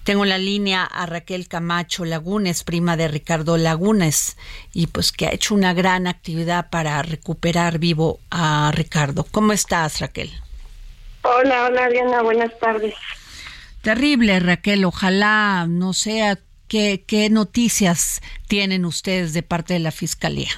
Tengo 0.04 0.24
en 0.24 0.30
la 0.30 0.38
línea 0.38 0.84
a 0.84 1.06
Raquel 1.06 1.48
Camacho 1.48 2.04
Lagunes, 2.04 2.64
prima 2.64 2.96
de 2.96 3.08
Ricardo 3.08 3.56
Lagunes, 3.56 4.36
y 4.72 4.86
pues 4.88 5.12
que 5.12 5.26
ha 5.26 5.32
hecho 5.32 5.54
una 5.54 5.74
gran 5.74 6.06
actividad 6.06 6.70
para 6.70 7.02
recuperar 7.02 7.78
vivo 7.78 8.20
a 8.30 8.70
Ricardo. 8.74 9.24
¿Cómo 9.30 9.52
estás, 9.52 10.00
Raquel? 10.00 10.30
Hola, 11.22 11.66
hola, 11.66 11.88
Diana, 11.88 12.22
buenas 12.22 12.58
tardes. 12.58 12.94
Terrible, 13.82 14.40
Raquel. 14.40 14.84
Ojalá, 14.84 15.66
no 15.68 15.92
sea, 15.92 16.38
¿qué, 16.68 17.04
qué 17.06 17.30
noticias 17.30 18.20
tienen 18.46 18.84
ustedes 18.84 19.32
de 19.32 19.42
parte 19.42 19.74
de 19.74 19.80
la 19.80 19.90
Fiscalía? 19.90 20.50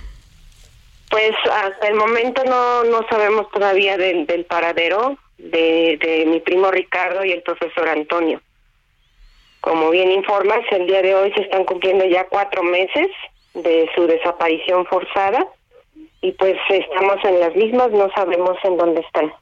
Pues 1.10 1.32
hasta 1.44 1.88
el 1.88 1.94
momento 1.94 2.42
no, 2.44 2.84
no 2.84 3.06
sabemos 3.08 3.46
todavía 3.52 3.98
del, 3.98 4.26
del 4.26 4.44
paradero 4.46 5.18
de, 5.43 5.99
de 6.01 6.26
mi 6.26 6.40
primo 6.40 6.70
Ricardo 6.70 7.24
y 7.24 7.32
el 7.32 7.43
profesor 7.43 7.88
Antonio. 7.88 8.40
Como 9.61 9.90
bien 9.90 10.11
informas, 10.11 10.61
el 10.70 10.86
día 10.86 11.03
de 11.03 11.14
hoy 11.14 11.32
se 11.34 11.43
están 11.43 11.64
cumpliendo 11.64 12.05
ya 12.05 12.26
cuatro 12.28 12.62
meses 12.62 13.09
de 13.55 13.88
su 13.95 14.07
desaparición 14.07 14.86
forzada 14.86 15.47
y 16.20 16.32
pues 16.32 16.57
estamos 16.68 17.16
en 17.24 17.40
las 17.40 17.55
mismas, 17.55 17.90
no 17.90 18.11
sabemos 18.14 18.57
en 18.64 18.76
dónde 18.76 19.01
están. 19.01 19.32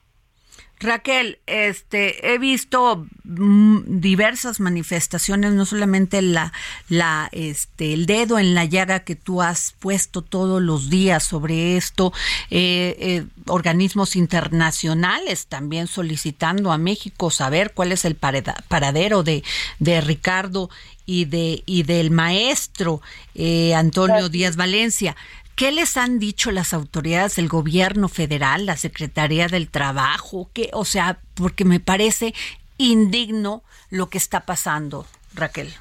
Raquel, 0.80 1.38
este, 1.46 2.32
he 2.32 2.38
visto 2.38 3.06
mm, 3.24 4.00
diversas 4.00 4.60
manifestaciones, 4.60 5.52
no 5.52 5.66
solamente 5.66 6.22
la, 6.22 6.54
la, 6.88 7.28
este, 7.32 7.92
el 7.92 8.06
dedo 8.06 8.38
en 8.38 8.54
la 8.54 8.64
llaga 8.64 9.00
que 9.00 9.14
tú 9.14 9.42
has 9.42 9.74
puesto 9.78 10.22
todos 10.22 10.62
los 10.62 10.88
días 10.88 11.22
sobre 11.22 11.76
esto, 11.76 12.14
eh, 12.50 12.96
eh, 12.98 13.26
organismos 13.46 14.16
internacionales 14.16 15.46
también 15.46 15.86
solicitando 15.86 16.72
a 16.72 16.78
México 16.78 17.30
saber 17.30 17.72
cuál 17.74 17.92
es 17.92 18.06
el 18.06 18.16
paradero 18.16 19.22
de, 19.22 19.44
de 19.80 20.00
Ricardo 20.00 20.70
y 21.10 21.24
de 21.24 21.62
y 21.66 21.82
del 21.82 22.10
maestro 22.12 23.02
eh, 23.34 23.74
Antonio 23.74 24.28
Díaz 24.28 24.56
Valencia. 24.56 25.16
¿Qué 25.56 25.72
les 25.72 25.96
han 25.96 26.18
dicho 26.18 26.50
las 26.50 26.72
autoridades 26.72 27.36
del 27.36 27.48
gobierno 27.48 28.08
federal, 28.08 28.66
la 28.66 28.76
Secretaría 28.76 29.46
del 29.46 29.70
Trabajo? 29.70 30.48
Que, 30.54 30.70
o 30.72 30.84
sea, 30.84 31.18
porque 31.34 31.64
me 31.64 31.80
parece 31.80 32.32
indigno 32.78 33.62
lo 33.90 34.08
que 34.08 34.18
está 34.18 34.40
pasando, 34.40 35.06
Raquel. 35.34 35.72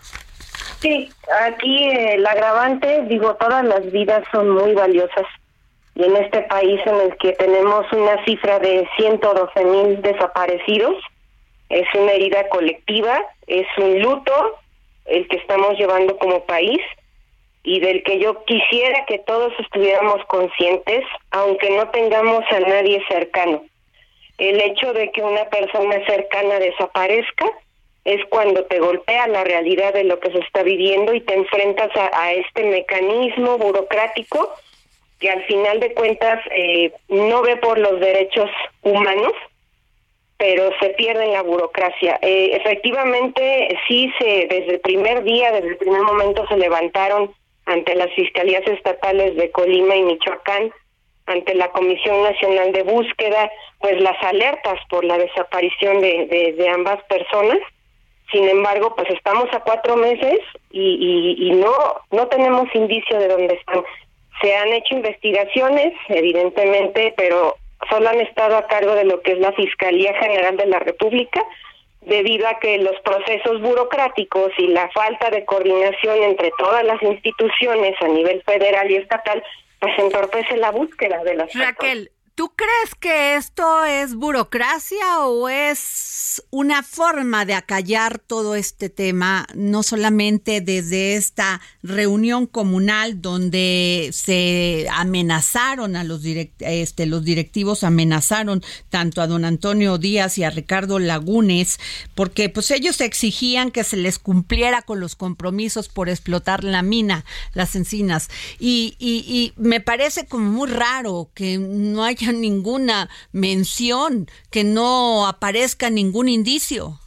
Sí, 0.81 1.09
aquí 1.45 1.89
el 1.89 2.25
agravante, 2.25 3.03
digo, 3.07 3.35
todas 3.35 3.63
las 3.65 3.91
vidas 3.91 4.23
son 4.31 4.49
muy 4.51 4.73
valiosas. 4.73 5.25
Y 5.95 6.03
en 6.03 6.15
este 6.15 6.41
país 6.43 6.79
en 6.85 6.95
el 6.95 7.17
que 7.17 7.33
tenemos 7.33 7.85
una 7.91 8.23
cifra 8.25 8.59
de 8.59 8.87
112 8.97 9.65
mil 9.65 10.01
desaparecidos, 10.01 10.95
es 11.69 11.85
una 11.93 12.13
herida 12.13 12.47
colectiva, 12.49 13.21
es 13.47 13.67
un 13.77 14.01
luto 14.01 14.59
el 15.05 15.27
que 15.27 15.37
estamos 15.37 15.77
llevando 15.77 16.17
como 16.17 16.45
país 16.45 16.79
y 17.63 17.79
del 17.79 18.03
que 18.03 18.19
yo 18.19 18.43
quisiera 18.45 19.05
que 19.05 19.19
todos 19.19 19.53
estuviéramos 19.59 20.23
conscientes, 20.25 21.03
aunque 21.31 21.69
no 21.71 21.89
tengamos 21.89 22.43
a 22.51 22.59
nadie 22.61 23.03
cercano. 23.09 23.63
El 24.37 24.61
hecho 24.61 24.93
de 24.93 25.11
que 25.11 25.21
una 25.21 25.45
persona 25.49 26.03
cercana 26.05 26.59
desaparezca 26.59 27.45
es 28.05 28.25
cuando 28.29 28.63
te 28.65 28.79
golpea 28.79 29.27
la 29.27 29.43
realidad 29.43 29.93
de 29.93 30.05
lo 30.05 30.19
que 30.19 30.31
se 30.31 30.39
está 30.39 30.63
viviendo 30.63 31.13
y 31.13 31.21
te 31.21 31.33
enfrentas 31.33 31.89
a, 31.95 32.31
este 32.31 32.63
mecanismo 32.63 33.57
burocrático 33.57 34.55
que 35.19 35.29
al 35.29 35.43
final 35.43 35.81
de 35.81 35.93
cuentas 35.93 36.39
eh, 36.51 36.93
no 37.09 37.41
ve 37.41 37.57
por 37.57 37.77
los 37.77 37.99
derechos 37.99 38.49
humanos, 38.83 39.33
pero 40.37 40.71
se 40.79 40.91
pierde 40.91 41.25
en 41.25 41.33
la 41.33 41.41
burocracia. 41.41 42.17
Eh, 42.21 42.51
efectivamente, 42.53 43.77
sí, 43.85 44.09
se 44.17 44.47
desde 44.49 44.75
el 44.75 44.79
primer 44.79 45.23
día, 45.23 45.51
desde 45.51 45.67
el 45.67 45.77
primer 45.77 46.01
momento 46.03 46.47
se 46.47 46.55
levantaron 46.55 47.33
ante 47.69 47.95
las 47.95 48.11
fiscalías 48.13 48.65
estatales 48.67 49.35
de 49.35 49.51
Colima 49.51 49.95
y 49.95 50.01
Michoacán, 50.01 50.71
ante 51.27 51.53
la 51.53 51.69
Comisión 51.69 52.23
Nacional 52.23 52.71
de 52.71 52.81
Búsqueda, 52.81 53.51
pues 53.79 54.01
las 54.01 54.21
alertas 54.23 54.79
por 54.89 55.05
la 55.05 55.17
desaparición 55.19 56.01
de, 56.01 56.71
ambas 56.73 57.03
personas. 57.03 57.59
Sin 58.31 58.47
embargo, 58.49 58.95
pues 58.95 59.09
estamos 59.11 59.47
a 59.53 59.59
cuatro 59.59 59.95
meses 59.95 60.39
y, 60.71 61.35
y, 61.37 61.51
no 61.51 61.71
no 62.11 62.27
tenemos 62.27 62.67
indicio 62.73 63.19
de 63.19 63.27
dónde 63.27 63.53
están. 63.55 63.83
Se 64.41 64.55
han 64.55 64.69
hecho 64.69 64.95
investigaciones, 64.95 65.93
evidentemente, 66.07 67.13
pero 67.17 67.55
solo 67.89 68.09
han 68.09 68.21
estado 68.21 68.57
a 68.57 68.67
cargo 68.67 68.95
de 68.95 69.05
lo 69.05 69.21
que 69.21 69.33
es 69.33 69.39
la 69.39 69.51
Fiscalía 69.53 70.13
General 70.15 70.57
de 70.57 70.65
la 70.65 70.79
República 70.79 71.43
debido 72.01 72.47
a 72.47 72.59
que 72.59 72.77
los 72.77 72.95
procesos 73.01 73.61
burocráticos 73.61 74.51
y 74.57 74.67
la 74.67 74.89
falta 74.91 75.29
de 75.29 75.45
coordinación 75.45 76.23
entre 76.23 76.51
todas 76.57 76.83
las 76.83 77.01
instituciones 77.03 77.95
a 78.01 78.07
nivel 78.07 78.41
federal 78.43 78.89
y 78.89 78.95
estatal 78.95 79.43
pues 79.79 79.97
entorpece 79.97 80.57
la 80.57 80.71
búsqueda 80.71 81.23
de 81.23 81.35
las 81.35 81.53
Raquel, 81.53 82.11
¿Tú 82.39 82.53
crees 82.55 82.95
que 82.97 83.35
esto 83.35 83.83
es 83.83 84.15
burocracia 84.15 85.25
o 85.25 85.49
es 85.49 86.41
una 86.51 86.83
forma 86.83 87.43
de 87.43 87.53
acallar 87.53 88.17
todo 88.17 88.55
este 88.55 88.87
tema, 88.89 89.45
no 89.55 89.83
solamente 89.83 90.61
desde 90.61 91.17
esta 91.17 91.59
reunión 91.83 92.47
comunal 92.47 93.21
donde 93.21 94.11
se 94.13 94.87
amenazaron 94.93 95.97
a 95.97 96.05
los, 96.05 96.21
este, 96.59 97.05
los 97.07 97.25
directivos, 97.25 97.83
amenazaron 97.83 98.63
tanto 98.87 99.21
a 99.21 99.27
don 99.27 99.43
Antonio 99.43 99.97
Díaz 99.97 100.37
y 100.37 100.45
a 100.45 100.49
Ricardo 100.49 100.97
Lagunes, 100.97 101.77
porque 102.15 102.47
pues 102.47 102.71
ellos 102.71 103.01
exigían 103.01 103.69
que 103.69 103.83
se 103.83 103.97
les 103.97 104.17
cumpliera 104.17 104.81
con 104.81 105.01
los 105.01 105.17
compromisos 105.17 105.89
por 105.89 106.07
explotar 106.07 106.63
la 106.63 106.83
mina, 106.83 107.25
las 107.53 107.75
encinas. 107.75 108.29
Y, 108.59 108.95
y, 108.97 109.25
y 109.27 109.51
me 109.57 109.81
parece 109.81 110.25
como 110.25 110.49
muy 110.49 110.69
raro 110.69 111.31
que 111.33 111.57
no 111.57 112.05
haya 112.05 112.28
ninguna 112.31 113.09
mención, 113.31 114.27
que 114.51 114.63
no 114.63 115.27
aparezca 115.27 115.89
ningún 115.89 116.29
indicio. 116.29 116.99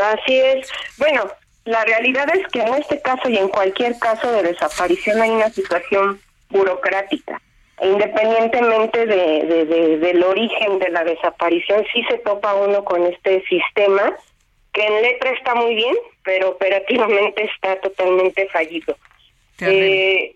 Así 0.00 0.36
es. 0.36 0.68
Bueno, 0.98 1.30
la 1.64 1.84
realidad 1.84 2.28
es 2.34 2.46
que 2.48 2.60
en 2.60 2.74
este 2.74 3.00
caso 3.00 3.28
y 3.28 3.38
en 3.38 3.48
cualquier 3.48 3.98
caso 3.98 4.30
de 4.30 4.42
desaparición 4.42 5.20
hay 5.20 5.30
una 5.30 5.50
situación 5.50 6.20
burocrática. 6.50 7.40
E 7.78 7.88
independientemente 7.88 9.04
de, 9.04 9.98
del 9.98 10.22
origen 10.22 10.78
de 10.78 10.88
la 10.90 11.04
desaparición, 11.04 11.84
sí 11.92 12.02
se 12.08 12.18
topa 12.18 12.54
uno 12.54 12.84
con 12.84 13.04
este 13.04 13.44
sistema 13.48 14.16
que 14.72 14.86
en 14.86 15.02
letra 15.02 15.30
está 15.30 15.54
muy 15.54 15.74
bien, 15.74 15.96
pero 16.22 16.50
operativamente 16.50 17.44
está 17.44 17.80
totalmente 17.80 18.46
fallido. 18.48 18.96
Eh, 19.60 20.35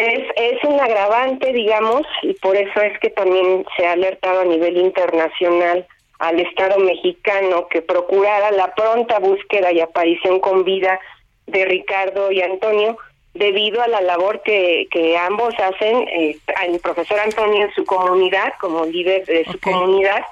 es, 0.00 0.24
es 0.36 0.64
un 0.64 0.80
agravante, 0.80 1.52
digamos, 1.52 2.02
y 2.22 2.34
por 2.34 2.56
eso 2.56 2.80
es 2.80 2.98
que 3.00 3.10
también 3.10 3.64
se 3.76 3.86
ha 3.86 3.92
alertado 3.92 4.40
a 4.40 4.44
nivel 4.44 4.76
internacional 4.76 5.86
al 6.18 6.38
Estado 6.38 6.78
mexicano 6.78 7.66
que 7.68 7.82
procurara 7.82 8.50
la 8.50 8.74
pronta 8.74 9.18
búsqueda 9.18 9.72
y 9.72 9.80
aparición 9.80 10.40
con 10.40 10.64
vida 10.64 11.00
de 11.46 11.64
Ricardo 11.64 12.30
y 12.30 12.42
Antonio, 12.42 12.98
debido 13.34 13.80
a 13.82 13.88
la 13.88 14.00
labor 14.00 14.42
que, 14.42 14.86
que 14.90 15.16
ambos 15.16 15.54
hacen, 15.58 16.08
eh, 16.08 16.36
el 16.66 16.80
profesor 16.80 17.20
Antonio 17.20 17.64
en 17.64 17.72
su 17.74 17.84
comunidad, 17.84 18.52
como 18.60 18.84
líder 18.84 19.24
de 19.24 19.44
su 19.44 19.58
comunidad, 19.60 20.22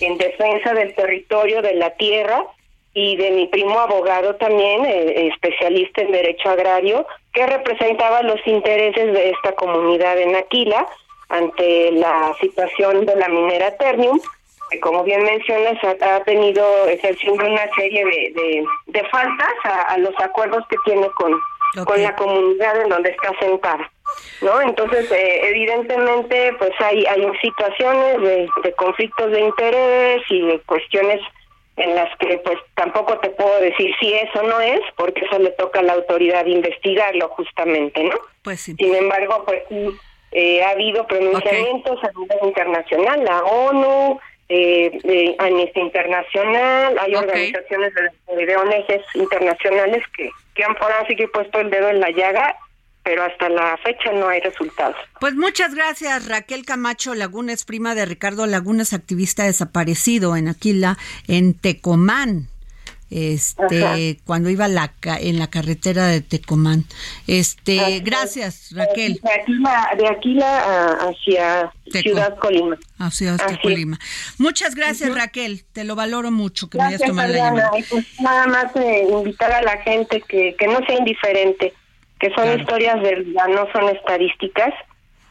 en 0.00 0.18
defensa 0.18 0.74
del 0.74 0.94
territorio, 0.94 1.62
de 1.62 1.74
la 1.74 1.90
tierra, 1.90 2.44
y 2.92 3.16
de 3.16 3.30
mi 3.30 3.46
primo 3.46 3.78
abogado 3.78 4.34
también, 4.36 4.84
eh, 4.84 5.28
especialista 5.28 6.02
en 6.02 6.12
derecho 6.12 6.50
agrario, 6.50 7.06
que 7.32 7.46
representaba 7.46 8.22
los 8.22 8.44
intereses 8.46 9.12
de 9.12 9.30
esta 9.30 9.52
comunidad 9.52 10.18
en 10.18 10.34
Aquila 10.34 10.86
ante 11.28 11.92
la 11.92 12.34
situación 12.40 13.06
de 13.06 13.14
la 13.14 13.28
minera 13.28 13.76
Ternium, 13.76 14.20
que 14.70 14.80
como 14.80 15.04
bien 15.04 15.22
mencionas 15.22 15.78
ha, 15.84 16.20
tenido 16.24 16.64
ejerciendo 16.88 17.46
una 17.46 17.72
serie 17.76 18.04
de, 18.04 18.64
de, 18.86 19.04
faltas 19.08 19.54
a, 19.64 19.96
los 19.98 20.14
acuerdos 20.18 20.64
que 20.68 20.76
tiene 20.84 21.08
con, 21.10 21.32
con 21.84 22.02
la 22.02 22.14
comunidad 22.16 22.80
en 22.82 22.88
donde 22.88 23.10
está 23.10 23.32
sentada. 23.38 23.90
¿no? 24.42 24.60
Entonces, 24.60 25.10
eh, 25.12 25.40
evidentemente, 25.44 26.52
pues 26.58 26.72
hay, 26.80 27.04
hay 27.06 27.30
situaciones 27.40 28.20
de, 28.20 28.48
de 28.64 28.72
conflictos 28.74 29.30
de 29.30 29.40
interés 29.40 30.22
y 30.28 30.46
de 30.46 30.60
cuestiones 30.60 31.20
en 31.80 31.94
las 31.94 32.16
que 32.18 32.38
pues 32.38 32.58
tampoco 32.74 33.18
te 33.18 33.30
puedo 33.30 33.60
decir 33.60 33.94
si 34.00 34.12
eso 34.14 34.42
no 34.42 34.60
es, 34.60 34.80
porque 34.96 35.24
eso 35.24 35.38
le 35.38 35.50
toca 35.50 35.80
a 35.80 35.82
la 35.82 35.94
autoridad 35.94 36.46
investigarlo 36.46 37.28
justamente, 37.30 38.04
¿no? 38.04 38.16
Pues 38.42 38.60
sí. 38.60 38.74
Sin 38.78 38.94
embargo, 38.94 39.44
pues 39.46 39.62
eh, 40.32 40.62
ha 40.62 40.70
habido 40.70 41.06
pronunciamientos 41.06 41.98
a 42.04 42.10
nivel 42.18 42.38
internacional, 42.44 43.24
la 43.24 43.42
ONU, 43.44 44.20
eh, 44.48 45.36
Amnistía 45.38 45.82
Internacional, 45.82 46.98
hay 46.98 47.14
organizaciones 47.14 47.92
de, 47.94 48.46
de 48.46 48.56
ONGs 48.56 49.14
internacionales 49.14 50.02
que, 50.16 50.30
que 50.54 50.64
han 50.64 50.74
por 50.74 50.90
así 50.92 51.16
que 51.16 51.28
puesto 51.28 51.60
el 51.60 51.70
dedo 51.70 51.88
en 51.88 52.00
la 52.00 52.10
llaga 52.10 52.56
pero 53.02 53.24
hasta 53.24 53.48
la 53.48 53.76
fecha 53.78 54.12
no 54.12 54.28
hay 54.28 54.40
resultados. 54.40 54.96
Pues 55.20 55.34
muchas 55.34 55.74
gracias, 55.74 56.28
Raquel 56.28 56.64
Camacho 56.64 57.14
Lagunes, 57.14 57.64
prima 57.64 57.94
de 57.94 58.04
Ricardo 58.04 58.46
Lagunes, 58.46 58.92
activista 58.92 59.44
desaparecido 59.44 60.36
en 60.36 60.48
Aquila, 60.48 60.98
en 61.26 61.54
Tecomán. 61.54 62.48
Este, 63.10 64.20
cuando 64.24 64.50
iba 64.50 64.68
la, 64.68 64.92
en 65.02 65.40
la 65.40 65.50
carretera 65.50 66.06
de 66.06 66.20
Tecomán. 66.20 66.84
Este, 67.26 67.98
gracias, 68.04 68.68
Raquel. 68.72 69.20
De 69.20 69.32
Aquila, 69.32 69.90
de 69.98 70.06
Aquila 70.06 70.92
hacia 71.08 71.72
Ciudad 71.90 72.38
Colima. 72.38 72.78
Hacia 72.98 73.36
Colima. 73.60 73.98
Muchas 74.38 74.76
gracias, 74.76 75.12
Raquel. 75.12 75.64
Te 75.72 75.82
lo 75.82 75.96
valoro 75.96 76.30
mucho 76.30 76.70
que 76.70 76.78
me 76.78 76.84
hayas 76.84 77.02
tomado 77.02 77.32
la 77.32 77.38
llamada. 77.38 77.70
Pues 77.90 78.06
nada 78.20 78.46
más 78.46 78.76
eh, 78.76 79.08
invitar 79.10 79.50
a 79.50 79.62
la 79.62 79.78
gente 79.78 80.22
que, 80.28 80.54
que 80.56 80.68
no 80.68 80.78
sea 80.86 80.96
indiferente 80.96 81.74
que 82.20 82.30
son 82.34 82.60
historias 82.60 83.02
de 83.02 83.16
vida, 83.16 83.48
no 83.48 83.66
son 83.72 83.88
estadísticas, 83.88 84.74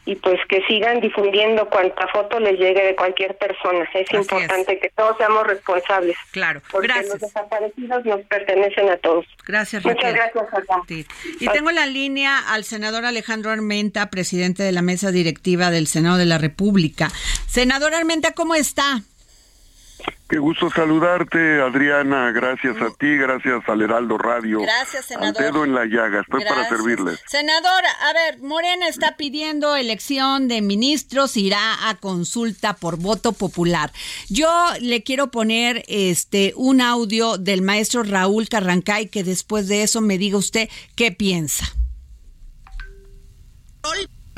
y 0.10 0.16
pues 0.16 0.40
que 0.50 0.60
sigan 0.68 1.02
difundiendo 1.02 1.70
cuanta 1.70 2.08
foto 2.08 2.40
les 2.40 2.58
llegue 2.58 2.84
de 2.84 2.96
cualquier 2.96 3.38
persona. 3.38 3.88
Es 3.94 4.12
importante 4.12 4.80
que 4.80 4.90
todos 4.90 5.16
seamos 5.18 5.46
responsables. 5.46 6.18
Claro, 6.32 6.64
porque 6.72 6.88
los 6.88 7.20
desaparecidos 7.20 8.06
nos 8.06 8.22
pertenecen 8.22 8.90
a 8.90 8.98
todos. 8.98 9.28
Gracias, 9.46 9.86
Muchas 9.86 10.12
gracias, 10.12 11.06
Y 11.40 11.48
tengo 11.50 11.70
la 11.70 11.86
línea 11.86 12.40
al 12.40 12.64
senador 12.64 13.06
Alejandro 13.06 13.52
Armenta, 13.52 14.10
presidente 14.10 14.64
de 14.64 14.72
la 14.72 14.82
mesa 14.82 15.12
directiva 15.12 15.70
del 15.70 15.86
Senado 15.86 16.18
de 16.18 16.26
la 16.26 16.40
República. 16.40 17.10
Senador 17.48 17.94
Armenta, 17.94 18.32
¿cómo 18.32 18.56
está? 18.56 19.04
Qué 20.30 20.38
gusto 20.38 20.70
saludarte, 20.70 21.60
Adriana. 21.60 22.32
Gracias 22.32 22.80
a 22.80 22.91
ti, 22.91 23.18
gracias 23.18 23.68
al 23.68 23.82
Heraldo 23.82 24.16
Radio. 24.20 24.62
Gracias, 24.62 25.06
senador. 25.06 25.41
Al 25.41 25.52
dedo 25.52 25.64
en 25.64 25.74
la 25.74 25.86
llaga, 25.86 26.22
estoy 26.22 26.45
para 26.45 26.70
servirles. 26.70 27.20
Senador, 27.28 27.84
a 28.02 28.14
ver, 28.14 28.39
Morena 28.39 28.88
está 28.88 29.18
pidiendo 29.18 29.76
elección 29.76 30.47
de 30.47 30.62
ministros, 30.62 31.36
irá 31.36 31.89
a 31.89 31.95
consulta 31.95 32.76
por 32.76 32.97
voto 32.97 33.32
popular. 33.32 33.91
Yo 34.30 34.52
le 34.82 35.02
quiero 35.02 35.32
poner 35.32 35.84
este 35.88 36.54
un 36.56 36.82
audio 36.82 37.39
del 37.39 37.64
maestro 37.64 38.04
Raúl 38.04 38.50
Carrancay 38.50 39.08
que 39.08 39.24
después 39.24 39.68
de 39.68 39.82
eso 39.82 40.00
me 40.00 40.20
diga 40.20 40.38
usted 40.38 40.70
qué 40.95 41.12
piensa 41.12 41.66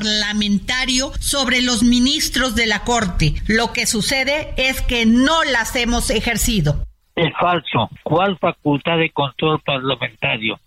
parlamentario 0.02 1.12
sobre 1.20 1.62
los 1.62 1.84
ministros 1.84 2.56
de 2.56 2.66
la 2.66 2.84
Corte. 2.84 3.36
Lo 3.47 3.72
que 3.74 3.86
sucede 3.86 4.54
es 4.58 4.82
que 4.82 5.06
no 5.06 5.43
las 5.43 5.76
hemos 5.76 6.10
ejercido. 6.10 6.84
Es 7.16 7.32
falso. 7.39 7.89
¿Cuál 8.04 8.38
facultad 8.38 8.97
de 8.97 9.12
control 9.12 9.60
parlamentario? 9.62 10.60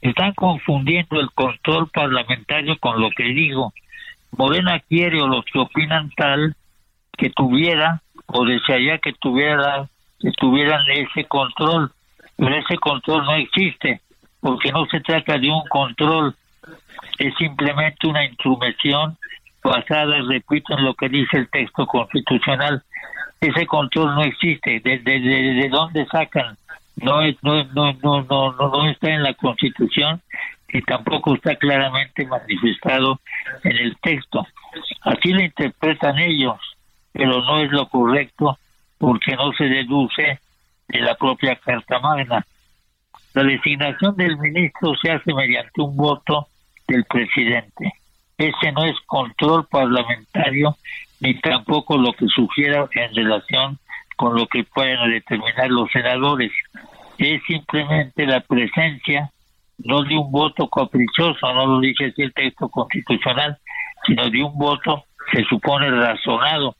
Están 0.00 0.34
confundiendo 0.34 1.20
el 1.20 1.30
control 1.32 1.88
parlamentario 1.88 2.76
con 2.78 3.00
lo 3.00 3.10
que 3.10 3.24
digo. 3.24 3.72
Morena 4.36 4.80
quiere 4.80 5.22
o 5.22 5.26
los 5.26 5.44
que 5.44 5.58
opinan 5.58 6.10
tal 6.16 6.54
que 7.16 7.30
tuviera 7.30 8.02
o 8.26 8.44
desearía 8.44 8.98
que 8.98 9.12
tuviera 9.14 9.88
que 10.20 10.30
tuvieran 10.32 10.82
ese 10.90 11.24
control, 11.24 11.90
pero 12.36 12.56
ese 12.56 12.76
control 12.78 13.24
no 13.24 13.34
existe 13.34 14.00
porque 14.40 14.72
no 14.72 14.86
se 14.86 15.00
trata 15.00 15.38
de 15.38 15.48
un 15.48 15.62
control, 15.68 16.34
es 17.18 17.34
simplemente 17.36 18.06
una 18.06 18.24
intromisión 18.24 19.16
basada, 19.62 20.16
repito, 20.28 20.76
en 20.76 20.84
lo 20.84 20.94
que 20.94 21.08
dice 21.08 21.38
el 21.38 21.48
texto 21.48 21.86
constitucional. 21.86 22.82
Ese 23.40 23.66
control 23.66 24.14
no 24.14 24.22
existe. 24.22 24.80
¿De, 24.80 24.98
de, 24.98 25.68
dónde 25.68 26.06
sacan? 26.06 26.56
No, 26.96 27.22
es, 27.22 27.36
no, 27.42 27.64
no, 27.64 27.92
no, 28.02 28.22
no, 28.22 28.52
no 28.52 28.88
está 28.88 29.10
en 29.10 29.22
la 29.22 29.34
Constitución 29.34 30.20
y 30.68 30.80
tampoco 30.82 31.34
está 31.34 31.56
claramente 31.56 32.26
manifestado 32.26 33.20
en 33.64 33.76
el 33.76 33.96
texto. 33.98 34.46
Así 35.02 35.32
lo 35.32 35.42
interpretan 35.42 36.18
ellos, 36.18 36.58
pero 37.12 37.42
no 37.42 37.60
es 37.60 37.70
lo 37.70 37.88
correcto 37.88 38.58
porque 38.98 39.34
no 39.36 39.52
se 39.52 39.64
deduce 39.64 40.40
de 40.88 41.00
la 41.00 41.14
propia 41.14 41.56
Carta 41.56 41.98
Magna. 41.98 42.46
La 43.34 43.42
designación 43.42 44.16
del 44.16 44.36
ministro 44.38 44.94
se 44.96 45.10
hace 45.10 45.32
mediante 45.34 45.80
un 45.80 45.96
voto 45.96 46.48
del 46.92 47.04
presidente. 47.04 47.92
Ese 48.36 48.72
no 48.72 48.84
es 48.84 48.96
control 49.06 49.66
parlamentario 49.66 50.76
ni 51.20 51.38
tampoco 51.40 51.96
lo 51.96 52.12
que 52.12 52.26
sugiera 52.26 52.88
en 52.92 53.14
relación 53.14 53.78
con 54.16 54.36
lo 54.36 54.46
que 54.46 54.64
pueden 54.64 55.10
determinar 55.10 55.70
los 55.70 55.90
senadores. 55.90 56.52
Es 57.18 57.40
simplemente 57.46 58.26
la 58.26 58.40
presencia 58.40 59.30
no 59.78 60.02
de 60.02 60.16
un 60.16 60.30
voto 60.30 60.68
caprichoso, 60.68 61.52
no 61.54 61.66
lo 61.66 61.80
dice 61.80 62.06
así 62.06 62.22
el 62.22 62.32
texto 62.34 62.68
constitucional, 62.68 63.58
sino 64.06 64.28
de 64.28 64.42
un 64.42 64.56
voto, 64.56 65.04
se 65.32 65.44
supone, 65.44 65.90
razonado. 65.90 66.76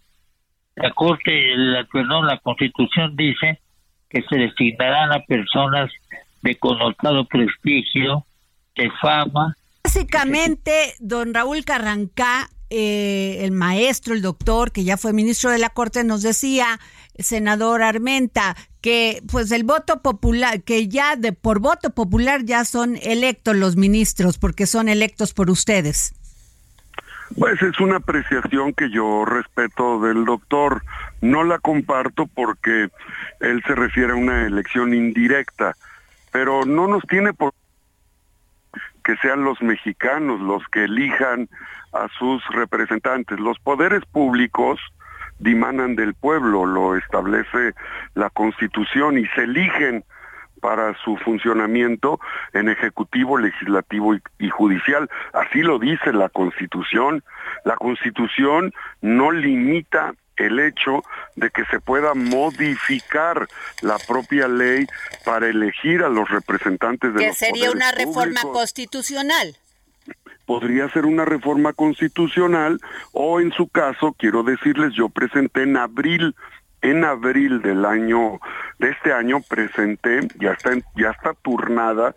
La 0.77 0.91
Corte, 0.91 1.57
la, 1.57 1.85
perdón, 1.85 2.27
la 2.27 2.39
Constitución 2.39 3.17
dice 3.17 3.61
que 4.09 4.23
se 4.23 4.37
designarán 4.37 5.13
a 5.13 5.21
personas 5.21 5.91
de 6.43 6.57
connotado 6.57 7.25
prestigio, 7.25 8.25
de 8.77 8.91
fama, 9.01 9.57
básicamente, 9.93 10.95
don 11.01 11.35
Raúl 11.35 11.67
Carrancá, 11.67 12.49
eh, 12.71 13.41
el 13.41 13.53
maestro, 13.53 14.15
el 14.15 14.23
doctor, 14.23 14.73
que 14.73 14.85
ya 14.85 14.97
fue 14.97 15.13
ministro 15.13 15.51
de 15.51 15.59
la 15.59 15.69
Corte, 15.69 16.03
nos 16.03 16.23
decía, 16.23 16.81
senador 17.19 17.83
Armenta, 17.83 18.57
que 18.81 19.23
pues 19.31 19.53
el 19.53 19.65
voto 19.65 20.01
popular, 20.01 20.63
que 20.63 20.89
ya 20.89 21.17
de 21.17 21.33
por 21.35 21.59
voto 21.59 21.91
popular 21.91 22.45
ya 22.45 22.65
son 22.65 22.97
electos 23.03 23.55
los 23.55 23.77
ministros, 23.77 24.39
porque 24.39 24.67
son 24.67 24.89
electos 24.89 25.35
por 25.35 25.51
ustedes. 25.51 26.15
Pues 27.39 27.61
es 27.61 27.79
una 27.79 27.97
apreciación 27.97 28.73
que 28.73 28.91
yo 28.91 29.27
respeto 29.27 30.01
del 30.01 30.25
doctor. 30.25 30.83
No 31.21 31.45
la 31.45 31.59
comparto 31.59 32.27
porque 32.27 32.89
él 33.41 33.63
se 33.67 33.75
refiere 33.75 34.13
a 34.13 34.17
una 34.17 34.47
elección 34.47 34.95
indirecta, 34.95 35.77
pero 36.31 36.65
no 36.65 36.89
nos 36.89 37.03
tiene 37.05 37.35
por 37.35 37.53
que 39.03 39.17
sean 39.17 39.45
los 39.45 39.61
mexicanos 39.63 40.41
los 40.41 40.63
que 40.69 40.85
elijan 40.85 41.49
a 41.93 42.09
sus 42.19 42.45
representantes. 42.49 43.39
Los 43.39 43.59
poderes 43.59 44.05
públicos 44.07 44.81
dimanan 45.39 45.97
del 45.97 46.15
pueblo, 46.15 46.67
lo 46.67 46.97
establece 46.97 47.75
la 48.15 48.31
Constitución 48.31 49.19
y 49.19 49.27
se 49.29 49.43
eligen 49.43 50.05
para 50.61 50.95
su 51.05 51.17
funcionamiento 51.17 52.21
en 52.53 52.69
ejecutivo, 52.69 53.37
legislativo 53.37 54.15
y, 54.39 54.49
judicial. 54.49 55.11
Así 55.33 55.61
lo 55.61 55.81
dice 55.81 56.13
la 56.13 56.29
Constitución. 56.29 57.25
La 57.65 57.75
Constitución 57.75 58.73
no 59.01 59.33
limita 59.33 60.15
el 60.47 60.61
hecho 60.61 61.03
de 61.37 61.51
que 61.51 61.65
se 61.67 61.81
pueda 61.81 62.15
modificar 62.15 63.49
la 63.81 63.99
propia 63.99 64.49
ley 64.49 64.87
para 65.25 65.49
elegir 65.49 66.03
a 66.03 66.09
los 66.09 66.29
representantes 66.29 67.15
de 67.15 67.21
que 67.21 67.27
los 67.29 67.37
sería 67.37 67.67
poderes 67.67 67.75
una 67.75 67.93
reforma 67.93 68.41
públicos. 68.41 68.53
constitucional. 68.53 69.57
Podría 70.47 70.89
ser 70.91 71.07
una 71.07 71.25
reforma 71.25 71.73
constitucional 71.73 72.81
o 73.13 73.41
en 73.41 73.53
su 73.53 73.69
caso, 73.69 74.15
quiero 74.19 74.43
decirles, 74.43 74.93
yo 74.95 75.09
presenté 75.09 75.63
en 75.63 75.77
abril 75.77 76.35
en 76.83 77.05
abril 77.05 77.63
del 77.63 77.85
año 77.85 78.41
de 78.81 78.91
este 78.91 79.13
año 79.13 79.41
presenté 79.49 80.27
ya 80.41 80.51
está 80.51 80.73
ya 80.97 81.11
está 81.11 81.33
turnada 81.35 82.13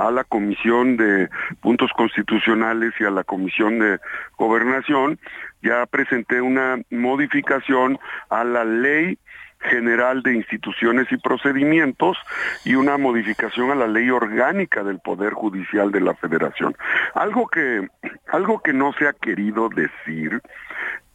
a 0.00 0.10
la 0.10 0.24
Comisión 0.24 0.96
de 0.96 1.28
Puntos 1.60 1.90
Constitucionales 1.94 2.94
y 2.98 3.04
a 3.04 3.10
la 3.10 3.22
Comisión 3.22 3.78
de 3.78 4.00
Gobernación, 4.38 5.18
ya 5.62 5.86
presenté 5.86 6.40
una 6.40 6.80
modificación 6.90 7.98
a 8.28 8.44
la 8.44 8.64
Ley 8.64 9.18
General 9.60 10.22
de 10.22 10.34
Instituciones 10.34 11.06
y 11.10 11.18
Procedimientos 11.18 12.16
y 12.64 12.76
una 12.76 12.96
modificación 12.96 13.70
a 13.70 13.74
la 13.74 13.86
Ley 13.86 14.08
Orgánica 14.10 14.82
del 14.82 15.00
Poder 15.00 15.34
Judicial 15.34 15.92
de 15.92 16.00
la 16.00 16.14
Federación. 16.14 16.74
Algo 17.14 17.46
que 17.48 17.88
algo 18.32 18.60
que 18.60 18.72
no 18.72 18.92
se 18.94 19.06
ha 19.06 19.12
querido 19.12 19.68
decir 19.68 20.40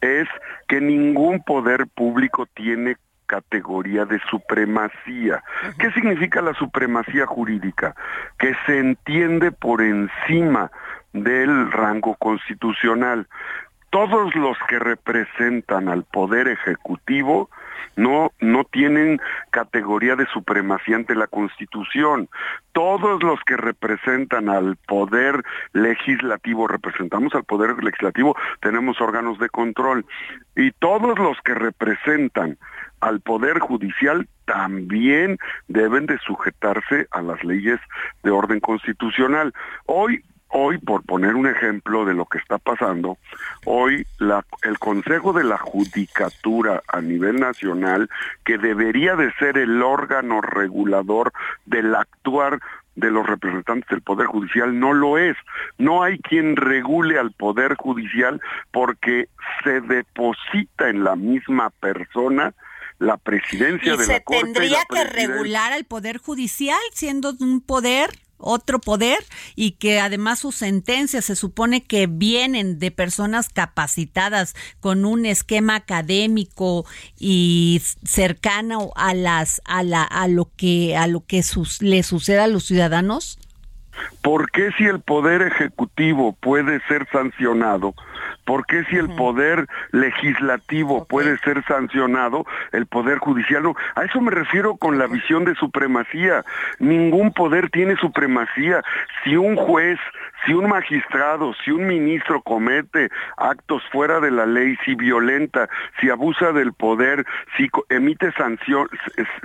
es 0.00 0.28
que 0.68 0.80
ningún 0.80 1.42
poder 1.42 1.86
público 1.88 2.46
tiene 2.54 2.96
categoría 3.26 4.04
de 4.04 4.20
supremacía. 4.30 5.42
¿Qué 5.78 5.90
significa 5.92 6.40
la 6.40 6.54
supremacía 6.54 7.26
jurídica? 7.26 7.96
Que 8.38 8.54
se 8.66 8.78
entiende 8.78 9.50
por 9.50 9.82
encima 9.82 10.70
del 11.12 11.72
rango 11.72 12.14
constitucional. 12.14 13.26
Todos 13.96 14.34
los 14.34 14.58
que 14.68 14.78
representan 14.78 15.88
al 15.88 16.04
poder 16.04 16.48
ejecutivo 16.48 17.48
no, 17.96 18.30
no 18.40 18.64
tienen 18.64 19.22
categoría 19.48 20.16
de 20.16 20.26
supremacía 20.26 20.96
ante 20.96 21.14
la 21.14 21.26
Constitución. 21.28 22.28
Todos 22.72 23.22
los 23.22 23.40
que 23.46 23.56
representan 23.56 24.50
al 24.50 24.76
poder 24.86 25.42
legislativo, 25.72 26.68
representamos 26.68 27.34
al 27.34 27.44
poder 27.44 27.82
legislativo, 27.82 28.36
tenemos 28.60 29.00
órganos 29.00 29.38
de 29.38 29.48
control. 29.48 30.04
Y 30.54 30.72
todos 30.72 31.18
los 31.18 31.38
que 31.40 31.54
representan 31.54 32.58
al 33.00 33.22
poder 33.22 33.60
judicial 33.60 34.28
también 34.44 35.38
deben 35.68 36.04
de 36.04 36.18
sujetarse 36.18 37.06
a 37.12 37.22
las 37.22 37.42
leyes 37.42 37.80
de 38.22 38.30
orden 38.30 38.60
constitucional. 38.60 39.54
Hoy 39.86 40.22
Hoy, 40.58 40.78
por 40.78 41.02
poner 41.02 41.34
un 41.34 41.46
ejemplo 41.46 42.06
de 42.06 42.14
lo 42.14 42.24
que 42.24 42.38
está 42.38 42.56
pasando, 42.56 43.18
hoy 43.66 44.06
la- 44.18 44.42
el 44.62 44.78
Consejo 44.78 45.34
de 45.34 45.44
la 45.44 45.58
Judicatura 45.58 46.82
a 46.88 47.02
nivel 47.02 47.36
nacional, 47.38 48.08
que 48.42 48.56
debería 48.56 49.16
de 49.16 49.30
ser 49.34 49.58
el 49.58 49.82
órgano 49.82 50.40
regulador 50.40 51.30
del 51.66 51.94
actuar 51.94 52.58
de 52.94 53.10
los 53.10 53.26
representantes 53.26 53.86
del 53.90 54.00
Poder 54.00 54.26
Judicial, 54.28 54.80
no 54.80 54.94
lo 54.94 55.18
es. 55.18 55.36
No 55.76 56.02
hay 56.02 56.18
quien 56.20 56.56
regule 56.56 57.18
al 57.18 57.32
Poder 57.32 57.74
Judicial 57.74 58.40
porque 58.70 59.28
se 59.62 59.82
deposita 59.82 60.88
en 60.88 61.04
la 61.04 61.16
misma 61.16 61.68
persona 61.68 62.54
la 62.98 63.18
presidencia 63.18 63.92
Y 63.92 63.96
de 63.98 64.04
se 64.04 64.12
la 64.14 64.20
Corte. 64.20 64.38
y 64.40 64.52
tendría 64.54 64.78
que 64.88 65.04
regular 65.04 65.74
al 65.74 65.84
Poder 65.84 66.16
Judicial, 66.16 66.78
siendo 66.94 67.34
un 67.40 67.60
poder, 67.60 68.08
otro 68.38 68.80
poder, 68.80 69.18
y 69.54 69.72
que 69.72 70.00
además 70.00 70.40
sus 70.40 70.56
sentencias 70.56 71.24
se 71.24 71.36
supone 71.36 71.82
que 71.84 72.06
vienen 72.06 72.78
de 72.78 72.90
personas 72.90 73.48
capacitadas 73.48 74.54
con 74.80 75.04
un 75.04 75.26
esquema 75.26 75.76
académico 75.76 76.84
y 77.18 77.80
cercano 78.04 78.92
a 78.96 79.14
las 79.14 79.60
a 79.64 79.82
la 79.82 80.02
a 80.02 80.28
lo 80.28 80.50
que 80.56 80.96
a 80.96 81.06
lo 81.06 81.24
que 81.24 81.42
sus- 81.42 81.82
le 81.82 82.02
suceda 82.02 82.44
a 82.44 82.48
los 82.48 82.64
ciudadanos. 82.64 83.38
¿Por 84.22 84.50
qué 84.50 84.70
si 84.72 84.84
el 84.84 85.00
poder 85.00 85.42
ejecutivo 85.42 86.34
puede 86.40 86.80
ser 86.88 87.06
sancionado? 87.12 87.94
¿Por 88.44 88.66
qué 88.66 88.84
si 88.84 88.96
el 88.96 89.08
poder 89.08 89.66
legislativo 89.90 91.04
puede 91.04 91.36
ser 91.38 91.64
sancionado, 91.64 92.46
el 92.72 92.86
poder 92.86 93.18
judicial 93.18 93.62
no? 93.62 93.74
A 93.94 94.04
eso 94.04 94.20
me 94.20 94.30
refiero 94.30 94.76
con 94.76 94.98
la 94.98 95.06
visión 95.06 95.44
de 95.44 95.54
supremacía. 95.54 96.44
Ningún 96.78 97.32
poder 97.32 97.70
tiene 97.70 97.96
supremacía. 97.96 98.82
Si 99.24 99.36
un 99.36 99.56
juez, 99.56 99.98
si 100.46 100.54
un 100.54 100.68
magistrado, 100.68 101.52
si 101.64 101.70
un 101.72 101.86
ministro 101.86 102.40
comete 102.40 103.10
actos 103.36 103.82
fuera 103.90 104.20
de 104.20 104.30
la 104.30 104.46
ley, 104.46 104.76
si 104.84 104.94
violenta, 104.94 105.68
si 106.00 106.08
abusa 106.08 106.52
del 106.52 106.72
poder, 106.72 107.26
si 107.56 107.68
emite 107.90 108.32
sanción, 108.32 108.88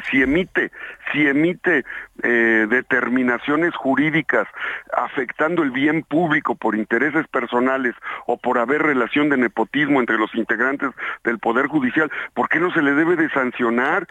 si 0.10 0.22
emite, 0.22 0.72
si 1.12 1.28
emite 1.28 1.84
eh, 2.24 2.68
determinaciones 2.70 3.76
jurídicas 3.76 4.48
afectando 4.96 5.64
el 5.64 5.72
bien 5.72 6.04
público 6.04 6.56
por 6.56 6.76
intereses 6.76 7.28
personales 7.28 7.96
o 8.28 8.38
por 8.38 8.60
haber 8.60 8.84
relación 8.84 9.30
de 9.30 9.38
nepotismo 9.38 10.00
entre 10.00 10.18
los 10.18 10.34
integrantes 10.36 10.92
del 11.24 11.40
Poder 11.40 11.68
Judicial, 11.68 12.12
¿por 12.34 12.48
qué 12.48 12.60
no 12.60 12.72
se 12.72 12.82
le 12.82 12.94
debe 12.94 13.16
de 13.16 13.30
sancionar? 13.30 14.08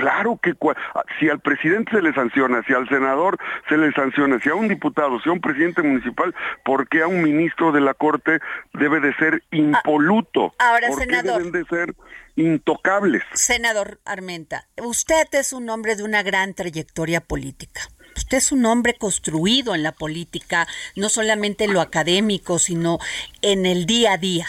Claro 0.00 0.38
que 0.42 0.54
cua- 0.54 0.76
si 1.18 1.28
al 1.28 1.40
presidente 1.40 1.92
se 1.92 2.00
le 2.02 2.12
sanciona, 2.14 2.62
si 2.66 2.72
al 2.72 2.88
senador 2.88 3.36
se 3.68 3.76
le 3.76 3.92
sanciona, 3.92 4.40
si 4.40 4.48
a 4.48 4.54
un 4.54 4.66
diputado, 4.68 5.20
si 5.20 5.28
a 5.28 5.32
un 5.32 5.40
presidente 5.40 5.82
municipal, 5.82 6.34
¿por 6.64 6.88
qué 6.88 7.02
a 7.02 7.06
un 7.06 7.22
ministro 7.22 7.70
de 7.70 7.80
la 7.82 7.92
Corte 7.94 8.38
debe 8.72 9.00
de 9.00 9.14
ser 9.16 9.42
impoluto? 9.50 10.54
ahora, 10.58 10.88
¿Por 10.88 10.98
qué 11.00 11.04
senador. 11.04 11.38
deben 11.44 11.52
de 11.52 11.64
ser 11.68 11.94
intocables? 12.36 13.22
Senador 13.34 14.00
Armenta, 14.04 14.66
usted 14.82 15.26
es 15.32 15.52
un 15.52 15.68
hombre 15.68 15.96
de 15.96 16.02
una 16.02 16.22
gran 16.22 16.54
trayectoria 16.54 17.20
política. 17.20 17.82
Usted 18.16 18.38
es 18.38 18.52
un 18.52 18.64
hombre 18.66 18.94
construido 18.98 19.74
en 19.74 19.82
la 19.82 19.92
política, 19.92 20.66
no 20.96 21.08
solamente 21.08 21.64
en 21.64 21.72
lo 21.74 21.80
académico, 21.80 22.58
sino 22.58 22.98
en 23.42 23.66
el 23.66 23.86
día 23.86 24.14
a 24.14 24.18
día. 24.18 24.46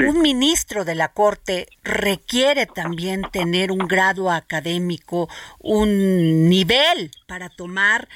Un 0.00 0.22
ministro 0.22 0.84
de 0.84 0.96
la 0.96 1.08
Corte 1.08 1.68
requiere 1.84 2.66
también 2.66 3.22
tener 3.30 3.70
un 3.70 3.78
grado 3.78 4.30
académico, 4.30 5.28
un 5.60 6.48
nivel 6.48 7.12
para 7.28 7.48
tomar, 7.48 8.08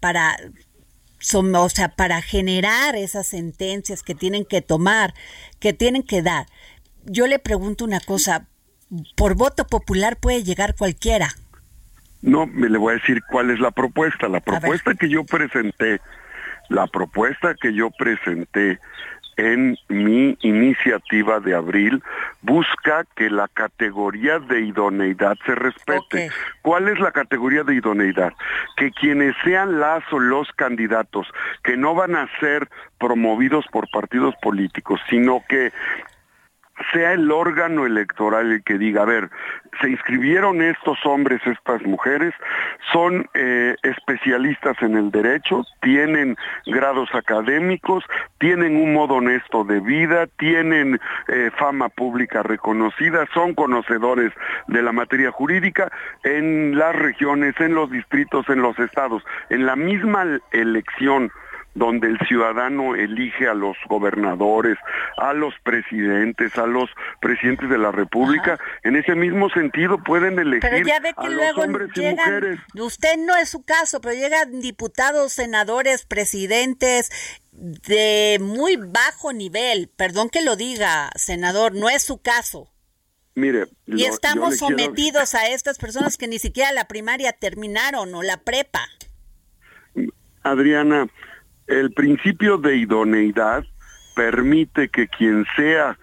para, 0.00 0.36
o 1.34 1.68
sea, 1.68 1.88
para 1.88 2.22
generar 2.22 2.96
esas 2.96 3.26
sentencias 3.26 4.02
que 4.02 4.14
tienen 4.14 4.46
que 4.46 4.62
tomar, 4.62 5.12
que 5.60 5.74
tienen 5.74 6.02
que 6.02 6.22
dar. 6.22 6.46
Yo 7.04 7.26
le 7.26 7.38
pregunto 7.38 7.84
una 7.84 8.00
cosa, 8.00 8.46
por 9.14 9.34
voto 9.34 9.66
popular 9.66 10.16
puede 10.16 10.42
llegar 10.42 10.74
cualquiera. 10.74 11.34
No, 12.22 12.46
me 12.46 12.70
le 12.70 12.78
voy 12.78 12.92
a 12.92 12.96
decir 12.96 13.20
cuál 13.30 13.50
es 13.50 13.60
la 13.60 13.70
propuesta. 13.70 14.28
La 14.28 14.40
propuesta 14.40 14.94
que 14.94 15.10
yo 15.10 15.24
presenté, 15.24 16.00
la 16.70 16.86
propuesta 16.86 17.54
que 17.60 17.74
yo 17.74 17.90
presenté 17.90 18.78
en 19.36 19.76
mi 19.88 20.36
iniciativa 20.40 21.40
de 21.40 21.54
abril 21.54 22.02
busca 22.42 23.04
que 23.16 23.30
la 23.30 23.48
categoría 23.48 24.38
de 24.38 24.60
idoneidad 24.60 25.36
se 25.44 25.54
respete. 25.54 26.30
¿Cuál 26.62 26.88
es 26.88 26.98
la 27.00 27.12
categoría 27.12 27.64
de 27.64 27.74
idoneidad? 27.74 28.32
Que 28.76 28.90
quienes 28.90 29.34
sean 29.44 29.80
las 29.80 30.02
o 30.12 30.18
los 30.18 30.50
candidatos 30.52 31.26
que 31.62 31.76
no 31.76 31.94
van 31.94 32.16
a 32.16 32.28
ser 32.40 32.68
promovidos 32.98 33.66
por 33.70 33.88
partidos 33.90 34.34
políticos, 34.42 35.00
sino 35.08 35.42
que 35.48 35.72
sea 36.92 37.12
el 37.12 37.30
órgano 37.30 37.86
electoral 37.86 38.52
el 38.52 38.62
que 38.64 38.78
diga, 38.78 39.02
a 39.02 39.06
ver, 39.06 39.30
se 39.80 39.90
inscribieron 39.90 40.62
estos 40.62 40.98
hombres, 41.04 41.40
estas 41.46 41.82
mujeres, 41.82 42.34
son 42.92 43.28
eh, 43.34 43.76
especialistas 43.82 44.76
en 44.82 44.96
el 44.96 45.10
derecho, 45.10 45.64
tienen 45.82 46.36
grados 46.66 47.08
académicos, 47.14 48.04
tienen 48.38 48.76
un 48.76 48.92
modo 48.92 49.14
honesto 49.14 49.64
de 49.64 49.80
vida, 49.80 50.26
tienen 50.38 51.00
eh, 51.28 51.50
fama 51.56 51.88
pública 51.88 52.42
reconocida, 52.42 53.26
son 53.34 53.54
conocedores 53.54 54.32
de 54.68 54.82
la 54.82 54.92
materia 54.92 55.30
jurídica 55.30 55.90
en 56.22 56.76
las 56.76 56.94
regiones, 56.94 57.54
en 57.60 57.74
los 57.74 57.90
distritos, 57.90 58.48
en 58.48 58.62
los 58.62 58.78
estados. 58.78 59.22
En 59.50 59.66
la 59.66 59.76
misma 59.76 60.24
elección 60.52 61.30
donde 61.74 62.06
el 62.08 62.18
ciudadano 62.28 62.94
elige 62.94 63.48
a 63.48 63.54
los 63.54 63.76
gobernadores, 63.88 64.78
a 65.16 65.32
los 65.32 65.54
presidentes, 65.64 66.56
a 66.56 66.66
los 66.66 66.88
presidentes 67.20 67.68
de 67.68 67.78
la 67.78 67.90
República, 67.90 68.58
en 68.84 68.94
ese 68.96 69.14
mismo 69.16 69.50
sentido 69.50 69.98
pueden 69.98 70.38
elegir 70.38 70.60
pero 70.60 70.86
ya 70.86 71.00
ve 71.00 71.12
que 71.20 71.26
a 71.26 71.30
luego 71.30 71.58
los 71.58 71.66
hombres 71.66 71.90
y 71.96 72.00
mujeres. 72.00 72.60
usted 72.74 73.16
no 73.18 73.36
es 73.36 73.48
su 73.48 73.64
caso, 73.64 74.00
pero 74.00 74.14
llegan 74.14 74.60
diputados, 74.60 75.32
senadores, 75.32 76.06
presidentes 76.06 77.10
de 77.52 78.38
muy 78.40 78.76
bajo 78.76 79.32
nivel, 79.32 79.88
perdón 79.96 80.28
que 80.30 80.42
lo 80.42 80.56
diga, 80.56 81.10
senador, 81.16 81.74
no 81.74 81.88
es 81.88 82.02
su 82.04 82.22
caso. 82.22 82.70
Mire, 83.36 83.66
Y 83.86 84.04
estamos 84.04 84.58
quiero- 84.58 84.68
sometidos 84.68 85.34
a 85.34 85.48
estas 85.48 85.78
personas 85.78 86.16
que 86.16 86.28
ni 86.28 86.38
siquiera 86.38 86.70
la 86.70 86.86
primaria 86.86 87.32
terminaron 87.32 88.14
o 88.14 88.22
la 88.22 88.36
prepa. 88.36 88.86
Adriana, 90.42 91.08
el 91.66 91.92
principio 91.92 92.58
de 92.58 92.76
idoneidad 92.76 93.64
permite 94.14 94.88
que 94.88 95.08
quien 95.08 95.46
sea 95.56 95.98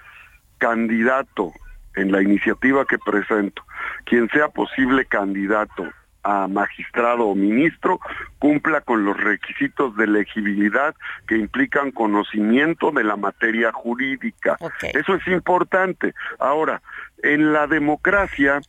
candidato 0.57 1.53
en 1.95 2.11
la 2.11 2.21
iniciativa 2.21 2.85
que 2.85 2.97
presento, 2.97 3.63
quien 4.05 4.29
sea 4.29 4.49
posible 4.49 5.05
candidato 5.05 5.87
a 6.23 6.47
magistrado 6.47 7.27
o 7.27 7.35
ministro, 7.35 7.99
cumpla 8.37 8.81
con 8.81 9.05
los 9.05 9.17
requisitos 9.17 9.95
de 9.95 10.03
elegibilidad 10.03 10.95
que 11.27 11.37
implican 11.37 11.91
conocimiento 11.91 12.91
de 12.91 13.03
la 13.03 13.15
materia 13.15 13.71
jurídica. 13.71 14.57
Eso 14.93 15.15
es 15.15 15.27
importante. 15.27 16.13
Ahora, 16.37 16.81
en 17.23 17.53
la 17.53 17.65
democracia, 17.65 18.61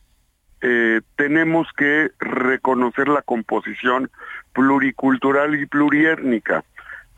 eh, 0.61 1.01
tenemos 1.15 1.67
que 1.77 2.11
reconocer 2.19 3.07
la 3.07 3.21
composición 3.21 4.09
pluricultural 4.53 5.55
y 5.55 5.65
pluriétnica. 5.65 6.63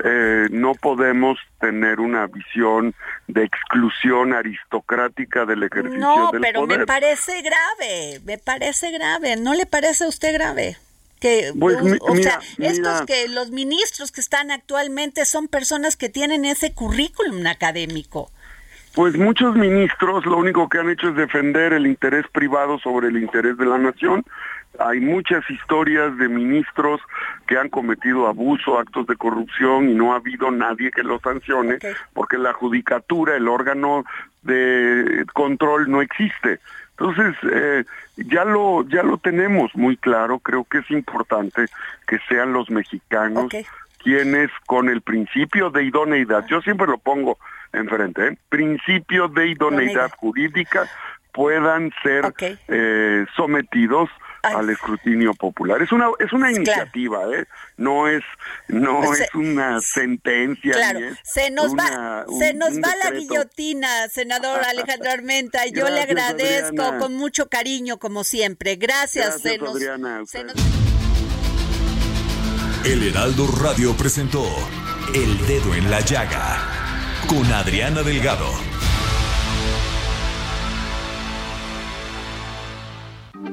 Eh, 0.04 0.48
no 0.52 0.74
podemos 0.76 1.38
tener 1.62 2.02
una 2.02 2.28
visión 2.28 2.94
de 3.28 3.46
exclusión 3.46 4.34
aristocrática 4.34 5.46
del 5.46 5.64
ejercicio 5.64 6.00
No, 6.00 6.32
del 6.32 6.42
pero 6.42 6.62
poder. 6.62 6.80
me 6.80 6.86
parece 6.86 7.42
grave, 7.42 8.20
me 8.26 8.38
parece 8.38 8.92
grave. 8.92 9.38
¿No 9.38 9.54
le 9.54 9.66
parece 9.66 10.04
a 10.04 10.08
usted 10.10 10.34
grave? 10.34 10.78
Que, 11.22 11.54
Pues, 11.58 11.78
o, 12.02 12.16
sea, 12.18 12.40
mira, 12.58 12.72
estos 12.72 13.02
que 13.06 13.30
los 13.30 13.52
ministros 13.52 14.12
que 14.12 14.20
están 14.20 14.52
actualmente 14.52 15.24
son 15.24 15.48
personas 15.48 15.96
que 15.96 16.10
tienen 16.10 16.44
ese 16.44 16.74
currículum 16.74 17.48
académico. 17.48 18.30
Pues 18.96 19.18
muchos 19.18 19.56
ministros 19.56 20.26
lo 20.26 20.38
único 20.38 20.70
que 20.70 20.78
han 20.80 20.90
hecho 20.90 21.10
es 21.10 21.16
defender 21.16 21.74
el 21.74 21.88
interés 21.88 22.26
privado 22.32 22.80
sobre 22.80 23.08
el 23.08 23.18
interés 23.18 23.58
de 23.58 23.66
la 23.66 23.78
nación. 23.78 24.24
Hay 24.80 25.00
muchas 25.00 25.50
historias 25.50 26.18
de 26.18 26.30
ministros 26.30 27.02
que 27.48 27.58
han 27.58 27.70
cometido 27.70 28.28
abuso, 28.28 28.80
actos 28.80 29.08
de 29.08 29.16
corrupción 29.16 29.90
y 29.90 29.94
no 29.94 30.14
ha 30.14 30.18
habido 30.18 30.52
nadie 30.52 30.92
que 30.92 31.04
los 31.04 31.22
sancione 31.22 31.78
porque 32.14 32.38
la 32.38 32.54
judicatura, 32.54 33.36
el 33.36 33.48
órgano 33.48 34.06
de 34.42 35.26
control 35.34 35.90
no 35.90 36.02
existe. 36.02 36.60
Entonces, 36.98 37.36
eh, 37.52 37.84
ya 38.16 38.46
lo 38.46 38.88
ya 38.88 39.04
lo 39.04 39.18
tenemos 39.18 39.76
muy 39.76 39.98
claro, 39.98 40.40
creo 40.40 40.64
que 40.64 40.78
es 40.78 40.90
importante 40.92 41.66
que 42.08 42.20
sean 42.30 42.54
los 42.54 42.70
mexicanos 42.70 43.52
quienes 44.06 44.52
con 44.68 44.88
el 44.88 45.02
principio 45.02 45.72
de 45.72 45.84
idoneidad, 45.84 46.46
yo 46.46 46.62
siempre 46.62 46.86
lo 46.86 47.00
pongo 47.00 47.40
enfrente, 47.74 48.28
¿eh? 48.28 48.38
principio 48.50 49.28
de 49.28 49.48
idoneidad 49.48 50.12
jurídica 50.16 50.88
puedan 51.34 51.92
ser 52.04 52.32
eh, 52.68 53.26
sometidos 53.36 54.10
al 54.48 54.70
escrutinio 54.70 55.34
popular. 55.34 55.82
Es 55.82 55.92
una 55.92 56.08
es 56.20 56.32
una 56.34 56.52
iniciativa, 56.52 57.24
¿eh? 57.34 57.46
No 57.78 58.08
es 58.08 58.24
no 58.68 59.14
Se- 59.14 59.24
es 59.24 59.36
una 59.36 59.80
sentencia 59.82 60.74
Claro, 60.74 61.00
ni 61.00 61.06
es 61.08 61.18
se 61.24 61.50
nos 61.52 61.72
una- 61.72 61.84
va, 61.84 62.26
se 62.40 62.54
nos 62.54 62.76
va 62.78 62.94
la 63.04 63.12
guillotina, 63.12 64.08
senador 64.10 64.62
Alejandro 64.64 65.12
Armenta. 65.12 65.66
Yo 65.74 65.90
le 65.90 66.02
agradezco 66.02 66.82
Adriana. 66.82 66.98
con 67.00 67.14
mucho 67.16 67.48
cariño, 67.50 67.98
como 67.98 68.24
siempre. 68.24 68.76
Gracias. 68.76 69.26
Gracias, 69.42 69.42
se 69.42 69.58
nos- 69.58 69.76
Adriana, 69.76 70.20
a 70.22 70.26
se 70.26 70.46
usted. 70.46 70.56
El 72.86 73.08
Heraldo 73.08 73.48
Radio 73.62 73.96
presentó 73.98 74.44
El 75.16 75.38
Dedo 75.48 75.74
en 75.74 75.90
la 75.90 76.02
Llaga 76.02 76.60
con 77.28 77.44
Adriana 77.52 78.04
Delgado. 78.04 78.48